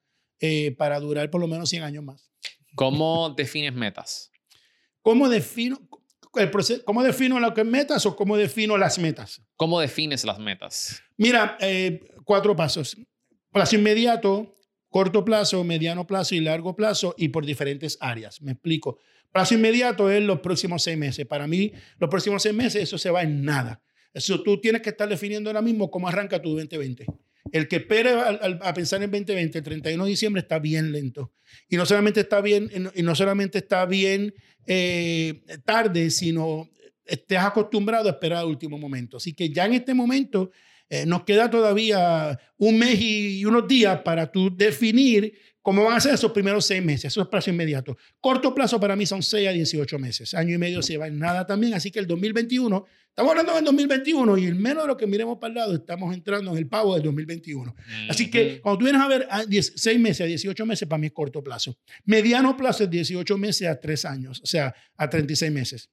eh, 0.45 0.75
para 0.75 0.99
durar 0.99 1.29
por 1.29 1.39
lo 1.39 1.47
menos 1.47 1.69
100 1.69 1.83
años 1.83 2.03
más. 2.03 2.29
¿Cómo 2.75 3.29
defines 3.29 3.73
metas? 3.73 4.29
¿Cómo 5.01 5.29
defino, 5.29 5.79
el 6.35 6.51
proceso, 6.51 6.83
¿Cómo 6.83 7.01
defino 7.01 7.39
lo 7.39 7.53
que 7.53 7.61
es 7.61 7.67
metas 7.67 8.05
o 8.05 8.17
cómo 8.17 8.35
defino 8.35 8.77
las 8.77 8.99
metas? 8.99 9.41
¿Cómo 9.55 9.79
defines 9.79 10.25
las 10.25 10.39
metas? 10.39 11.01
Mira, 11.15 11.57
eh, 11.61 12.01
cuatro 12.25 12.57
pasos. 12.57 12.97
Plazo 13.53 13.77
inmediato, 13.77 14.53
corto 14.89 15.23
plazo, 15.23 15.63
mediano 15.63 16.05
plazo 16.05 16.35
y 16.35 16.41
largo 16.41 16.75
plazo 16.75 17.15
y 17.17 17.29
por 17.29 17.45
diferentes 17.45 17.97
áreas. 18.01 18.41
Me 18.41 18.51
explico. 18.51 18.97
Plazo 19.31 19.53
inmediato 19.53 20.11
es 20.11 20.21
los 20.21 20.41
próximos 20.41 20.83
seis 20.83 20.97
meses. 20.97 21.25
Para 21.25 21.47
mí, 21.47 21.71
los 21.99 22.09
próximos 22.09 22.43
seis 22.43 22.53
meses, 22.53 22.83
eso 22.83 22.97
se 22.97 23.09
va 23.09 23.21
en 23.21 23.45
nada. 23.45 23.81
Eso 24.13 24.43
tú 24.43 24.59
tienes 24.59 24.81
que 24.81 24.89
estar 24.89 25.07
definiendo 25.07 25.49
ahora 25.49 25.61
mismo 25.61 25.89
cómo 25.89 26.09
arranca 26.09 26.41
tu 26.41 26.49
2020. 26.49 27.05
El 27.51 27.67
que 27.67 27.77
espere 27.77 28.11
a, 28.11 28.73
pensar 28.73 29.03
en 29.03 29.11
2020, 29.11 29.57
el 29.57 29.63
31 29.63 30.03
de 30.03 30.09
diciembre, 30.09 30.41
está 30.41 30.59
bien 30.59 30.91
lento. 30.91 31.33
Y 31.69 31.75
no 31.75 31.85
solamente 31.85 32.21
está 32.21 32.41
bien, 32.41 32.69
y 32.95 33.03
no 33.03 33.15
solamente 33.15 33.59
está 33.59 33.85
bien 33.85 34.33
eh, 34.65 35.43
tarde, 35.65 36.09
sino 36.09 36.69
estés 37.05 37.39
acostumbrado 37.39 38.07
a 38.07 38.13
esperar 38.13 38.39
al 38.39 38.47
último 38.47 38.77
momento. 38.77 39.17
Así 39.17 39.33
que 39.33 39.49
ya 39.49 39.65
en 39.65 39.73
este 39.73 39.93
momento 39.93 40.51
eh, 40.89 41.05
nos 41.05 41.23
queda 41.23 41.49
todavía 41.49 42.39
un 42.57 42.79
mes 42.79 42.99
y 42.99 43.43
unos 43.45 43.67
días 43.67 44.01
para 44.03 44.31
tú 44.31 44.55
definir 44.55 45.33
¿Cómo 45.63 45.85
van 45.85 45.95
a 45.95 45.99
ser 46.01 46.13
esos 46.13 46.33
primeros 46.33 46.65
seis 46.65 46.83
meses? 46.83 47.05
Eso 47.05 47.21
es 47.21 47.27
plazo 47.29 47.49
inmediato. 47.49 47.97
Corto 48.19 48.53
plazo 48.53 48.81
para 48.81 48.97
mí 48.97 49.05
son 49.05 49.23
6 49.23 49.47
a 49.47 49.51
18 49.51 49.97
meses. 49.97 50.33
Año 50.33 50.53
y 50.53 50.57
medio 50.57 50.81
se 50.81 50.97
va 50.97 51.07
en 51.07 51.17
nada 51.17 51.47
también. 51.47 51.73
Así 51.73 51.89
que 51.89 51.99
el 51.99 52.05
2021, 52.05 52.85
estamos 53.07 53.31
hablando 53.31 53.55
del 53.55 53.63
2021 53.63 54.37
y 54.39 54.45
el 54.45 54.55
menos 54.55 54.83
de 54.83 54.87
lo 54.89 54.97
que 54.97 55.07
miremos 55.07 55.37
para 55.37 55.51
el 55.51 55.55
lado, 55.55 55.73
estamos 55.73 56.13
entrando 56.13 56.51
en 56.51 56.57
el 56.57 56.67
pago 56.67 56.95
del 56.95 57.03
2021. 57.03 57.73
Así 58.09 58.29
que 58.29 58.59
cuando 58.59 58.79
tú 58.79 58.83
vienes 58.83 59.01
a 59.01 59.07
ver 59.07 59.25
a 59.31 59.43
6 59.43 59.99
meses 60.01 60.21
a 60.21 60.25
18 60.25 60.65
meses, 60.65 60.85
para 60.85 60.97
mí 60.97 61.07
es 61.07 61.13
corto 61.13 61.41
plazo. 61.41 61.77
Mediano 62.03 62.57
plazo 62.57 62.83
es 62.83 62.89
18 62.89 63.37
meses 63.37 63.69
a 63.69 63.79
3 63.79 64.03
años, 64.03 64.41
o 64.43 64.45
sea, 64.45 64.75
a 64.97 65.09
36 65.09 65.49
meses 65.49 65.89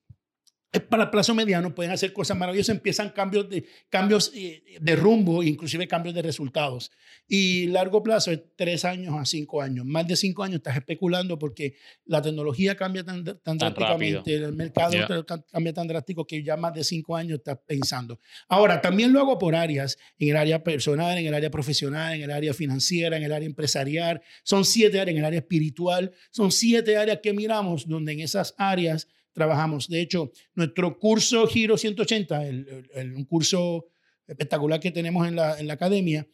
para 0.79 1.05
el 1.05 1.11
plazo 1.11 1.35
mediano 1.35 1.75
pueden 1.75 1.91
hacer 1.91 2.13
cosas 2.13 2.37
maravillosas, 2.37 2.77
empiezan 2.77 3.11
cambios 3.11 3.51
de, 3.51 3.67
cambios 3.89 4.31
eh, 4.35 4.63
de 4.81 4.95
rumbo, 4.95 5.43
inclusive 5.43 5.89
cambios 5.89 6.15
de 6.15 6.23
resultados. 6.23 6.93
Y 7.27 7.67
largo 7.67 8.05
plazo 8.05 8.31
es 8.31 8.41
tres 8.55 8.85
años 8.85 9.15
a 9.19 9.25
cinco 9.25 9.63
años. 9.63 9.85
Más 9.85 10.07
de 10.07 10.15
cinco 10.15 10.45
años 10.45 10.57
estás 10.57 10.77
especulando 10.77 11.39
porque 11.39 11.75
la 12.05 12.23
tecnología 12.23 12.77
cambia 12.77 13.05
tan, 13.05 13.25
tan, 13.25 13.59
drásticamente, 13.59 14.35
el 14.35 14.53
mercado 14.53 15.25
cambia 15.51 15.73
tan 15.73 15.89
drástico 15.89 16.25
que 16.25 16.43
ya 16.43 16.57
más 16.57 16.75
de 16.75 16.85
cinco 16.85 17.17
años 17.17 17.39
estás 17.39 17.59
pensando. 17.67 18.21
Ahora, 18.49 18.81
también 18.81 19.13
lo 19.13 19.21
hago 19.21 19.39
por 19.39 19.57
áreas, 19.57 19.99
en 20.19 20.31
el 20.31 20.37
área 20.37 20.63
personal, 20.63 21.19
en 21.19 21.27
el 21.27 21.35
área 21.35 21.51
profesional, 21.51 22.15
en 22.15 22.23
el 22.23 22.31
área 22.31 22.55
financiera, 22.55 23.17
en 23.17 23.25
el 23.25 23.33
área 23.33 23.47
empresarial. 23.47 24.23
Son 24.45 24.65
siete 24.65 25.01
áreas, 25.01 25.15
en 25.15 25.19
el 25.19 25.25
área 25.25 25.41
espiritual. 25.41 26.13
Son 26.31 26.53
siete 26.53 26.97
áreas 26.97 27.19
que 27.21 27.33
miramos 27.33 27.89
donde 27.89 28.13
en 28.13 28.21
esas 28.21 28.55
áreas 28.57 29.09
trabajamos. 29.33 29.89
De 29.89 30.01
hecho, 30.01 30.33
nuestro 30.55 30.99
curso 30.99 31.47
Giro 31.47 31.77
180, 31.77 32.47
el, 32.47 33.15
un 33.17 33.25
curso 33.25 33.87
espectacular 34.27 34.81
que 34.81 34.91
tenemos 34.91 35.27
en 35.27 35.37
la, 35.37 35.59
en 35.59 35.67
la 35.67 35.75
academia, 35.75 36.27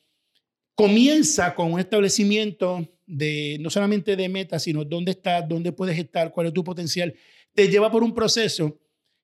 comienza 0.74 1.54
con 1.54 1.72
un 1.72 1.80
establecimiento 1.80 2.86
de 3.06 3.56
no 3.60 3.70
solamente 3.70 4.16
de 4.16 4.28
metas, 4.28 4.62
sino 4.62 4.84
dónde 4.84 5.12
estás, 5.12 5.48
dónde 5.48 5.72
puedes 5.72 5.98
estar, 5.98 6.32
cuál 6.32 6.48
es 6.48 6.52
tu 6.52 6.62
potencial. 6.62 7.14
Te 7.54 7.68
lleva 7.68 7.90
por 7.90 8.02
un 8.02 8.14
proceso 8.14 8.78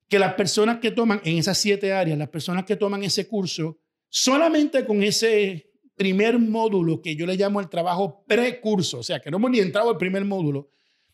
que 0.08 0.18
las 0.18 0.34
personas 0.34 0.78
que 0.78 0.90
toman 0.90 1.20
en 1.24 1.38
esas 1.38 1.58
siete 1.58 1.92
áreas, 1.92 2.18
las 2.18 2.28
personas 2.28 2.64
que 2.64 2.76
toman 2.76 3.02
ese 3.02 3.26
curso, 3.26 3.78
solamente 4.08 4.84
con 4.84 5.02
ese 5.02 5.70
primer 5.96 6.38
módulo 6.38 7.00
que 7.00 7.16
yo 7.16 7.26
le 7.26 7.36
llamo 7.36 7.60
el 7.60 7.68
trabajo 7.68 8.24
precurso, 8.26 8.98
o 8.98 9.02
sea, 9.02 9.20
que 9.20 9.30
no 9.30 9.38
hemos 9.38 9.50
ni 9.50 9.60
entrado 9.60 9.90
al 9.90 9.96
primer 9.96 10.24
módulo, 10.24 10.70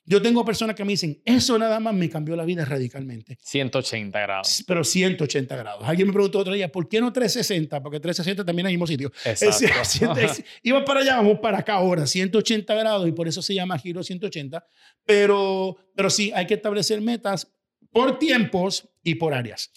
yo 0.09 0.23
tengo 0.23 0.43
personas 0.43 0.75
que 0.75 0.85
me 0.87 0.93
dicen, 0.93 1.21
eso 1.23 1.59
nada 1.59 1.79
más 1.81 1.93
me 1.93 2.09
cambió 2.09 2.35
la 2.35 2.47
vida 2.47 2.65
radicalmente. 2.65 3.37
180 3.43 4.19
grados. 4.19 4.65
Pero 4.67 4.83
180 4.83 5.55
grados. 5.55 5.83
Alguien 5.85 6.09
me 6.09 6.15
preguntó 6.15 6.39
otro 6.39 6.55
día, 6.55 6.73
¿por 6.73 6.89
qué 6.89 6.99
no 6.99 7.13
360? 7.13 7.83
Porque 7.83 8.01
360 8.01 8.43
también 8.43 8.67
hay 8.67 8.73
el 8.73 8.79
mismo 8.79 8.87
sitio. 8.87 9.13
Exacto. 9.23 10.15
Iba 10.63 10.83
para 10.87 11.01
allá, 11.01 11.17
vamos 11.17 11.41
para 11.41 11.59
acá 11.59 11.75
ahora, 11.75 12.07
180 12.07 12.75
grados, 12.75 13.07
y 13.07 13.13
por 13.13 13.29
eso 13.29 13.43
se 13.43 13.53
llama 13.53 13.79
Giro 13.79 14.03
180. 14.03 14.67
Pero, 15.05 15.77
pero 15.95 16.09
sí, 16.09 16.33
hay 16.35 16.47
que 16.47 16.55
establecer 16.55 17.03
metas 17.03 17.53
por 17.93 18.19
tiempos 18.19 18.89
y 19.03 19.17
por 19.17 19.35
áreas. 19.35 19.71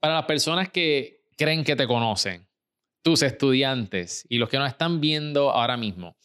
Para 0.00 0.14
las 0.14 0.24
personas 0.24 0.70
que 0.70 1.26
creen 1.36 1.62
que 1.62 1.76
te 1.76 1.86
conocen, 1.86 2.48
tus 3.02 3.22
estudiantes 3.22 4.24
y 4.30 4.38
los 4.38 4.48
que 4.48 4.56
nos 4.56 4.70
están 4.70 5.02
viendo 5.02 5.50
ahora 5.50 5.76
mismo, 5.76 6.16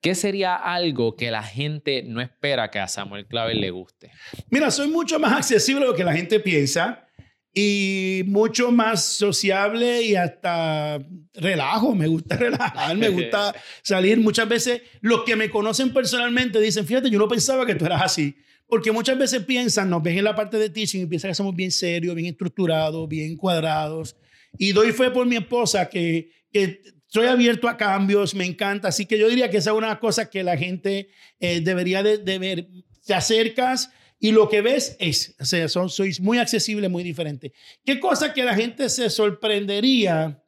¿Qué 0.00 0.14
sería 0.14 0.54
algo 0.54 1.16
que 1.16 1.30
la 1.30 1.42
gente 1.42 2.04
no 2.04 2.20
espera 2.20 2.70
que 2.70 2.78
a 2.78 2.86
Samuel 2.86 3.26
Clavel 3.26 3.60
le 3.60 3.70
guste? 3.70 4.12
Mira, 4.48 4.70
soy 4.70 4.88
mucho 4.88 5.18
más 5.18 5.32
accesible 5.32 5.80
de 5.80 5.90
lo 5.90 5.96
que 5.96 6.04
la 6.04 6.12
gente 6.12 6.38
piensa 6.38 7.08
y 7.52 8.22
mucho 8.26 8.70
más 8.70 9.04
sociable 9.04 10.02
y 10.02 10.14
hasta 10.14 11.04
relajo. 11.34 11.96
Me 11.96 12.06
gusta 12.06 12.36
relajar, 12.38 12.96
me 12.96 13.08
gusta 13.08 13.52
salir. 13.82 14.18
Muchas 14.18 14.48
veces 14.48 14.82
los 15.00 15.24
que 15.24 15.34
me 15.34 15.50
conocen 15.50 15.92
personalmente 15.92 16.60
dicen, 16.60 16.86
fíjate, 16.86 17.10
yo 17.10 17.18
no 17.18 17.26
pensaba 17.26 17.66
que 17.66 17.74
tú 17.74 17.84
eras 17.84 18.02
así. 18.02 18.36
Porque 18.68 18.92
muchas 18.92 19.18
veces 19.18 19.44
piensan, 19.44 19.90
nos 19.90 20.02
ven 20.02 20.18
en 20.18 20.24
la 20.24 20.36
parte 20.36 20.58
de 20.58 20.68
teaching 20.70 21.02
y 21.02 21.06
piensan 21.06 21.30
que 21.30 21.34
somos 21.34 21.56
bien 21.56 21.72
serios, 21.72 22.14
bien 22.14 22.28
estructurados, 22.28 23.08
bien 23.08 23.36
cuadrados. 23.36 24.14
Y 24.58 24.72
doy 24.72 24.92
fe 24.92 25.10
por 25.10 25.26
mi 25.26 25.36
esposa 25.36 25.88
que, 25.88 26.30
que 26.52 26.82
soy 27.08 27.26
abierto 27.26 27.68
a 27.68 27.76
cambios, 27.76 28.34
me 28.34 28.44
encanta. 28.44 28.88
Así 28.88 29.06
que 29.06 29.18
yo 29.18 29.28
diría 29.28 29.50
que 29.50 29.56
esa 29.56 29.70
es 29.70 29.76
una 29.76 29.98
cosa 29.98 30.28
que 30.30 30.42
la 30.42 30.56
gente 30.56 31.08
eh, 31.40 31.60
debería 31.60 32.02
de, 32.02 32.38
ver. 32.38 32.68
Te 33.04 33.14
acercas 33.14 33.90
y 34.20 34.32
lo 34.32 34.48
que 34.48 34.60
ves 34.60 34.96
es, 35.00 35.34
o 35.40 35.44
sea, 35.44 35.68
son, 35.68 35.88
sois 35.88 36.20
muy 36.20 36.38
accesible, 36.38 36.88
muy 36.88 37.02
diferente. 37.02 37.52
¿Qué 37.84 37.98
cosa 37.98 38.34
que 38.34 38.44
la 38.44 38.54
gente 38.54 38.88
se 38.90 39.08
sorprendería? 39.08 40.42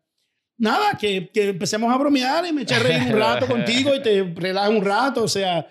Nada, 0.59 0.99
que, 0.99 1.31
que 1.33 1.49
empecemos 1.49 1.92
a 1.92 1.96
bromear 1.96 2.46
y 2.46 2.53
me 2.53 2.62
eché 2.62 2.75
a 2.75 2.81
reír 2.81 3.01
un 3.03 3.18
rato 3.18 3.46
contigo 3.49 3.94
y 3.94 4.03
te 4.03 4.23
relajas 4.23 4.70
un 4.70 4.85
rato. 4.85 5.23
O 5.23 5.29
sea, 5.29 5.66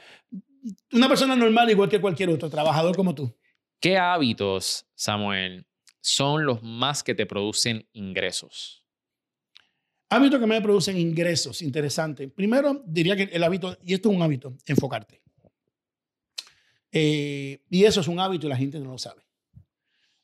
una 0.91 1.08
persona 1.08 1.36
normal 1.36 1.69
igual 1.69 1.89
que 1.89 2.02
cualquier 2.02 2.30
otro, 2.30 2.49
trabajador 2.49 2.95
como 2.95 3.13
tú. 3.13 3.32
¿Qué 3.80 3.97
hábitos, 3.97 4.88
Samuel, 4.95 5.67
son 6.02 6.45
los 6.45 6.63
más 6.63 7.04
que 7.04 7.13
te 7.13 7.28
producen 7.28 7.88
ingresos? 7.93 8.79
Hábitos 10.12 10.39
que 10.39 10.48
me 10.48 10.62
producen 10.62 10.98
ingresos, 10.98 11.62
interesante. 11.62 12.28
Primero, 12.28 12.84
diría 12.88 13.15
que 13.15 13.24
el 13.32 13.43
hábito, 13.43 13.78
y 13.84 13.93
esto 13.93 14.10
es 14.10 14.15
un 14.15 14.22
hábito, 14.24 14.58
enfocarte. 14.65 15.22
Eh, 16.91 17.63
y 17.69 17.84
eso 17.84 18.02
es 18.02 18.08
un 18.08 18.19
hábito 18.19 18.48
y 18.48 18.50
la 18.50 18.58
gente 18.58 18.80
no 18.80 18.91
lo 18.91 18.98
sabe. 18.98 19.22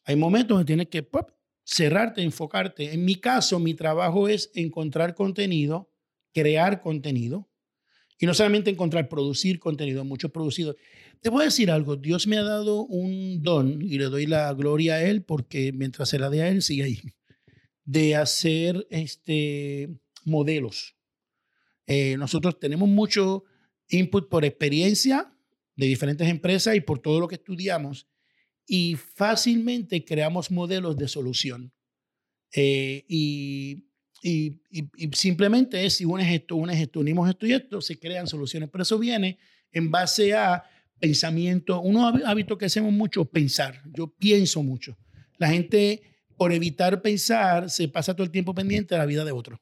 Hay 0.05 0.15
momentos 0.15 0.55
donde 0.55 0.65
tienes 0.65 0.87
que 0.87 1.03
pop, 1.03 1.29
cerrarte, 1.63 2.23
enfocarte. 2.23 2.93
En 2.93 3.05
mi 3.05 3.15
caso, 3.15 3.59
mi 3.59 3.75
trabajo 3.75 4.27
es 4.27 4.49
encontrar 4.55 5.13
contenido, 5.13 5.91
crear 6.33 6.81
contenido, 6.81 7.47
y 8.17 8.25
no 8.25 8.33
solamente 8.33 8.71
encontrar, 8.71 9.07
producir 9.07 9.59
contenido, 9.59 10.03
mucho 10.03 10.29
producido. 10.29 10.75
Te 11.21 11.29
voy 11.29 11.41
a 11.41 11.45
decir 11.45 11.69
algo, 11.69 11.95
Dios 11.95 12.25
me 12.25 12.37
ha 12.37 12.43
dado 12.43 12.85
un 12.85 13.43
don 13.43 13.81
y 13.81 13.99
le 13.99 14.05
doy 14.05 14.25
la 14.25 14.51
gloria 14.53 14.95
a 14.95 15.03
Él 15.03 15.23
porque 15.23 15.73
mientras 15.73 16.09
se 16.09 16.17
la 16.17 16.29
dé 16.29 16.41
a 16.41 16.47
Él, 16.47 16.63
sigue 16.63 16.83
ahí 16.83 17.01
de 17.85 18.15
hacer 18.15 18.85
este, 18.89 19.89
modelos. 20.25 20.95
Eh, 21.87 22.17
nosotros 22.17 22.59
tenemos 22.59 22.89
mucho 22.89 23.45
input 23.89 24.27
por 24.27 24.43
experiencia 24.43 25.31
de 25.75 25.85
diferentes 25.85 26.27
empresas 26.27 26.75
y 26.75 26.81
por 26.81 26.99
todo 26.99 27.19
lo 27.19 27.27
que 27.27 27.35
estudiamos 27.35 28.07
y 28.67 28.95
fácilmente 28.95 30.03
creamos 30.03 30.51
modelos 30.51 30.97
de 30.97 31.07
solución. 31.07 31.71
Eh, 32.55 33.05
y, 33.07 33.85
y, 34.23 34.59
simplemente 35.13 35.85
es 35.85 35.95
si 35.95 36.05
unes 36.05 36.33
esto, 36.33 36.55
unes 36.55 36.79
esto, 36.79 36.99
unimos 36.99 37.29
esto 37.29 37.45
y 37.45 37.53
esto, 37.53 37.81
se 37.81 37.99
crean 37.99 38.27
soluciones. 38.27 38.69
Pero 38.71 38.81
eso 38.81 38.97
viene 38.97 39.37
en 39.71 39.91
base 39.91 40.33
a 40.33 40.63
pensamiento, 40.99 41.79
unos 41.81 42.23
hábitos 42.25 42.57
que 42.57 42.65
hacemos 42.65 42.91
mucho, 42.91 43.25
pensar. 43.25 43.83
Yo 43.93 44.07
pienso 44.07 44.63
mucho. 44.63 44.97
La 45.37 45.49
gente 45.49 46.01
por 46.37 46.51
evitar 46.51 47.01
pensar, 47.01 47.69
se 47.69 47.87
pasa 47.87 48.13
todo 48.13 48.23
el 48.23 48.31
tiempo 48.31 48.53
pendiente 48.53 48.95
de 48.95 48.99
la 48.99 49.05
vida 49.05 49.25
de 49.25 49.31
otro. 49.31 49.61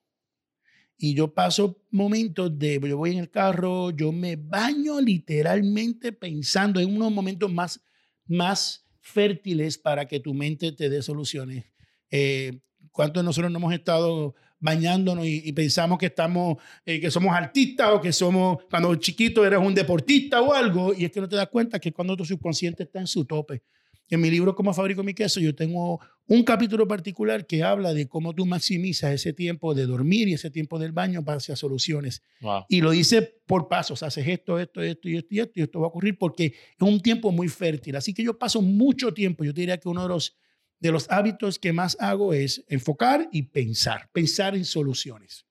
Y 0.97 1.15
yo 1.15 1.33
paso 1.33 1.81
momentos 1.91 2.57
de, 2.57 2.79
yo 2.81 2.97
voy 2.97 3.11
en 3.11 3.17
el 3.19 3.29
carro, 3.29 3.89
yo 3.91 4.11
me 4.11 4.35
baño 4.35 5.01
literalmente 5.01 6.11
pensando 6.11 6.79
en 6.79 6.95
unos 6.95 7.11
momentos 7.11 7.51
más, 7.51 7.83
más 8.25 8.85
fértiles 8.99 9.77
para 9.77 10.07
que 10.07 10.19
tu 10.19 10.33
mente 10.33 10.71
te 10.71 10.89
dé 10.89 11.01
soluciones. 11.01 11.65
Eh, 12.09 12.59
¿Cuántos 12.91 13.23
de 13.23 13.25
nosotros 13.25 13.51
no 13.51 13.57
hemos 13.57 13.73
estado 13.73 14.35
bañándonos 14.63 15.25
y, 15.27 15.51
pensamos 15.51 15.97
que 15.97 16.05
estamos, 16.05 16.55
eh, 16.85 17.01
que 17.01 17.11
somos 17.11 17.35
artistas 17.35 17.89
o 17.91 17.99
que 17.99 18.13
somos, 18.13 18.63
cuando 18.69 18.95
chiquito 18.95 19.45
eres 19.45 19.59
un 19.59 19.75
deportista 19.75 20.41
o 20.41 20.53
algo, 20.53 20.93
y 20.93 21.03
es 21.03 21.11
que 21.11 21.19
no 21.19 21.27
te 21.27 21.35
das 21.35 21.49
cuenta 21.49 21.79
que 21.79 21.91
cuando 21.91 22.15
tu 22.15 22.23
subconsciente 22.23 22.83
está 22.83 23.01
en 23.01 23.07
su 23.07 23.25
tope. 23.25 23.61
En 24.09 24.21
mi 24.21 24.29
libro 24.29 24.53
Cómo 24.53 24.73
fabrico 24.73 25.03
mi 25.03 25.13
queso, 25.13 25.39
yo 25.39 25.55
tengo 25.55 25.99
un 26.27 26.43
capítulo 26.43 26.87
particular 26.87 27.47
que 27.47 27.63
habla 27.63 27.93
de 27.93 28.07
cómo 28.07 28.33
tú 28.33 28.45
maximizas 28.45 29.13
ese 29.13 29.33
tiempo 29.33 29.73
de 29.73 29.85
dormir 29.85 30.27
y 30.27 30.33
ese 30.33 30.49
tiempo 30.49 30.77
del 30.77 30.91
baño 30.91 31.23
para 31.23 31.37
hacer 31.37 31.57
soluciones. 31.57 32.21
Y 32.69 32.81
lo 32.81 32.91
dice 32.91 33.41
por 33.45 33.67
pasos, 33.67 34.03
haces 34.03 34.27
esto, 34.27 34.59
esto, 34.59 34.81
esto 34.81 35.09
y 35.09 35.17
esto 35.17 35.33
y 35.33 35.39
esto, 35.39 35.53
y 35.55 35.61
esto 35.63 35.79
va 35.79 35.87
a 35.87 35.89
ocurrir 35.89 36.17
porque 36.17 36.45
es 36.45 36.53
un 36.79 37.01
tiempo 37.01 37.31
muy 37.31 37.47
fértil. 37.47 37.95
Así 37.95 38.13
que 38.13 38.23
yo 38.23 38.37
paso 38.37 38.61
mucho 38.61 39.13
tiempo, 39.13 39.43
yo 39.43 39.53
diría 39.53 39.77
que 39.77 39.89
uno 39.89 40.03
de 40.03 40.09
los 40.09 40.37
de 40.83 40.91
los 40.91 41.09
hábitos 41.09 41.59
que 41.59 41.71
más 41.71 41.95
hago 42.01 42.33
es 42.33 42.65
enfocar 42.67 43.29
y 43.31 43.43
pensar, 43.43 44.09
pensar 44.11 44.53
en 44.53 44.65
soluciones. 44.65 45.45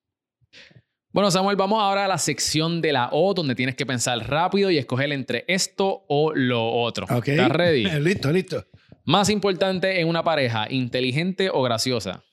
Bueno, 1.13 1.31
Samuel, 1.31 1.57
vamos 1.57 1.79
ahora 1.83 2.07
a 2.07 2.09
la 2.09 2.17
sección 2.17 2.81
de 2.81 2.91
la 2.93 3.11
O, 3.13 3.35
donde 3.35 3.55
tienes 3.55 3.77
que 3.77 3.85
pensar 3.85 4.19
rápido 4.31 4.71
y 4.71 4.79
escoger 4.79 5.13
entre 5.13 5.45
esto 5.47 6.07
o 6.09 6.33
lo 6.35 6.67
otro. 6.67 7.07
¿Estás 7.07 7.51
ready? 7.51 7.85
listo, 8.01 8.33
listo. 8.33 8.67
Más 9.05 9.29
importante 9.29 10.01
en 10.01 10.09
una 10.09 10.25
pareja, 10.25 10.67
inteligente 10.71 11.51
o 11.53 11.63
graciosa. 11.63 12.25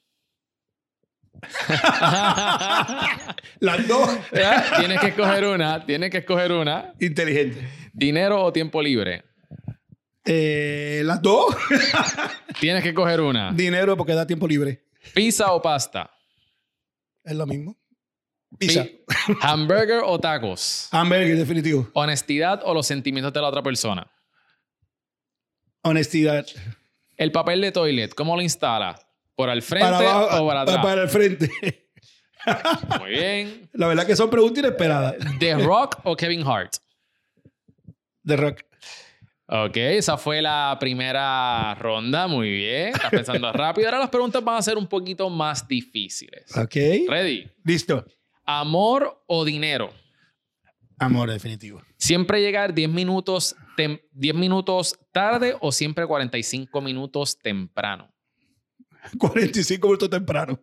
Las 3.59 3.85
dos. 3.87 4.09
Tienes 4.77 5.01
que 5.01 5.07
escoger 5.07 5.45
una, 5.45 5.85
tienes 5.85 6.09
que 6.09 6.19
escoger 6.19 6.53
una. 6.53 6.93
Inteligente. 7.01 7.67
Dinero 7.91 8.41
o 8.43 8.53
tiempo 8.53 8.81
libre. 8.81 9.25
Eh, 10.25 11.01
las 11.05 11.21
dos. 11.21 11.55
Tienes 12.59 12.83
que 12.83 12.93
coger 12.93 13.19
una. 13.19 13.51
Dinero 13.51 13.97
porque 13.97 14.13
da 14.13 14.27
tiempo 14.27 14.47
libre. 14.47 14.83
¿Pizza 15.13 15.53
o 15.53 15.61
pasta? 15.61 16.11
Es 17.23 17.35
lo 17.35 17.47
mismo. 17.47 17.78
Pizza. 18.57 18.85
¿Hamburger 19.41 20.01
o 20.03 20.19
tacos? 20.19 20.87
Hamburger, 20.91 21.37
definitivo. 21.37 21.89
¿Honestidad 21.93 22.61
o 22.65 22.73
los 22.73 22.87
sentimientos 22.87 23.31
de 23.33 23.41
la 23.41 23.47
otra 23.47 23.61
persona? 23.61 24.11
Honestidad. 25.83 26.45
¿El 27.15 27.31
papel 27.31 27.61
de 27.61 27.71
toilet, 27.71 28.13
cómo 28.13 28.35
lo 28.35 28.41
instala? 28.41 28.99
¿Por 29.35 29.49
al 29.49 29.61
frente 29.61 30.05
o 30.05 30.47
para 30.47 30.61
atrás? 30.61 30.83
Para 30.83 31.03
el 31.03 31.09
frente. 31.09 31.49
Muy 32.99 33.09
bien. 33.11 33.69
La 33.73 33.87
verdad 33.87 34.05
que 34.05 34.15
son 34.15 34.29
preguntas 34.29 34.59
inesperadas. 34.59 35.15
¿The 35.39 35.55
Rock 35.55 35.99
o 36.03 36.15
Kevin 36.15 36.45
Hart? 36.45 36.73
The 38.25 38.35
Rock. 38.35 38.61
Ok, 39.51 39.77
esa 39.77 40.17
fue 40.17 40.41
la 40.41 40.77
primera 40.79 41.73
ronda. 41.75 42.27
Muy 42.27 42.51
bien. 42.51 42.89
Estás 42.89 43.09
pensando 43.09 43.51
rápido. 43.53 43.87
Ahora 43.87 43.99
las 43.99 44.09
preguntas 44.09 44.43
van 44.43 44.57
a 44.57 44.61
ser 44.61 44.77
un 44.77 44.85
poquito 44.87 45.29
más 45.29 45.67
difíciles. 45.67 46.55
Ok. 46.55 46.75
Ready. 47.07 47.49
Listo. 47.63 48.05
¿Amor 48.51 49.23
o 49.27 49.45
dinero? 49.45 49.93
Amor, 50.97 51.29
definitivo. 51.29 51.83
¿Siempre 51.97 52.41
llegar 52.41 52.73
10 52.73 52.89
minutos, 52.89 53.55
10 53.77 54.33
minutos 54.33 54.97
tarde 55.11 55.55
o 55.61 55.71
siempre 55.71 56.07
45 56.07 56.81
minutos 56.81 57.37
temprano? 57.37 58.11
45 59.19 59.87
minutos 59.87 60.09
temprano. 60.09 60.59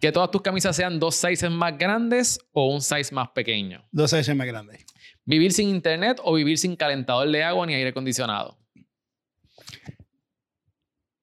¿Que 0.00 0.10
todas 0.10 0.32
tus 0.32 0.42
camisas 0.42 0.74
sean 0.74 0.98
dos 0.98 1.14
sizes 1.14 1.48
más 1.48 1.78
grandes 1.78 2.40
o 2.50 2.74
un 2.74 2.80
size 2.80 3.14
más 3.14 3.28
pequeño? 3.28 3.86
Dos 3.92 4.10
sizes 4.10 4.34
más 4.34 4.48
grandes. 4.48 4.84
¿Vivir 5.24 5.52
sin 5.52 5.68
internet 5.68 6.20
o 6.24 6.34
vivir 6.34 6.58
sin 6.58 6.74
calentador 6.74 7.30
de 7.30 7.44
agua 7.44 7.64
ni 7.66 7.74
aire 7.74 7.90
acondicionado? 7.90 8.58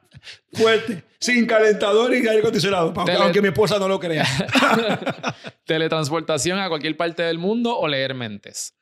Fuerte. 0.54 1.04
Sin 1.20 1.46
calentador 1.46 2.14
y 2.14 2.18
aire 2.18 2.40
acondicionado. 2.40 2.94
Aunque 2.96 3.42
mi 3.42 3.48
esposa 3.48 3.80
no 3.80 3.88
lo 3.88 4.00
crea. 4.00 4.26
¿Teletransportación 5.66 6.60
a 6.60 6.70
cualquier 6.70 6.98
parte 6.98 7.24
del 7.24 7.38
mundo 7.38 7.78
o 7.78 7.88
leer 7.88 8.14
mentes? 8.14 8.76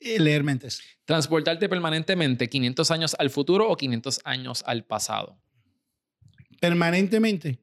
Eh, 0.00 0.18
leer 0.18 0.42
mentes. 0.42 0.82
¿Transportarte 1.04 1.68
permanentemente 1.68 2.48
500 2.48 2.90
años 2.90 3.16
al 3.18 3.30
futuro 3.30 3.68
o 3.68 3.76
500 3.76 4.20
años 4.24 4.64
al 4.66 4.84
pasado? 4.84 5.38
Permanentemente. 6.60 7.58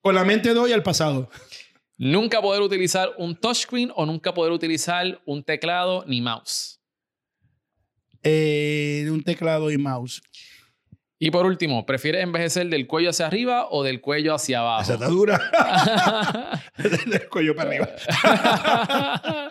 Con 0.00 0.14
la 0.14 0.24
mente 0.24 0.54
doy 0.54 0.72
al 0.72 0.82
pasado. 0.82 1.28
Nunca 1.98 2.40
poder 2.40 2.62
utilizar 2.62 3.12
un 3.18 3.36
touchscreen 3.36 3.92
o 3.94 4.06
nunca 4.06 4.32
poder 4.32 4.52
utilizar 4.52 5.20
un 5.26 5.44
teclado 5.44 6.04
ni 6.06 6.22
mouse. 6.22 6.79
Eh, 8.22 9.08
un 9.10 9.22
teclado 9.22 9.70
y 9.70 9.78
mouse. 9.78 10.22
Y 11.22 11.30
por 11.30 11.44
último, 11.44 11.84
¿prefieres 11.84 12.22
envejecer 12.22 12.68
del 12.68 12.86
cuello 12.86 13.10
hacia 13.10 13.26
arriba 13.26 13.66
o 13.70 13.82
del 13.82 14.00
cuello 14.00 14.34
hacia 14.34 14.60
abajo? 14.60 14.82
Esa 14.82 14.94
está 14.94 15.08
dura. 15.08 15.38
del 16.78 17.28
cuello 17.28 17.54
para 17.54 17.68
arriba. 17.68 17.90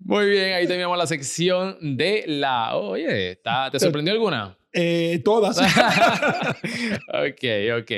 Muy 0.00 0.28
bien, 0.28 0.54
ahí 0.54 0.66
terminamos 0.66 0.98
la 0.98 1.06
sección 1.06 1.96
de 1.96 2.24
la. 2.26 2.76
Oye, 2.76 3.40
¿te 3.70 3.78
sorprendió 3.78 4.12
alguna? 4.12 4.56
Eh, 4.72 5.20
todas. 5.24 5.58
ok, 7.08 7.44
ok. 7.80 7.92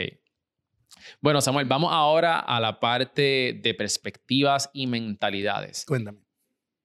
Bueno, 1.21 1.41
Samuel, 1.41 1.67
vamos 1.67 1.91
ahora 1.93 2.39
a 2.39 2.61
la 2.61 2.81
parte 2.81 3.59
de 3.63 3.75
perspectivas 3.75 4.71
y 4.73 4.87
mentalidades. 4.87 5.85
Cuéntame. 5.87 6.28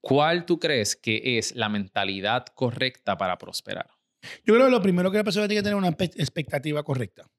¿Cuál 0.03 0.45
tú 0.45 0.59
crees 0.59 0.97
que 0.97 1.37
es 1.37 1.55
la 1.55 1.69
mentalidad 1.69 2.45
correcta 2.47 3.17
para 3.17 3.37
prosperar? 3.37 3.87
Yo 4.45 4.53
creo 4.53 4.65
que 4.65 4.71
lo 4.71 4.81
primero 4.81 5.09
que 5.09 5.17
la 5.17 5.23
persona 5.23 5.47
tiene 5.47 5.61
que 5.61 5.63
tener 5.63 5.77
una 5.77 5.95
expectativa 5.97 6.83
correcta. 6.83 7.31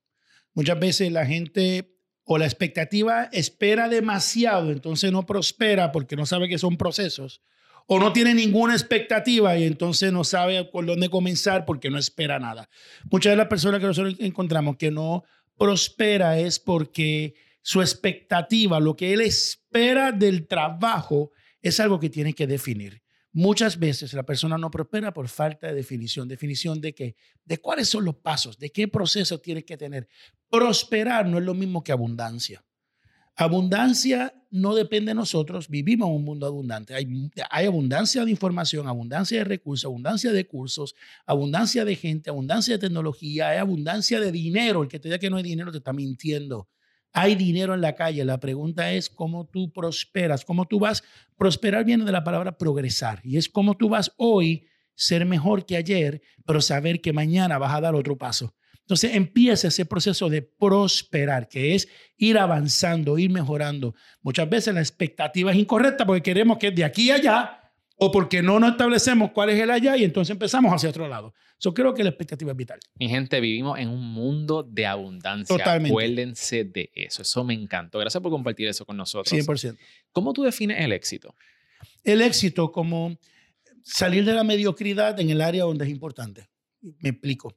Muchas 0.54 0.80
veces 0.80 1.12
la 1.12 1.26
gente 1.26 1.94
o 2.24 2.38
la 2.38 2.46
expectativa 2.46 3.24
espera 3.32 3.90
demasiado, 3.90 4.72
entonces 4.72 5.12
no 5.12 5.26
prospera 5.26 5.92
porque 5.92 6.16
no 6.16 6.24
sabe 6.24 6.48
que 6.48 6.56
son 6.56 6.78
procesos, 6.78 7.42
o 7.86 7.98
no 7.98 8.14
tiene 8.14 8.32
ninguna 8.32 8.72
expectativa 8.72 9.58
y 9.58 9.64
entonces 9.64 10.10
no 10.10 10.24
sabe 10.24 10.64
por 10.64 10.86
dónde 10.86 11.10
comenzar 11.10 11.66
porque 11.66 11.90
no 11.90 11.98
espera 11.98 12.38
nada. 12.38 12.70
Muchas 13.10 13.32
de 13.32 13.36
las 13.36 13.48
personas 13.48 13.80
que 13.80 13.88
nosotros 13.88 14.16
encontramos 14.20 14.78
que 14.78 14.90
no 14.90 15.24
prospera 15.58 16.38
es 16.38 16.58
porque 16.58 17.34
su 17.60 17.82
expectativa, 17.82 18.80
lo 18.80 18.96
que 18.96 19.12
él 19.12 19.20
espera 19.20 20.12
del 20.12 20.46
trabajo, 20.46 21.30
es 21.64 21.80
algo 21.80 21.98
que 21.98 22.10
tiene 22.10 22.34
que 22.34 22.46
definir. 22.46 23.02
Muchas 23.32 23.78
veces 23.78 24.12
la 24.12 24.22
persona 24.22 24.58
no 24.58 24.70
prospera 24.70 25.12
por 25.14 25.28
falta 25.28 25.66
de 25.66 25.74
definición. 25.74 26.28
Definición 26.28 26.80
de 26.80 26.94
qué? 26.94 27.16
De 27.44 27.58
cuáles 27.58 27.88
son 27.88 28.04
los 28.04 28.16
pasos, 28.16 28.58
de 28.58 28.70
qué 28.70 28.86
proceso 28.86 29.40
tiene 29.40 29.64
que 29.64 29.78
tener. 29.78 30.06
Prosperar 30.50 31.26
no 31.26 31.38
es 31.38 31.44
lo 31.44 31.54
mismo 31.54 31.82
que 31.82 31.90
abundancia. 31.90 32.62
Abundancia 33.34 34.32
no 34.50 34.74
depende 34.74 35.10
de 35.10 35.14
nosotros, 35.14 35.68
vivimos 35.68 36.08
en 36.08 36.16
un 36.16 36.24
mundo 36.24 36.46
abundante. 36.46 36.94
Hay, 36.94 37.08
hay, 37.50 37.66
abundancia 37.66 38.24
de 38.24 38.30
información, 38.30 38.86
abundancia 38.86 39.38
de 39.38 39.44
recursos, 39.44 39.86
abundancia 39.86 40.30
de 40.30 40.46
cursos, 40.46 40.94
abundancia 41.26 41.84
de 41.84 41.96
gente, 41.96 42.30
abundancia 42.30 42.74
de 42.74 42.78
tecnología, 42.78 43.48
hay 43.48 43.58
abundancia 43.58 44.20
de 44.20 44.30
dinero. 44.30 44.82
El 44.82 44.88
que 44.88 45.00
te 45.00 45.08
diga 45.08 45.18
que 45.18 45.30
no 45.30 45.38
hay 45.38 45.42
dinero 45.42 45.72
te 45.72 45.78
está 45.78 45.94
mintiendo. 45.94 46.68
Hay 47.16 47.36
dinero 47.36 47.74
en 47.74 47.80
la 47.80 47.94
calle. 47.94 48.24
La 48.24 48.40
pregunta 48.40 48.92
es 48.92 49.08
cómo 49.08 49.46
tú 49.46 49.72
prosperas, 49.72 50.44
cómo 50.44 50.66
tú 50.66 50.80
vas. 50.80 51.04
Prosperar 51.38 51.84
viene 51.84 52.04
de 52.04 52.12
la 52.12 52.24
palabra 52.24 52.58
progresar 52.58 53.20
y 53.22 53.36
es 53.36 53.48
cómo 53.48 53.76
tú 53.76 53.88
vas 53.88 54.12
hoy 54.16 54.66
ser 54.96 55.24
mejor 55.24 55.64
que 55.64 55.76
ayer, 55.76 56.22
pero 56.44 56.60
saber 56.60 57.00
que 57.00 57.12
mañana 57.12 57.56
vas 57.56 57.72
a 57.72 57.80
dar 57.80 57.94
otro 57.94 58.18
paso. 58.18 58.54
Entonces 58.80 59.14
empieza 59.14 59.68
ese 59.68 59.86
proceso 59.86 60.28
de 60.28 60.42
prosperar, 60.42 61.48
que 61.48 61.74
es 61.74 61.88
ir 62.16 62.36
avanzando, 62.36 63.16
ir 63.16 63.30
mejorando. 63.30 63.94
Muchas 64.20 64.50
veces 64.50 64.74
la 64.74 64.80
expectativa 64.80 65.52
es 65.52 65.56
incorrecta 65.56 66.04
porque 66.04 66.22
queremos 66.22 66.58
que 66.58 66.72
de 66.72 66.84
aquí 66.84 67.10
a 67.10 67.14
allá 67.14 67.63
o 67.96 68.10
porque 68.10 68.42
no 68.42 68.58
nos 68.58 68.72
establecemos 68.72 69.30
cuál 69.32 69.50
es 69.50 69.60
el 69.60 69.70
allá 69.70 69.96
y 69.96 70.04
entonces 70.04 70.32
empezamos 70.32 70.72
hacia 70.72 70.88
otro 70.88 71.08
lado. 71.08 71.34
Yo 71.60 71.72
creo 71.72 71.94
que 71.94 72.02
la 72.02 72.10
expectativa 72.10 72.50
es 72.50 72.56
vital. 72.56 72.80
Mi 72.94 73.08
gente, 73.08 73.40
vivimos 73.40 73.78
en 73.78 73.88
un 73.88 74.02
mundo 74.02 74.62
de 74.62 74.86
abundancia. 74.86 75.56
Totalmente. 75.56 75.90
Acuérdense 75.90 76.64
de 76.64 76.90
eso. 76.94 77.22
Eso 77.22 77.44
me 77.44 77.54
encantó. 77.54 77.98
Gracias 77.98 78.22
por 78.22 78.32
compartir 78.32 78.68
eso 78.68 78.84
con 78.84 78.96
nosotros. 78.96 79.32
100%. 79.32 79.78
¿Cómo 80.12 80.32
tú 80.32 80.42
defines 80.42 80.80
el 80.80 80.92
éxito? 80.92 81.34
El 82.02 82.20
éxito 82.20 82.72
como 82.72 83.16
salir 83.82 84.24
de 84.24 84.32
la 84.32 84.44
mediocridad 84.44 85.18
en 85.20 85.30
el 85.30 85.40
área 85.40 85.64
donde 85.64 85.84
es 85.84 85.90
importante. 85.90 86.48
Me 86.80 87.10
explico 87.10 87.54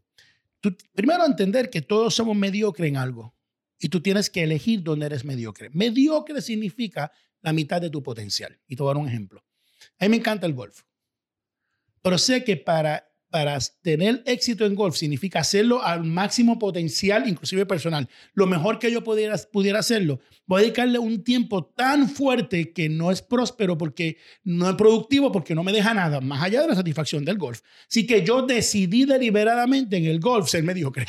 primero 0.93 1.25
entender 1.25 1.69
que 1.69 1.81
todos 1.81 2.15
somos 2.15 2.35
mediocres 2.35 2.89
en 2.89 2.97
algo 2.97 3.35
y 3.79 3.89
tú 3.89 4.01
tienes 4.01 4.29
que 4.29 4.43
elegir 4.43 4.83
dónde 4.83 5.05
eres 5.05 5.23
mediocre. 5.23 5.69
Mediocre 5.71 6.41
significa 6.41 7.11
la 7.41 7.53
mitad 7.53 7.79
de 7.79 7.89
tu 7.89 8.01
potencial. 8.01 8.59
Y 8.67 8.75
te 8.75 8.83
voy 8.83 8.91
a 8.91 8.93
dar 8.95 9.03
un 9.03 9.07
ejemplo. 9.07 9.43
A 9.99 10.05
mí 10.05 10.09
me 10.09 10.17
encanta 10.17 10.45
el 10.45 10.53
golf, 10.53 10.83
pero 12.01 12.17
sé 12.17 12.43
que 12.43 12.57
para 12.57 13.07
para 13.29 13.59
tener 13.81 14.23
éxito 14.25 14.65
en 14.65 14.75
golf 14.75 14.95
significa 14.95 15.39
hacerlo 15.39 15.83
al 15.83 16.03
máximo 16.03 16.57
potencial, 16.57 17.27
inclusive 17.27 17.65
personal. 17.65 18.07
Lo 18.33 18.47
mejor 18.47 18.79
que 18.79 18.91
yo 18.91 19.03
pudiera, 19.03 19.35
pudiera 19.51 19.79
hacerlo. 19.79 20.19
Voy 20.45 20.59
a 20.59 20.61
dedicarle 20.63 20.97
un 20.97 21.23
tiempo 21.23 21.65
tan 21.65 22.09
fuerte 22.09 22.71
que 22.71 22.87
no 22.87 23.11
es 23.11 23.21
próspero 23.21 23.77
porque 23.77 24.17
no 24.43 24.69
es 24.69 24.75
productivo, 24.75 25.31
porque 25.31 25.55
no 25.55 25.63
me 25.63 25.73
deja 25.73 25.93
nada, 25.93 26.21
más 26.21 26.41
allá 26.41 26.61
de 26.61 26.69
la 26.69 26.75
satisfacción 26.75 27.25
del 27.25 27.37
golf. 27.37 27.61
Así 27.89 28.07
que 28.07 28.23
yo 28.23 28.43
decidí 28.43 29.05
deliberadamente 29.05 29.97
en 29.97 30.05
el 30.05 30.19
golf 30.19 30.49
ser 30.49 30.63
mediocre. 30.63 31.05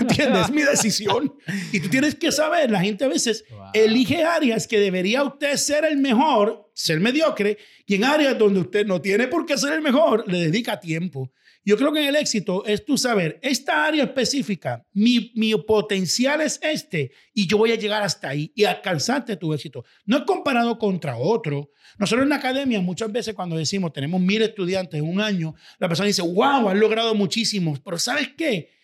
¿Entiendes? 0.00 0.46
Es 0.46 0.50
mi 0.50 0.62
decisión. 0.62 1.34
Y 1.72 1.80
tú 1.80 1.88
tienes 1.88 2.14
que 2.14 2.32
saber, 2.32 2.70
la 2.70 2.80
gente 2.80 3.04
a 3.04 3.08
veces 3.08 3.44
elige 3.72 4.24
áreas 4.24 4.66
que 4.66 4.78
debería 4.78 5.22
usted 5.22 5.56
ser 5.56 5.84
el 5.84 5.96
mejor, 5.96 6.70
ser 6.74 7.00
mediocre, 7.00 7.58
y 7.86 7.94
en 7.94 8.04
áreas 8.04 8.38
donde 8.38 8.60
usted 8.60 8.86
no 8.86 9.00
tiene 9.00 9.28
por 9.28 9.46
qué 9.46 9.56
ser 9.56 9.72
el 9.74 9.82
mejor, 9.82 10.24
le 10.30 10.38
dedica 10.38 10.78
tiempo. 10.80 11.30
Yo 11.64 11.76
creo 11.76 11.92
que 11.92 12.00
en 12.00 12.08
el 12.08 12.16
éxito 12.16 12.64
es 12.66 12.84
tú 12.84 12.98
saber, 12.98 13.38
esta 13.40 13.86
área 13.86 14.02
específica, 14.02 14.84
mi, 14.92 15.32
mi 15.36 15.54
potencial 15.54 16.40
es 16.40 16.58
este 16.60 17.12
y 17.32 17.46
yo 17.46 17.56
voy 17.56 17.70
a 17.70 17.76
llegar 17.76 18.02
hasta 18.02 18.30
ahí 18.30 18.52
y 18.56 18.64
alcanzarte 18.64 19.36
tu 19.36 19.54
éxito. 19.54 19.84
No 20.04 20.18
es 20.18 20.22
comparado 20.24 20.76
contra 20.76 21.16
otro. 21.16 21.70
Nosotros 21.98 22.24
en 22.24 22.30
la 22.30 22.36
academia 22.36 22.80
muchas 22.80 23.12
veces 23.12 23.34
cuando 23.34 23.56
decimos 23.56 23.92
tenemos 23.92 24.20
mil 24.20 24.42
estudiantes 24.42 24.98
en 24.98 25.08
un 25.08 25.20
año, 25.20 25.54
la 25.78 25.86
persona 25.86 26.08
dice, 26.08 26.22
wow, 26.22 26.68
has 26.68 26.76
logrado 26.76 27.14
muchísimos, 27.14 27.78
pero 27.78 27.96
¿sabes 27.96 28.30
qué? 28.36 28.81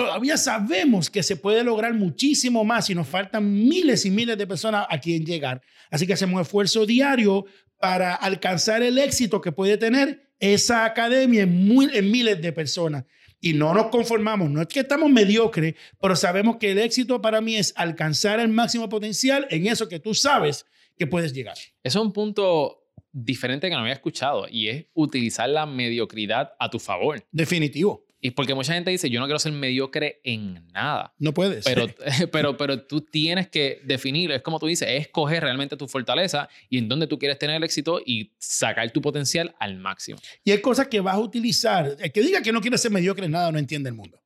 Todavía 0.00 0.36
sabemos 0.36 1.10
que 1.10 1.22
se 1.22 1.36
puede 1.36 1.62
lograr 1.62 1.94
muchísimo 1.94 2.64
más 2.64 2.88
y 2.90 2.94
nos 2.94 3.06
faltan 3.06 3.52
miles 3.52 4.06
y 4.06 4.10
miles 4.10 4.38
de 4.38 4.46
personas 4.46 4.86
a 4.88 4.98
quien 4.98 5.24
llegar. 5.24 5.62
Así 5.90 6.06
que 6.06 6.14
hacemos 6.14 6.40
esfuerzo 6.40 6.86
diario 6.86 7.44
para 7.78 8.14
alcanzar 8.14 8.82
el 8.82 8.98
éxito 8.98 9.40
que 9.40 9.52
puede 9.52 9.76
tener 9.76 10.30
esa 10.38 10.84
academia 10.84 11.42
en, 11.42 12.10
miles 12.10 12.40
de 12.40 12.52
personas. 12.52 13.04
Y 13.40 13.54
no 13.54 13.72
nos 13.72 13.86
conformamos, 13.86 14.50
no 14.50 14.60
es 14.60 14.68
que 14.68 14.80
estamos 14.80 15.10
mediocres, 15.10 15.74
pero 16.00 16.14
sabemos 16.14 16.56
que 16.56 16.72
el 16.72 16.78
éxito 16.78 17.22
para 17.22 17.40
mí 17.40 17.56
es 17.56 17.72
alcanzar 17.76 18.38
el 18.40 18.48
máximo 18.48 18.88
potencial 18.88 19.46
en 19.50 19.66
eso 19.66 19.88
que 19.88 19.98
tú 19.98 20.14
sabes 20.14 20.66
que 20.98 21.06
puedes 21.06 21.32
llegar. 21.32 21.56
Es 21.82 21.94
un 21.94 22.12
punto 22.12 22.80
diferente 23.12 23.68
que 23.68 23.74
no 23.74 23.80
había 23.80 23.94
escuchado 23.94 24.46
y 24.48 24.68
es 24.68 24.86
utilizar 24.92 25.48
la 25.48 25.66
mediocridad 25.66 26.52
a 26.58 26.68
tu 26.68 26.78
favor. 26.78 27.24
Definitivo. 27.32 28.06
Y 28.22 28.32
porque 28.32 28.54
mucha 28.54 28.74
gente 28.74 28.90
dice, 28.90 29.08
yo 29.08 29.18
no 29.18 29.26
quiero 29.26 29.38
ser 29.38 29.52
mediocre 29.52 30.20
en 30.24 30.66
nada. 30.72 31.14
No 31.18 31.32
puedes. 31.32 31.64
Pero, 31.64 31.86
pero, 32.32 32.56
pero 32.56 32.82
tú 32.82 33.00
tienes 33.00 33.48
que 33.48 33.80
definir, 33.84 34.30
es 34.32 34.42
como 34.42 34.58
tú 34.58 34.66
dices, 34.66 34.88
es 34.88 35.02
escoger 35.02 35.42
realmente 35.42 35.76
tu 35.76 35.88
fortaleza 35.88 36.48
y 36.68 36.78
en 36.78 36.88
dónde 36.88 37.06
tú 37.06 37.18
quieres 37.18 37.38
tener 37.38 37.56
el 37.56 37.64
éxito 37.64 38.00
y 38.04 38.32
sacar 38.38 38.90
tu 38.90 39.00
potencial 39.00 39.54
al 39.58 39.78
máximo. 39.78 40.18
Y 40.44 40.50
hay 40.50 40.60
cosas 40.60 40.88
que 40.88 41.00
vas 41.00 41.14
a 41.14 41.18
utilizar. 41.18 41.96
El 41.98 42.12
que 42.12 42.20
diga 42.20 42.42
que 42.42 42.52
no 42.52 42.60
quiere 42.60 42.76
ser 42.76 42.90
mediocre 42.90 43.24
en 43.24 43.32
nada 43.32 43.50
no 43.50 43.58
entiende 43.58 43.88
el 43.88 43.94
mundo. 43.94 44.22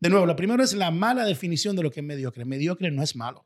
De 0.00 0.08
nuevo, 0.08 0.26
la 0.26 0.36
primera 0.36 0.62
es 0.62 0.74
la 0.74 0.92
mala 0.92 1.24
definición 1.24 1.74
de 1.74 1.82
lo 1.82 1.90
que 1.90 2.00
es 2.00 2.06
mediocre. 2.06 2.44
Mediocre 2.44 2.90
no 2.92 3.02
es 3.02 3.16
malo. 3.16 3.44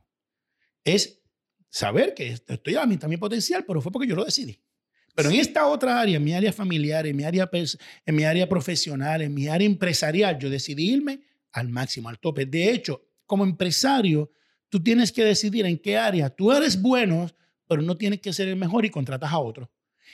Es 0.84 1.22
saber 1.70 2.12
que 2.12 2.28
estoy 2.46 2.76
a 2.76 2.84
mi 2.84 2.98
también 2.98 3.20
potencial, 3.20 3.64
pero 3.66 3.80
fue 3.80 3.90
porque 3.90 4.06
yo 4.06 4.16
lo 4.16 4.24
decidí. 4.24 4.60
Pero 5.14 5.30
en 5.30 5.36
esta 5.36 5.66
otra 5.66 6.00
área, 6.00 6.16
en 6.16 6.24
mi 6.24 6.32
área 6.32 6.52
familiar, 6.52 7.06
en 7.06 7.16
mi 7.16 7.24
área, 7.24 7.48
en 7.52 8.14
mi 8.14 8.24
área 8.24 8.48
profesional, 8.48 9.22
en 9.22 9.34
mi 9.34 9.46
área 9.46 9.66
empresarial, 9.66 10.38
yo 10.38 10.48
decidí 10.48 10.90
irme 10.90 11.20
al 11.52 11.68
máximo, 11.68 12.08
al 12.08 12.18
tope. 12.18 12.46
De 12.46 12.70
hecho, 12.70 13.04
como 13.26 13.44
empresario, 13.44 14.30
tú 14.70 14.82
tienes 14.82 15.12
que 15.12 15.24
decidir 15.24 15.66
en 15.66 15.78
qué 15.78 15.98
área 15.98 16.30
tú 16.30 16.50
eres 16.50 16.80
bueno, 16.80 17.30
pero 17.68 17.82
no 17.82 17.96
tienes 17.96 18.20
que 18.20 18.32
ser 18.32 18.48
el 18.48 18.56
mejor 18.56 18.86
y 18.86 18.90
contratas 18.90 19.30
a 19.30 19.38
otro. 19.38 19.70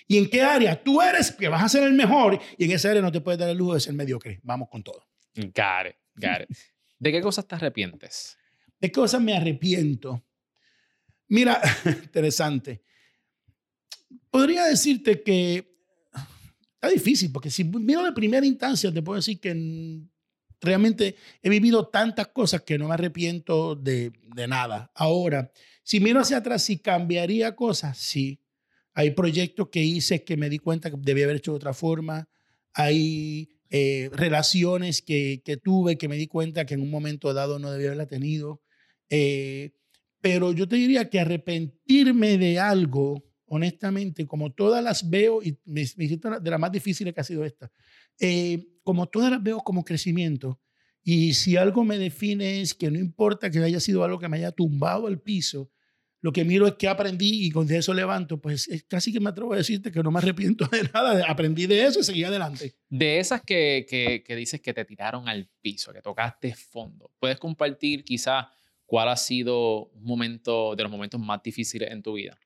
Y 0.06 0.18
en 0.18 0.28
qué 0.28 0.42
área 0.42 0.82
tú 0.82 1.00
eres 1.00 1.30
que 1.30 1.48
vas 1.48 1.62
a 1.62 1.68
ser 1.68 1.84
el 1.84 1.92
mejor 1.92 2.40
y 2.56 2.64
en 2.64 2.72
esa 2.72 2.90
área 2.90 3.02
no 3.02 3.12
te 3.12 3.20
puedes 3.20 3.38
dar 3.38 3.48
el 3.48 3.56
lujo 3.56 3.74
de 3.74 3.80
ser 3.80 3.94
mediocre. 3.94 4.40
Vamos 4.42 4.68
con 4.68 4.82
todo. 4.82 5.06
Got 5.34 5.86
it, 5.90 6.58
¿De 6.98 7.12
qué 7.12 7.20
cosas 7.20 7.46
te 7.46 7.54
arrepientes? 7.54 8.36
¿De 8.80 8.88
qué 8.88 8.92
cosas 8.92 9.20
me 9.20 9.36
arrepiento? 9.36 10.24
Mira, 11.28 11.60
interesante 11.84 12.82
podría 14.30 14.64
decirte 14.64 15.22
que 15.22 15.78
está 16.74 16.88
difícil, 16.88 17.32
porque 17.32 17.50
si 17.50 17.64
miro 17.64 18.04
de 18.04 18.12
primera 18.12 18.46
instancia, 18.46 18.92
te 18.92 19.02
puedo 19.02 19.16
decir 19.16 19.40
que 19.40 19.52
realmente 20.60 21.16
he 21.42 21.50
vivido 21.50 21.88
tantas 21.88 22.28
cosas 22.28 22.62
que 22.62 22.78
no 22.78 22.88
me 22.88 22.94
arrepiento 22.94 23.74
de, 23.74 24.12
nada. 24.48 24.90
Ahora, 24.94 25.50
si 25.82 26.00
miro 26.00 26.20
hacia 26.20 26.38
atrás, 26.38 26.62
si 26.62 26.78
cambiaría 26.78 27.56
cosas, 27.56 27.98
sí. 27.98 28.40
Hay 28.94 29.12
proyectos 29.12 29.68
que 29.68 29.82
hice 29.82 30.24
que 30.24 30.36
me 30.36 30.48
di 30.48 30.58
cuenta 30.58 30.90
que 30.90 30.96
debía 31.00 31.24
haber 31.24 31.36
hecho 31.36 31.52
de 31.52 31.56
otra 31.56 31.72
forma. 31.72 32.28
Hay 32.74 33.48
eh, 33.70 34.10
relaciones 34.12 35.02
que, 35.02 35.42
tuve 35.62 35.98
que 35.98 36.08
me 36.08 36.16
di 36.16 36.26
cuenta 36.26 36.66
que 36.66 36.74
en 36.74 36.82
un 36.82 36.90
momento 36.90 37.32
dado 37.32 37.58
no 37.58 37.70
debía 37.70 37.88
haberla 37.88 38.06
tenido. 38.06 38.62
Eh, 39.10 39.72
pero 40.20 40.52
yo 40.52 40.68
te 40.68 40.76
diría 40.76 41.08
que 41.08 41.20
arrepentirme 41.20 42.38
de 42.38 42.58
algo 42.58 43.27
honestamente, 43.48 44.26
como 44.26 44.52
todas 44.52 44.82
las 44.82 45.08
veo, 45.08 45.42
y 45.42 45.58
me, 45.64 45.84
me 45.96 46.06
de 46.06 46.50
las 46.50 46.60
más 46.60 46.72
difíciles 46.72 47.14
que 47.14 47.20
ha 47.20 47.24
sido 47.24 47.44
esta, 47.44 47.70
eh, 48.20 48.66
como 48.82 49.06
todas 49.06 49.30
las 49.30 49.42
veo 49.42 49.58
como 49.60 49.84
crecimiento, 49.84 50.60
y 51.02 51.34
si 51.34 51.56
algo 51.56 51.84
me 51.84 51.98
define 51.98 52.60
es 52.60 52.74
que 52.74 52.90
no 52.90 52.98
importa 52.98 53.50
que 53.50 53.58
haya 53.60 53.80
sido 53.80 54.04
algo 54.04 54.18
que 54.18 54.28
me 54.28 54.36
haya 54.36 54.52
tumbado 54.52 55.06
al 55.06 55.20
piso, 55.20 55.70
lo 56.20 56.32
que 56.32 56.44
miro 56.44 56.66
es 56.66 56.74
que 56.74 56.88
aprendí 56.88 57.46
y 57.46 57.50
con 57.50 57.70
eso 57.70 57.94
levanto, 57.94 58.40
pues 58.40 58.66
es 58.68 58.82
casi 58.84 59.12
que 59.12 59.20
me 59.20 59.30
atrevo 59.30 59.52
a 59.52 59.56
decirte 59.56 59.92
que 59.92 60.02
no 60.02 60.10
me 60.10 60.18
arrepiento 60.18 60.66
de 60.66 60.82
nada, 60.92 61.24
aprendí 61.28 61.66
de 61.66 61.86
eso 61.86 62.00
y 62.00 62.04
seguí 62.04 62.24
adelante. 62.24 62.74
De 62.88 63.20
esas 63.20 63.40
que, 63.42 63.86
que, 63.88 64.24
que 64.24 64.36
dices 64.36 64.60
que 64.60 64.74
te 64.74 64.84
tiraron 64.84 65.28
al 65.28 65.48
piso, 65.60 65.92
que 65.92 66.02
tocaste 66.02 66.54
fondo, 66.54 67.12
¿puedes 67.20 67.38
compartir 67.38 68.04
quizá 68.04 68.50
cuál 68.84 69.08
ha 69.08 69.16
sido 69.16 69.86
un 69.86 70.04
momento 70.04 70.74
de 70.74 70.82
los 70.82 70.90
momentos 70.90 71.20
más 71.20 71.42
difíciles 71.42 71.90
en 71.92 72.02
tu 72.02 72.14
vida? 72.14 72.36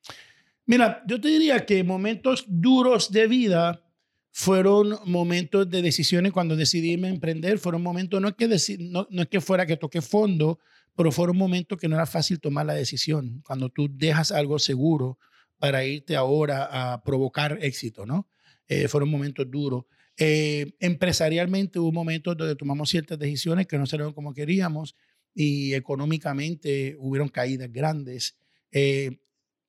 Mira, 0.66 1.02
yo 1.06 1.20
te 1.20 1.28
diría 1.28 1.66
que 1.66 1.82
momentos 1.82 2.44
duros 2.48 3.10
de 3.10 3.26
vida 3.26 3.84
fueron 4.30 4.98
momentos 5.04 5.68
de 5.68 5.82
decisiones 5.82 6.32
cuando 6.32 6.56
decidí 6.56 6.92
emprender, 6.92 7.58
fueron 7.58 7.82
momentos, 7.82 8.20
no 8.20 8.28
es, 8.28 8.34
que 8.34 8.48
no, 8.78 9.06
no 9.10 9.22
es 9.22 9.28
que 9.28 9.40
fuera 9.40 9.66
que 9.66 9.76
toque 9.76 10.00
fondo, 10.00 10.58
pero 10.96 11.12
fueron 11.12 11.36
momentos 11.36 11.78
que 11.78 11.88
no 11.88 11.96
era 11.96 12.06
fácil 12.06 12.40
tomar 12.40 12.66
la 12.66 12.74
decisión, 12.74 13.42
cuando 13.44 13.68
tú 13.68 13.88
dejas 13.90 14.32
algo 14.32 14.58
seguro 14.58 15.18
para 15.58 15.84
irte 15.84 16.16
ahora 16.16 16.92
a 16.92 17.02
provocar 17.02 17.58
éxito, 17.60 18.06
¿no? 18.06 18.28
Eh, 18.66 18.88
fueron 18.88 19.10
momentos 19.10 19.50
duros. 19.50 19.84
Eh, 20.16 20.74
empresarialmente 20.80 21.78
hubo 21.78 21.92
momentos 21.92 22.36
donde 22.36 22.56
tomamos 22.56 22.90
ciertas 22.90 23.18
decisiones 23.18 23.66
que 23.66 23.78
no 23.78 23.86
salieron 23.86 24.12
como 24.12 24.34
queríamos 24.34 24.96
y 25.34 25.74
económicamente 25.74 26.96
hubieron 26.98 27.28
caídas 27.28 27.70
grandes. 27.70 28.36
Eh, 28.70 29.18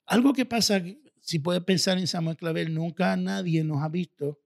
algo 0.05 0.33
que 0.33 0.45
pasa, 0.45 0.83
si 1.21 1.39
puedes 1.39 1.63
pensar 1.63 1.97
en 1.97 2.07
Samuel 2.07 2.37
Clavel, 2.37 2.73
nunca 2.73 3.15
nadie 3.15 3.63
nos 3.63 3.81
ha 3.81 3.89
visto, 3.89 4.41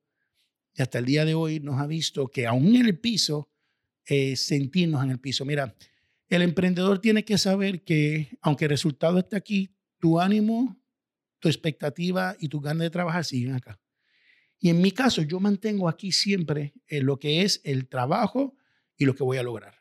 y 0.76 0.82
hasta 0.82 1.00
el 1.00 1.06
día 1.06 1.26
de 1.26 1.34
hoy 1.34 1.60
nos 1.60 1.80
ha 1.80 1.88
visto 1.88 2.28
que 2.28 2.46
aún 2.46 2.76
en 2.76 2.86
el 2.86 3.00
piso, 3.00 3.50
eh, 4.06 4.36
sentirnos 4.36 5.04
en 5.04 5.12
el 5.12 5.20
piso. 5.20 5.44
Mira, 5.44 5.76
el 6.30 6.42
emprendedor 6.42 7.00
tiene 7.00 7.26
que 7.26 7.38
saber 7.38 7.84
que 7.84 8.38
aunque 8.42 8.66
el 8.66 8.70
resultado 8.70 9.20
esté 9.20 9.36
aquí, 9.36 9.76
tu 10.00 10.20
ánimo, 10.20 10.80
tu 11.40 11.50
expectativa 11.50 12.36
y 12.40 12.50
tu 12.50 12.60
ganas 12.60 12.84
de 12.84 12.90
trabajar 12.90 13.26
siguen 13.26 13.54
acá. 13.54 13.80
Y 14.60 14.70
en 14.70 14.82
mi 14.82 14.92
caso, 14.92 15.22
yo 15.22 15.40
mantengo 15.40 15.88
aquí 15.88 16.12
siempre 16.12 16.74
eh, 16.88 17.02
lo 17.02 17.20
que 17.20 17.44
es 17.44 17.62
el 17.64 17.88
trabajo 17.88 18.56
y 18.98 19.06
lo 19.06 19.16
que 19.16 19.24
voy 19.24 19.38
a 19.38 19.44
lograr. 19.44 19.76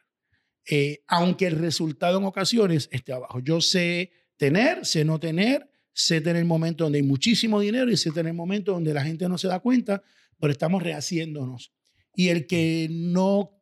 Eh, 0.68 1.04
aunque 1.06 1.46
el 1.46 1.58
resultado 1.58 2.18
en 2.18 2.24
ocasiones 2.24 2.88
esté 2.90 3.12
abajo. 3.12 3.40
Yo 3.40 3.60
sé 3.60 4.10
tener, 4.36 4.84
sé 4.84 5.04
no 5.04 5.18
tener, 5.18 5.70
sé 5.92 6.20
tener 6.20 6.44
momentos 6.44 6.84
donde 6.84 6.98
hay 6.98 7.04
muchísimo 7.04 7.60
dinero 7.60 7.90
y 7.90 7.96
sé 7.96 8.10
tener 8.12 8.34
momentos 8.34 8.74
donde 8.74 8.92
la 8.92 9.02
gente 9.02 9.28
no 9.28 9.38
se 9.38 9.48
da 9.48 9.60
cuenta, 9.60 10.02
pero 10.38 10.52
estamos 10.52 10.82
rehaciéndonos. 10.82 11.72
Y 12.14 12.28
el 12.28 12.46
que 12.46 12.88
no 12.90 13.56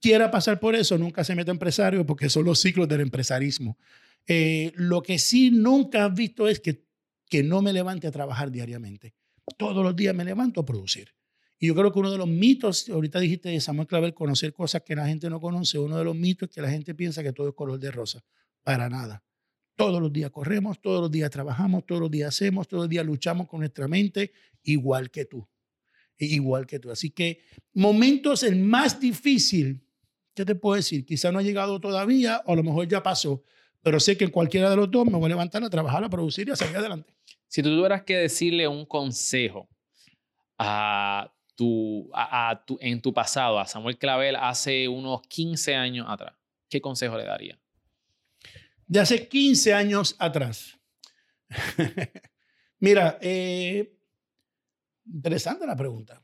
quiera 0.00 0.30
pasar 0.30 0.60
por 0.60 0.74
eso 0.74 0.98
nunca 0.98 1.24
se 1.24 1.34
mete 1.34 1.50
empresario 1.50 2.04
porque 2.06 2.28
son 2.30 2.44
los 2.44 2.60
ciclos 2.60 2.88
del 2.88 3.00
empresarismo. 3.00 3.78
Eh, 4.26 4.72
lo 4.74 5.02
que 5.02 5.18
sí 5.18 5.50
nunca 5.50 6.04
has 6.06 6.14
visto 6.14 6.48
es 6.48 6.60
que, 6.60 6.84
que 7.28 7.42
no 7.42 7.62
me 7.62 7.72
levante 7.72 8.06
a 8.06 8.10
trabajar 8.10 8.50
diariamente. 8.50 9.14
Todos 9.56 9.84
los 9.84 9.96
días 9.96 10.14
me 10.14 10.24
levanto 10.24 10.60
a 10.60 10.66
producir. 10.66 11.14
Y 11.58 11.66
yo 11.66 11.74
creo 11.74 11.92
que 11.92 11.98
uno 11.98 12.10
de 12.10 12.16
los 12.16 12.28
mitos, 12.28 12.88
ahorita 12.88 13.20
dijiste 13.20 13.50
de 13.50 13.60
Samuel 13.60 13.86
Clavel, 13.86 14.14
conocer 14.14 14.54
cosas 14.54 14.82
que 14.82 14.96
la 14.96 15.06
gente 15.06 15.28
no 15.28 15.40
conoce, 15.40 15.78
uno 15.78 15.98
de 15.98 16.04
los 16.04 16.16
mitos 16.16 16.48
es 16.48 16.54
que 16.54 16.62
la 16.62 16.70
gente 16.70 16.94
piensa 16.94 17.22
que 17.22 17.32
todo 17.32 17.50
es 17.50 17.54
color 17.54 17.78
de 17.78 17.90
rosa. 17.90 18.24
Para 18.62 18.88
nada. 18.88 19.22
Todos 19.80 20.02
los 20.02 20.12
días 20.12 20.30
corremos, 20.30 20.78
todos 20.82 21.00
los 21.00 21.10
días 21.10 21.30
trabajamos, 21.30 21.86
todos 21.86 22.02
los 22.02 22.10
días 22.10 22.28
hacemos, 22.28 22.68
todos 22.68 22.82
los 22.82 22.90
días 22.90 23.06
luchamos 23.06 23.48
con 23.48 23.60
nuestra 23.60 23.88
mente, 23.88 24.32
igual 24.62 25.10
que 25.10 25.24
tú. 25.24 25.48
Igual 26.18 26.66
que 26.66 26.78
tú. 26.78 26.90
Así 26.90 27.10
que 27.10 27.40
momentos 27.72 28.42
el 28.42 28.56
más 28.56 29.00
difícil, 29.00 29.82
¿qué 30.34 30.44
te 30.44 30.54
puedo 30.54 30.76
decir? 30.76 31.06
Quizá 31.06 31.32
no 31.32 31.38
ha 31.38 31.42
llegado 31.42 31.80
todavía 31.80 32.42
o 32.44 32.52
a 32.52 32.56
lo 32.56 32.62
mejor 32.62 32.88
ya 32.88 33.02
pasó, 33.02 33.42
pero 33.80 33.98
sé 33.98 34.18
que 34.18 34.24
en 34.24 34.30
cualquiera 34.30 34.68
de 34.68 34.76
los 34.76 34.90
dos 34.90 35.06
me 35.06 35.16
voy 35.16 35.24
a 35.24 35.28
levantar 35.30 35.64
a 35.64 35.70
trabajar, 35.70 36.04
a 36.04 36.10
producir 36.10 36.46
y 36.48 36.50
a 36.50 36.56
salir 36.56 36.76
adelante. 36.76 37.14
Si 37.48 37.62
tú 37.62 37.70
tuvieras 37.70 38.02
que 38.02 38.16
decirle 38.18 38.68
un 38.68 38.84
consejo 38.84 39.66
a 40.58 41.32
tu, 41.54 42.10
a, 42.12 42.62
tu, 42.66 42.76
en 42.82 43.00
tu 43.00 43.14
pasado, 43.14 43.58
a 43.58 43.66
Samuel 43.66 43.96
Clavel 43.96 44.36
hace 44.36 44.88
unos 44.88 45.22
15 45.22 45.74
años 45.74 46.06
atrás, 46.08 46.34
¿qué 46.68 46.82
consejo 46.82 47.16
le 47.16 47.24
daría? 47.24 47.59
De 48.90 48.98
hace 48.98 49.28
15 49.28 49.72
años 49.72 50.16
atrás. 50.18 50.76
Mira, 52.80 53.18
eh, 53.20 53.96
interesante 55.06 55.64
la 55.64 55.76
pregunta. 55.76 56.20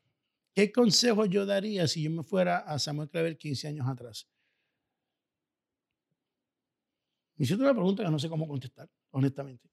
¿Qué 0.52 0.72
consejo 0.72 1.26
yo 1.26 1.46
daría 1.46 1.86
si 1.86 2.02
yo 2.02 2.10
me 2.10 2.24
fuera 2.24 2.58
a 2.58 2.80
Samuel 2.80 3.08
Clavel 3.08 3.38
15 3.38 3.68
años 3.68 3.86
atrás? 3.88 4.28
Me 7.36 7.44
hiciste 7.44 7.62
una 7.62 7.72
pregunta 7.72 8.02
que 8.02 8.10
no 8.10 8.18
sé 8.18 8.28
cómo 8.28 8.48
contestar, 8.48 8.90
honestamente. 9.12 9.70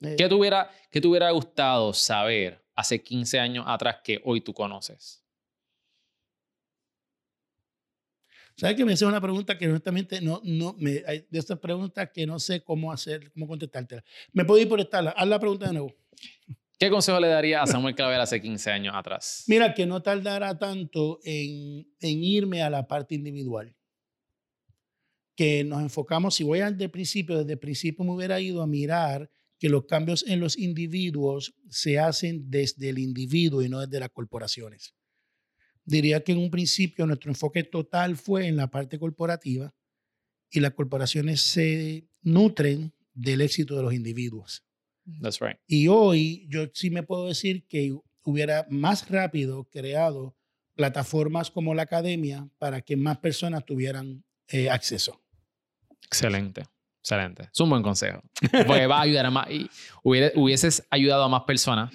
Eh, 0.00 0.16
¿Qué, 0.18 0.28
te 0.28 0.34
hubiera, 0.34 0.68
¿Qué 0.90 1.00
te 1.00 1.06
hubiera 1.06 1.30
gustado 1.30 1.92
saber 1.92 2.66
hace 2.74 3.00
15 3.00 3.38
años 3.38 3.64
atrás 3.68 3.98
que 4.02 4.20
hoy 4.24 4.40
tú 4.40 4.52
conoces? 4.52 5.19
¿Sabes 8.60 8.76
que 8.76 8.84
me 8.84 8.92
hace 8.92 9.06
una 9.06 9.22
pregunta 9.22 9.56
que 9.56 9.66
honestamente 9.66 10.20
no, 10.20 10.42
no, 10.44 10.74
me, 10.78 11.02
hay 11.06 11.24
de 11.30 11.38
estas 11.38 11.58
preguntas 11.58 12.10
que 12.12 12.26
no 12.26 12.38
sé 12.38 12.62
cómo 12.62 12.92
hacer, 12.92 13.32
cómo 13.32 13.48
contestártela? 13.48 14.04
¿Me 14.34 14.44
puedo 14.44 14.60
ir 14.60 14.68
por 14.68 14.78
esta? 14.78 14.98
Haz 14.98 15.26
la 15.26 15.40
pregunta 15.40 15.68
de 15.68 15.72
nuevo. 15.72 15.94
¿Qué 16.78 16.90
consejo 16.90 17.18
le 17.18 17.28
daría 17.28 17.62
a 17.62 17.66
Samuel 17.66 17.94
Clavel 17.94 18.20
hace 18.20 18.38
15 18.38 18.70
años 18.70 18.94
atrás? 18.94 19.44
Mira, 19.46 19.72
que 19.72 19.86
no 19.86 20.02
tardara 20.02 20.58
tanto 20.58 21.20
en, 21.24 21.88
en 22.00 22.22
irme 22.22 22.60
a 22.60 22.68
la 22.68 22.86
parte 22.86 23.14
individual. 23.14 23.74
Que 25.34 25.64
nos 25.64 25.80
enfocamos, 25.80 26.34
si 26.34 26.44
voy 26.44 26.60
al 26.60 26.76
principio, 26.90 27.38
desde 27.38 27.54
el 27.54 27.58
principio 27.58 28.04
me 28.04 28.12
hubiera 28.12 28.38
ido 28.42 28.60
a 28.60 28.66
mirar 28.66 29.30
que 29.58 29.70
los 29.70 29.86
cambios 29.86 30.22
en 30.26 30.38
los 30.38 30.58
individuos 30.58 31.54
se 31.70 31.98
hacen 31.98 32.50
desde 32.50 32.90
el 32.90 32.98
individuo 32.98 33.62
y 33.62 33.70
no 33.70 33.80
desde 33.80 34.00
las 34.00 34.10
corporaciones. 34.10 34.94
Diría 35.84 36.22
que 36.22 36.32
en 36.32 36.38
un 36.38 36.50
principio 36.50 37.06
nuestro 37.06 37.30
enfoque 37.30 37.64
total 37.64 38.16
fue 38.16 38.46
en 38.46 38.56
la 38.56 38.70
parte 38.70 38.98
corporativa 38.98 39.74
y 40.50 40.60
las 40.60 40.72
corporaciones 40.74 41.40
se 41.40 42.08
nutren 42.22 42.92
del 43.14 43.40
éxito 43.40 43.76
de 43.76 43.82
los 43.82 43.94
individuos. 43.94 44.64
That's 45.20 45.40
right. 45.40 45.56
Y 45.66 45.88
hoy 45.88 46.46
yo 46.48 46.66
sí 46.72 46.90
me 46.90 47.02
puedo 47.02 47.26
decir 47.26 47.66
que 47.66 47.96
hubiera 48.22 48.66
más 48.70 49.08
rápido 49.08 49.64
creado 49.64 50.36
plataformas 50.74 51.50
como 51.50 51.74
la 51.74 51.82
academia 51.82 52.48
para 52.58 52.80
que 52.80 52.96
más 52.96 53.18
personas 53.18 53.64
tuvieran 53.64 54.24
eh, 54.48 54.70
acceso. 54.70 55.22
Excelente. 56.06 56.64
Excelente. 57.00 57.48
Es 57.52 57.60
un 57.60 57.70
buen 57.70 57.82
consejo. 57.82 58.22
Porque 58.66 58.86
va 58.86 58.98
a 58.98 59.02
ayudar 59.02 59.26
a 59.26 59.30
más. 59.30 59.50
Y 59.50 59.70
hubieses 60.02 60.86
ayudado 60.90 61.24
a 61.24 61.28
más 61.28 61.42
personas, 61.44 61.90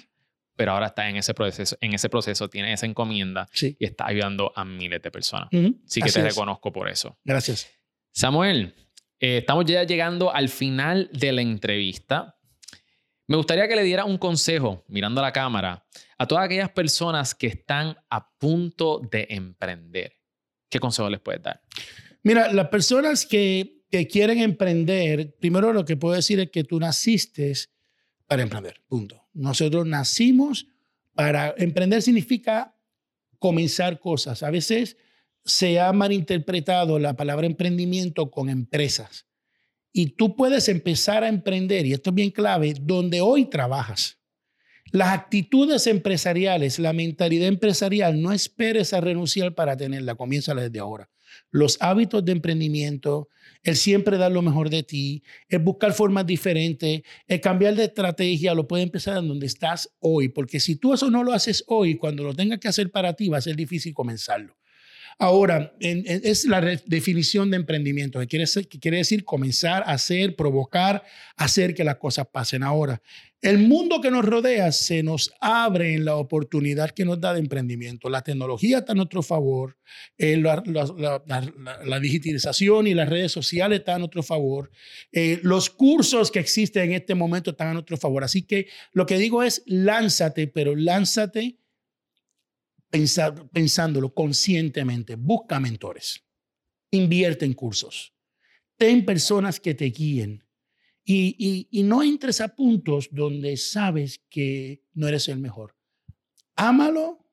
pero 0.56 0.72
ahora 0.72 0.86
está 0.86 1.08
en 1.08 1.16
ese 1.16 1.34
proceso, 1.34 1.76
en 1.80 1.94
ese 1.94 2.08
proceso, 2.08 2.48
tiene 2.48 2.72
esa 2.72 2.86
encomienda 2.86 3.48
y 3.60 3.84
está 3.84 4.06
ayudando 4.06 4.52
a 4.56 4.64
miles 4.64 5.02
de 5.02 5.10
personas. 5.10 5.48
Así 5.86 6.00
que 6.00 6.10
te 6.10 6.22
reconozco 6.22 6.72
por 6.72 6.88
eso. 6.88 7.18
Gracias. 7.24 7.70
Samuel, 8.12 8.74
eh, 9.20 9.38
estamos 9.38 9.66
ya 9.66 9.84
llegando 9.84 10.34
al 10.34 10.48
final 10.48 11.10
de 11.12 11.32
la 11.32 11.42
entrevista. 11.42 12.38
Me 13.28 13.36
gustaría 13.36 13.68
que 13.68 13.76
le 13.76 13.82
diera 13.82 14.04
un 14.04 14.18
consejo, 14.18 14.84
mirando 14.88 15.20
a 15.20 15.24
la 15.24 15.32
cámara, 15.32 15.84
a 16.16 16.26
todas 16.26 16.44
aquellas 16.44 16.70
personas 16.70 17.34
que 17.34 17.48
están 17.48 17.96
a 18.08 18.30
punto 18.38 19.00
de 19.10 19.26
emprender. 19.30 20.14
¿Qué 20.70 20.78
consejo 20.78 21.10
les 21.10 21.20
puedes 21.20 21.42
dar? 21.42 21.62
Mira, 22.22 22.52
las 22.52 22.68
personas 22.68 23.26
que 23.26 23.76
que 23.90 24.06
quieren 24.06 24.38
emprender, 24.38 25.36
primero 25.38 25.72
lo 25.72 25.84
que 25.84 25.96
puedo 25.96 26.14
decir 26.14 26.40
es 26.40 26.50
que 26.50 26.64
tú 26.64 26.78
naciste 26.78 27.52
para 28.26 28.42
emprender, 28.42 28.80
punto. 28.88 29.22
Nosotros 29.32 29.86
nacimos 29.86 30.66
para 31.14 31.54
emprender 31.56 32.02
significa 32.02 32.74
comenzar 33.38 34.00
cosas. 34.00 34.42
A 34.42 34.50
veces 34.50 34.96
se 35.44 35.80
ha 35.80 35.92
malinterpretado 35.92 36.98
la 36.98 37.16
palabra 37.16 37.46
emprendimiento 37.46 38.30
con 38.30 38.48
empresas. 38.48 39.26
Y 39.92 40.08
tú 40.08 40.36
puedes 40.36 40.68
empezar 40.68 41.24
a 41.24 41.28
emprender, 41.28 41.86
y 41.86 41.92
esto 41.94 42.10
es 42.10 42.14
bien 42.14 42.30
clave, 42.30 42.74
donde 42.78 43.20
hoy 43.20 43.46
trabajas. 43.46 44.18
Las 44.92 45.08
actitudes 45.08 45.86
empresariales, 45.86 46.78
la 46.78 46.92
mentalidad 46.92 47.48
empresarial, 47.48 48.20
no 48.20 48.32
esperes 48.32 48.92
a 48.92 49.00
renunciar 49.00 49.54
para 49.54 49.76
tenerla, 49.76 50.14
comienza 50.14 50.54
desde 50.54 50.78
ahora. 50.78 51.08
Los 51.50 51.78
hábitos 51.80 52.24
de 52.24 52.32
emprendimiento, 52.32 53.28
el 53.66 53.74
siempre 53.74 54.16
dar 54.16 54.30
lo 54.30 54.42
mejor 54.42 54.70
de 54.70 54.84
ti, 54.84 55.24
el 55.48 55.58
buscar 55.58 55.92
formas 55.92 56.24
diferentes, 56.24 57.02
el 57.26 57.40
cambiar 57.40 57.74
de 57.74 57.84
estrategia, 57.84 58.54
lo 58.54 58.68
puedes 58.68 58.86
empezar 58.86 59.18
en 59.18 59.26
donde 59.26 59.46
estás 59.46 59.90
hoy, 59.98 60.28
porque 60.28 60.60
si 60.60 60.76
tú 60.76 60.94
eso 60.94 61.10
no 61.10 61.24
lo 61.24 61.32
haces 61.32 61.64
hoy, 61.66 61.96
cuando 61.96 62.22
lo 62.22 62.32
tengas 62.32 62.60
que 62.60 62.68
hacer 62.68 62.92
para 62.92 63.14
ti, 63.14 63.28
va 63.28 63.38
a 63.38 63.40
ser 63.42 63.56
difícil 63.56 63.92
comenzarlo. 63.92 64.56
Ahora, 65.18 65.74
es 65.80 66.44
la 66.44 66.60
definición 66.60 67.50
de 67.50 67.56
emprendimiento, 67.56 68.20
que 68.20 68.26
quiere, 68.26 68.44
que 68.68 68.78
quiere 68.78 68.98
decir 68.98 69.24
comenzar 69.24 69.82
a 69.86 69.92
hacer, 69.92 70.36
provocar, 70.36 71.04
hacer 71.36 71.74
que 71.74 71.84
las 71.84 71.96
cosas 71.96 72.26
pasen. 72.30 72.62
Ahora, 72.62 73.00
el 73.40 73.58
mundo 73.58 74.02
que 74.02 74.10
nos 74.10 74.26
rodea 74.26 74.72
se 74.72 75.02
nos 75.02 75.32
abre 75.40 75.94
en 75.94 76.04
la 76.04 76.16
oportunidad 76.16 76.90
que 76.90 77.06
nos 77.06 77.18
da 77.18 77.32
de 77.32 77.40
emprendimiento. 77.40 78.10
La 78.10 78.22
tecnología 78.22 78.78
está 78.78 78.92
a 78.92 78.94
nuestro 78.94 79.22
favor, 79.22 79.78
eh, 80.18 80.36
la, 80.36 82.00
digitalización 82.00 82.86
y 82.86 82.92
las 82.92 83.08
redes 83.08 83.32
sociales 83.32 83.78
están 83.78 83.96
a 83.96 83.98
nuestro 84.00 84.22
favor, 84.22 84.70
eh, 85.12 85.40
los 85.42 85.70
cursos 85.70 86.30
que 86.30 86.40
existen 86.40 86.90
en 86.90 86.92
este 86.92 87.14
momento 87.14 87.52
están 87.52 87.68
a 87.68 87.74
nuestro 87.74 87.96
favor. 87.96 88.22
Así 88.22 88.42
que 88.42 88.68
lo 88.92 89.06
que 89.06 89.16
digo 89.16 89.42
es, 89.42 89.62
lánzate, 89.64 90.46
pero 90.46 90.76
lánzate 90.76 91.58
pensándolo 93.52 94.14
conscientemente, 94.14 95.16
busca 95.16 95.60
mentores, 95.60 96.24
invierte 96.90 97.44
en 97.44 97.54
cursos, 97.54 98.14
ten 98.76 99.04
personas 99.04 99.60
que 99.60 99.74
te 99.74 99.86
guíen 99.86 100.44
y, 101.04 101.68
no 101.84 102.02
entres 102.02 102.40
a 102.40 102.48
puntos 102.48 103.08
donde 103.12 103.56
sabes 103.56 104.20
que 104.28 104.82
no 104.92 105.06
eres 105.06 105.28
el 105.28 105.38
mejor. 105.38 105.76
Ámalo, 106.56 107.04
o 107.10 107.24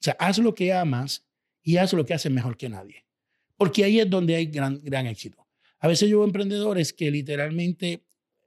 sea, 0.00 0.16
haz 0.20 0.38
lo 0.38 0.54
que 0.54 0.72
amas 0.72 1.26
y 1.62 1.76
haz 1.76 1.92
lo 1.92 2.04
que 2.04 2.14
haces 2.14 2.30
mejor 2.30 2.56
que 2.56 2.68
nadie, 2.68 3.04
porque 3.56 3.84
ahí 3.84 3.98
es 3.98 4.08
donde 4.08 4.36
hay 4.36 4.46
gran, 4.46 4.80
gran 4.82 5.06
éxito. 5.06 5.46
A 5.80 5.88
veces 5.88 6.08
yo 6.08 6.18
veo 6.18 6.26
emprendedores 6.26 6.92
que 6.92 7.10
literalmente 7.10 8.06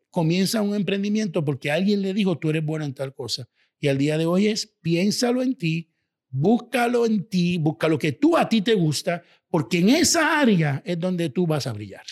comienzan 0.09 0.67
un 0.67 0.75
emprendimiento 0.75 1.43
porque 1.43 1.71
alguien 1.71 2.01
le 2.01 2.13
dijo, 2.13 2.37
tú 2.37 2.49
eres 2.49 2.63
bueno 2.63 2.85
en 2.85 2.93
tal 2.93 3.13
cosa. 3.13 3.47
Y 3.79 3.87
al 3.87 3.97
día 3.97 4.17
de 4.17 4.25
hoy 4.25 4.47
es, 4.47 4.77
piénsalo 4.81 5.41
en 5.41 5.55
ti, 5.55 5.91
Búscalo 6.29 7.05
en 7.05 7.27
ti, 7.27 7.57
busca 7.57 7.87
lo 7.87 7.97
que 7.97 8.13
tú 8.13 8.37
a 8.37 8.47
ti 8.47 8.61
te 8.61 8.75
gusta, 8.75 9.23
porque 9.49 9.79
en 9.79 9.89
esa 9.89 10.39
área 10.39 10.81
es 10.85 10.99
donde 10.99 11.29
tú 11.29 11.47
vas 11.47 11.65
a 11.65 11.73
brillar. 11.73 12.03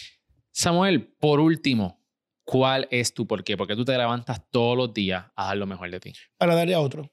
Samuel, 0.52 1.08
por 1.20 1.40
último, 1.40 2.04
¿cuál 2.44 2.88
es 2.90 3.14
tu 3.14 3.28
por 3.28 3.44
qué? 3.44 3.56
Porque 3.56 3.76
tú 3.76 3.86
te 3.86 3.96
levantas 3.98 4.42
todos 4.50 4.76
los 4.76 4.94
días 4.94 5.26
a 5.36 5.48
dar 5.48 5.58
lo 5.58 5.68
mejor 5.68 5.92
de 5.92 6.00
ti. 6.00 6.14
Para 6.38 6.56
darle 6.56 6.74
a 6.74 6.80
otro. 6.80 7.12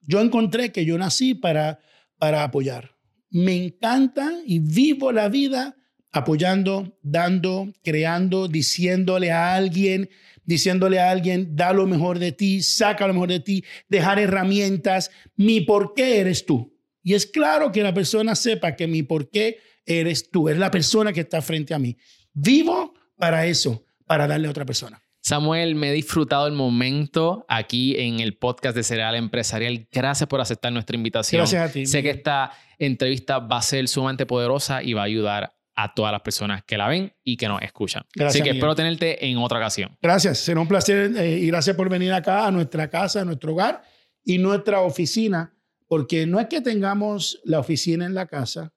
Yo 0.00 0.20
encontré 0.20 0.72
que 0.72 0.84
yo 0.84 0.98
nací 0.98 1.34
para, 1.34 1.78
para 2.18 2.42
apoyar. 2.42 2.96
Me 3.30 3.54
encanta 3.54 4.32
y 4.44 4.58
vivo 4.58 5.12
la 5.12 5.28
vida 5.28 5.76
apoyando, 6.10 6.98
dando, 7.02 7.72
creando, 7.84 8.48
diciéndole 8.48 9.30
a 9.30 9.54
alguien 9.54 10.10
diciéndole 10.50 10.98
a 10.98 11.12
alguien, 11.12 11.54
da 11.54 11.72
lo 11.72 11.86
mejor 11.86 12.18
de 12.18 12.32
ti, 12.32 12.60
saca 12.60 13.06
lo 13.06 13.14
mejor 13.14 13.28
de 13.28 13.38
ti, 13.38 13.64
dejar 13.88 14.18
herramientas, 14.18 15.12
mi 15.36 15.60
por 15.60 15.94
qué 15.94 16.18
eres 16.18 16.44
tú. 16.44 16.76
Y 17.04 17.14
es 17.14 17.24
claro 17.24 17.70
que 17.70 17.84
la 17.84 17.94
persona 17.94 18.34
sepa 18.34 18.74
que 18.74 18.88
mi 18.88 19.04
por 19.04 19.30
qué 19.30 19.58
eres 19.86 20.28
tú, 20.28 20.48
es 20.48 20.58
la 20.58 20.72
persona 20.72 21.12
que 21.12 21.20
está 21.20 21.40
frente 21.40 21.72
a 21.72 21.78
mí. 21.78 21.96
Vivo 22.32 22.94
para 23.16 23.46
eso, 23.46 23.84
para 24.06 24.26
darle 24.26 24.48
a 24.48 24.50
otra 24.50 24.64
persona. 24.64 25.00
Samuel, 25.20 25.76
me 25.76 25.90
he 25.90 25.92
disfrutado 25.92 26.48
el 26.48 26.54
momento 26.54 27.46
aquí 27.48 27.94
en 27.96 28.18
el 28.18 28.36
podcast 28.36 28.74
de 28.74 28.82
Cereal 28.82 29.14
Empresarial. 29.14 29.86
Gracias 29.92 30.28
por 30.28 30.40
aceptar 30.40 30.72
nuestra 30.72 30.96
invitación. 30.96 31.38
Gracias 31.38 31.70
a 31.70 31.72
ti. 31.72 31.86
Sé 31.86 32.02
que 32.02 32.10
esta 32.10 32.50
entrevista 32.76 33.38
va 33.38 33.58
a 33.58 33.62
ser 33.62 33.86
sumamente 33.86 34.26
poderosa 34.26 34.82
y 34.82 34.94
va 34.94 35.02
a 35.02 35.04
ayudar 35.04 35.52
a 35.82 35.94
todas 35.94 36.12
las 36.12 36.20
personas 36.22 36.62
que 36.64 36.76
la 36.76 36.88
ven 36.88 37.12
y 37.22 37.36
que 37.36 37.48
nos 37.48 37.62
escuchan. 37.62 38.04
Gracias, 38.14 38.42
Así 38.42 38.42
que 38.42 38.56
espero 38.56 38.74
tenerte 38.74 39.26
en 39.26 39.38
otra 39.38 39.58
ocasión. 39.58 39.96
Gracias, 40.00 40.38
será 40.38 40.60
un 40.60 40.68
placer 40.68 41.16
eh, 41.16 41.38
y 41.38 41.46
gracias 41.46 41.76
por 41.76 41.88
venir 41.88 42.12
acá 42.12 42.46
a 42.46 42.50
nuestra 42.50 42.88
casa, 42.88 43.22
a 43.22 43.24
nuestro 43.24 43.52
hogar 43.52 43.82
y 44.24 44.38
nuestra 44.38 44.80
oficina, 44.80 45.54
porque 45.86 46.26
no 46.26 46.38
es 46.40 46.46
que 46.46 46.60
tengamos 46.60 47.40
la 47.44 47.58
oficina 47.58 48.06
en 48.06 48.14
la 48.14 48.26
casa, 48.26 48.72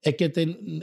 es 0.00 0.16
que, 0.16 0.32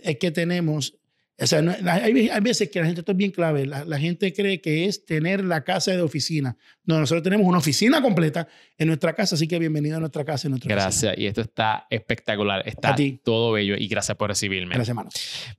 es 0.03 0.17
que 0.17 0.31
tenemos 0.31 0.98
O 1.41 1.47
sea, 1.47 1.61
no- 1.61 1.73
hay, 1.89 2.29
hay 2.29 2.41
veces 2.41 2.69
que 2.69 2.79
la 2.79 2.85
gente, 2.85 3.01
esto 3.01 3.11
es 3.13 3.17
bien 3.17 3.31
clave, 3.31 3.65
la, 3.65 3.85
la 3.85 3.97
gente 3.99 4.33
cree 4.33 4.59
que 4.61 4.85
es 4.85 5.05
tener 5.05 5.43
la 5.45 5.63
casa 5.63 5.91
de 5.91 6.01
oficina. 6.01 6.57
No, 6.85 6.99
nosotros 6.99 7.21
tenemos 7.23 7.45
una 7.45 7.59
oficina 7.59 8.01
completa 8.01 8.47
en 8.77 8.87
nuestra 8.87 9.13
casa, 9.13 9.35
así 9.35 9.47
que 9.47 9.59
bienvenido 9.59 9.97
a 9.97 9.99
nuestra 9.99 10.25
casa, 10.25 10.47
en 10.47 10.51
nuestra 10.53 10.73
Gracias. 10.73 11.15
Y 11.17 11.27
esto 11.27 11.41
está 11.41 11.85
espectacular. 11.89 12.63
Está 12.67 12.93
A 12.93 12.95
ti. 12.95 13.21
todo 13.23 13.51
bello. 13.51 13.75
Y 13.77 13.87
gracias 13.87 14.17
por 14.17 14.29
recibirme. 14.29 14.73
Gracias, 14.73 14.89
hermano. 14.89 15.09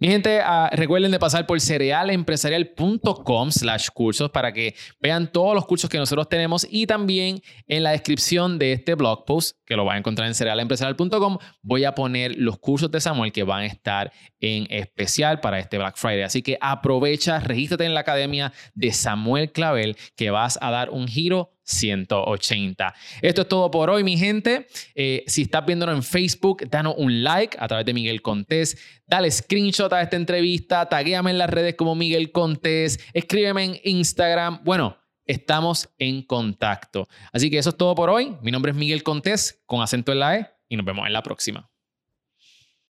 Mi 0.00 0.08
gente, 0.08 0.40
ah, 0.42 0.68
recuerden 0.72 1.12
de 1.12 1.18
pasar 1.20 1.46
por 1.46 1.60
cerealempresarial.com 1.60 3.50
slash 3.52 3.88
cursos 3.94 4.30
para 4.30 4.52
que 4.52 4.74
vean 5.00 5.30
todos 5.30 5.54
los 5.54 5.66
cursos 5.66 5.88
que 5.88 5.98
nosotros 5.98 6.28
tenemos 6.28 6.66
y 6.68 6.86
también 6.86 7.40
en 7.68 7.82
la 7.84 7.92
descripción 7.92 8.58
de 8.58 8.72
este 8.72 8.94
blog 8.94 9.24
post, 9.24 9.56
que 9.66 9.76
lo 9.76 9.84
van 9.84 9.96
a 9.96 9.98
encontrar 9.98 10.26
en 10.28 10.34
cerealempresarial.com, 10.34 11.38
voy 11.62 11.84
a 11.84 11.94
poner 11.94 12.36
los 12.36 12.58
cursos 12.58 12.90
de 12.90 13.00
Samuel 13.00 13.32
que 13.32 13.44
van 13.44 13.62
a 13.62 13.66
estar 13.66 14.12
en 14.40 14.66
especial 14.70 15.40
para 15.40 15.58
este 15.70 15.78
Black 15.78 15.96
Friday. 15.96 16.22
Así 16.22 16.42
que 16.42 16.58
aprovecha, 16.60 17.38
regístrate 17.38 17.84
en 17.84 17.94
la 17.94 18.00
academia 18.00 18.52
de 18.74 18.92
Samuel 18.92 19.52
Clavel 19.52 19.96
que 20.16 20.30
vas 20.30 20.58
a 20.60 20.72
dar 20.72 20.90
un 20.90 21.06
giro 21.06 21.52
180. 21.62 22.92
Esto 23.22 23.42
es 23.42 23.48
todo 23.48 23.70
por 23.70 23.88
hoy, 23.88 24.02
mi 24.02 24.18
gente. 24.18 24.66
Eh, 24.96 25.22
si 25.28 25.42
estás 25.42 25.64
viéndolo 25.64 25.92
en 25.92 26.02
Facebook, 26.02 26.68
danos 26.68 26.94
un 26.96 27.22
like 27.22 27.56
a 27.60 27.68
través 27.68 27.86
de 27.86 27.94
Miguel 27.94 28.20
Contés. 28.20 28.76
Dale 29.06 29.30
screenshot 29.30 29.92
a 29.92 30.02
esta 30.02 30.16
entrevista. 30.16 30.88
Taguéame 30.88 31.30
en 31.30 31.38
las 31.38 31.48
redes 31.48 31.76
como 31.76 31.94
Miguel 31.94 32.32
Contés. 32.32 32.98
Escríbeme 33.12 33.64
en 33.64 33.80
Instagram. 33.84 34.62
Bueno, 34.64 34.96
estamos 35.24 35.88
en 35.98 36.22
contacto. 36.22 37.06
Así 37.32 37.48
que 37.48 37.58
eso 37.58 37.70
es 37.70 37.76
todo 37.76 37.94
por 37.94 38.10
hoy. 38.10 38.36
Mi 38.42 38.50
nombre 38.50 38.72
es 38.72 38.76
Miguel 38.76 39.04
Contés 39.04 39.62
con 39.66 39.82
acento 39.82 40.10
en 40.10 40.18
la 40.18 40.36
E 40.36 40.50
y 40.68 40.76
nos 40.76 40.84
vemos 40.84 41.06
en 41.06 41.12
la 41.12 41.22
próxima. 41.22 41.69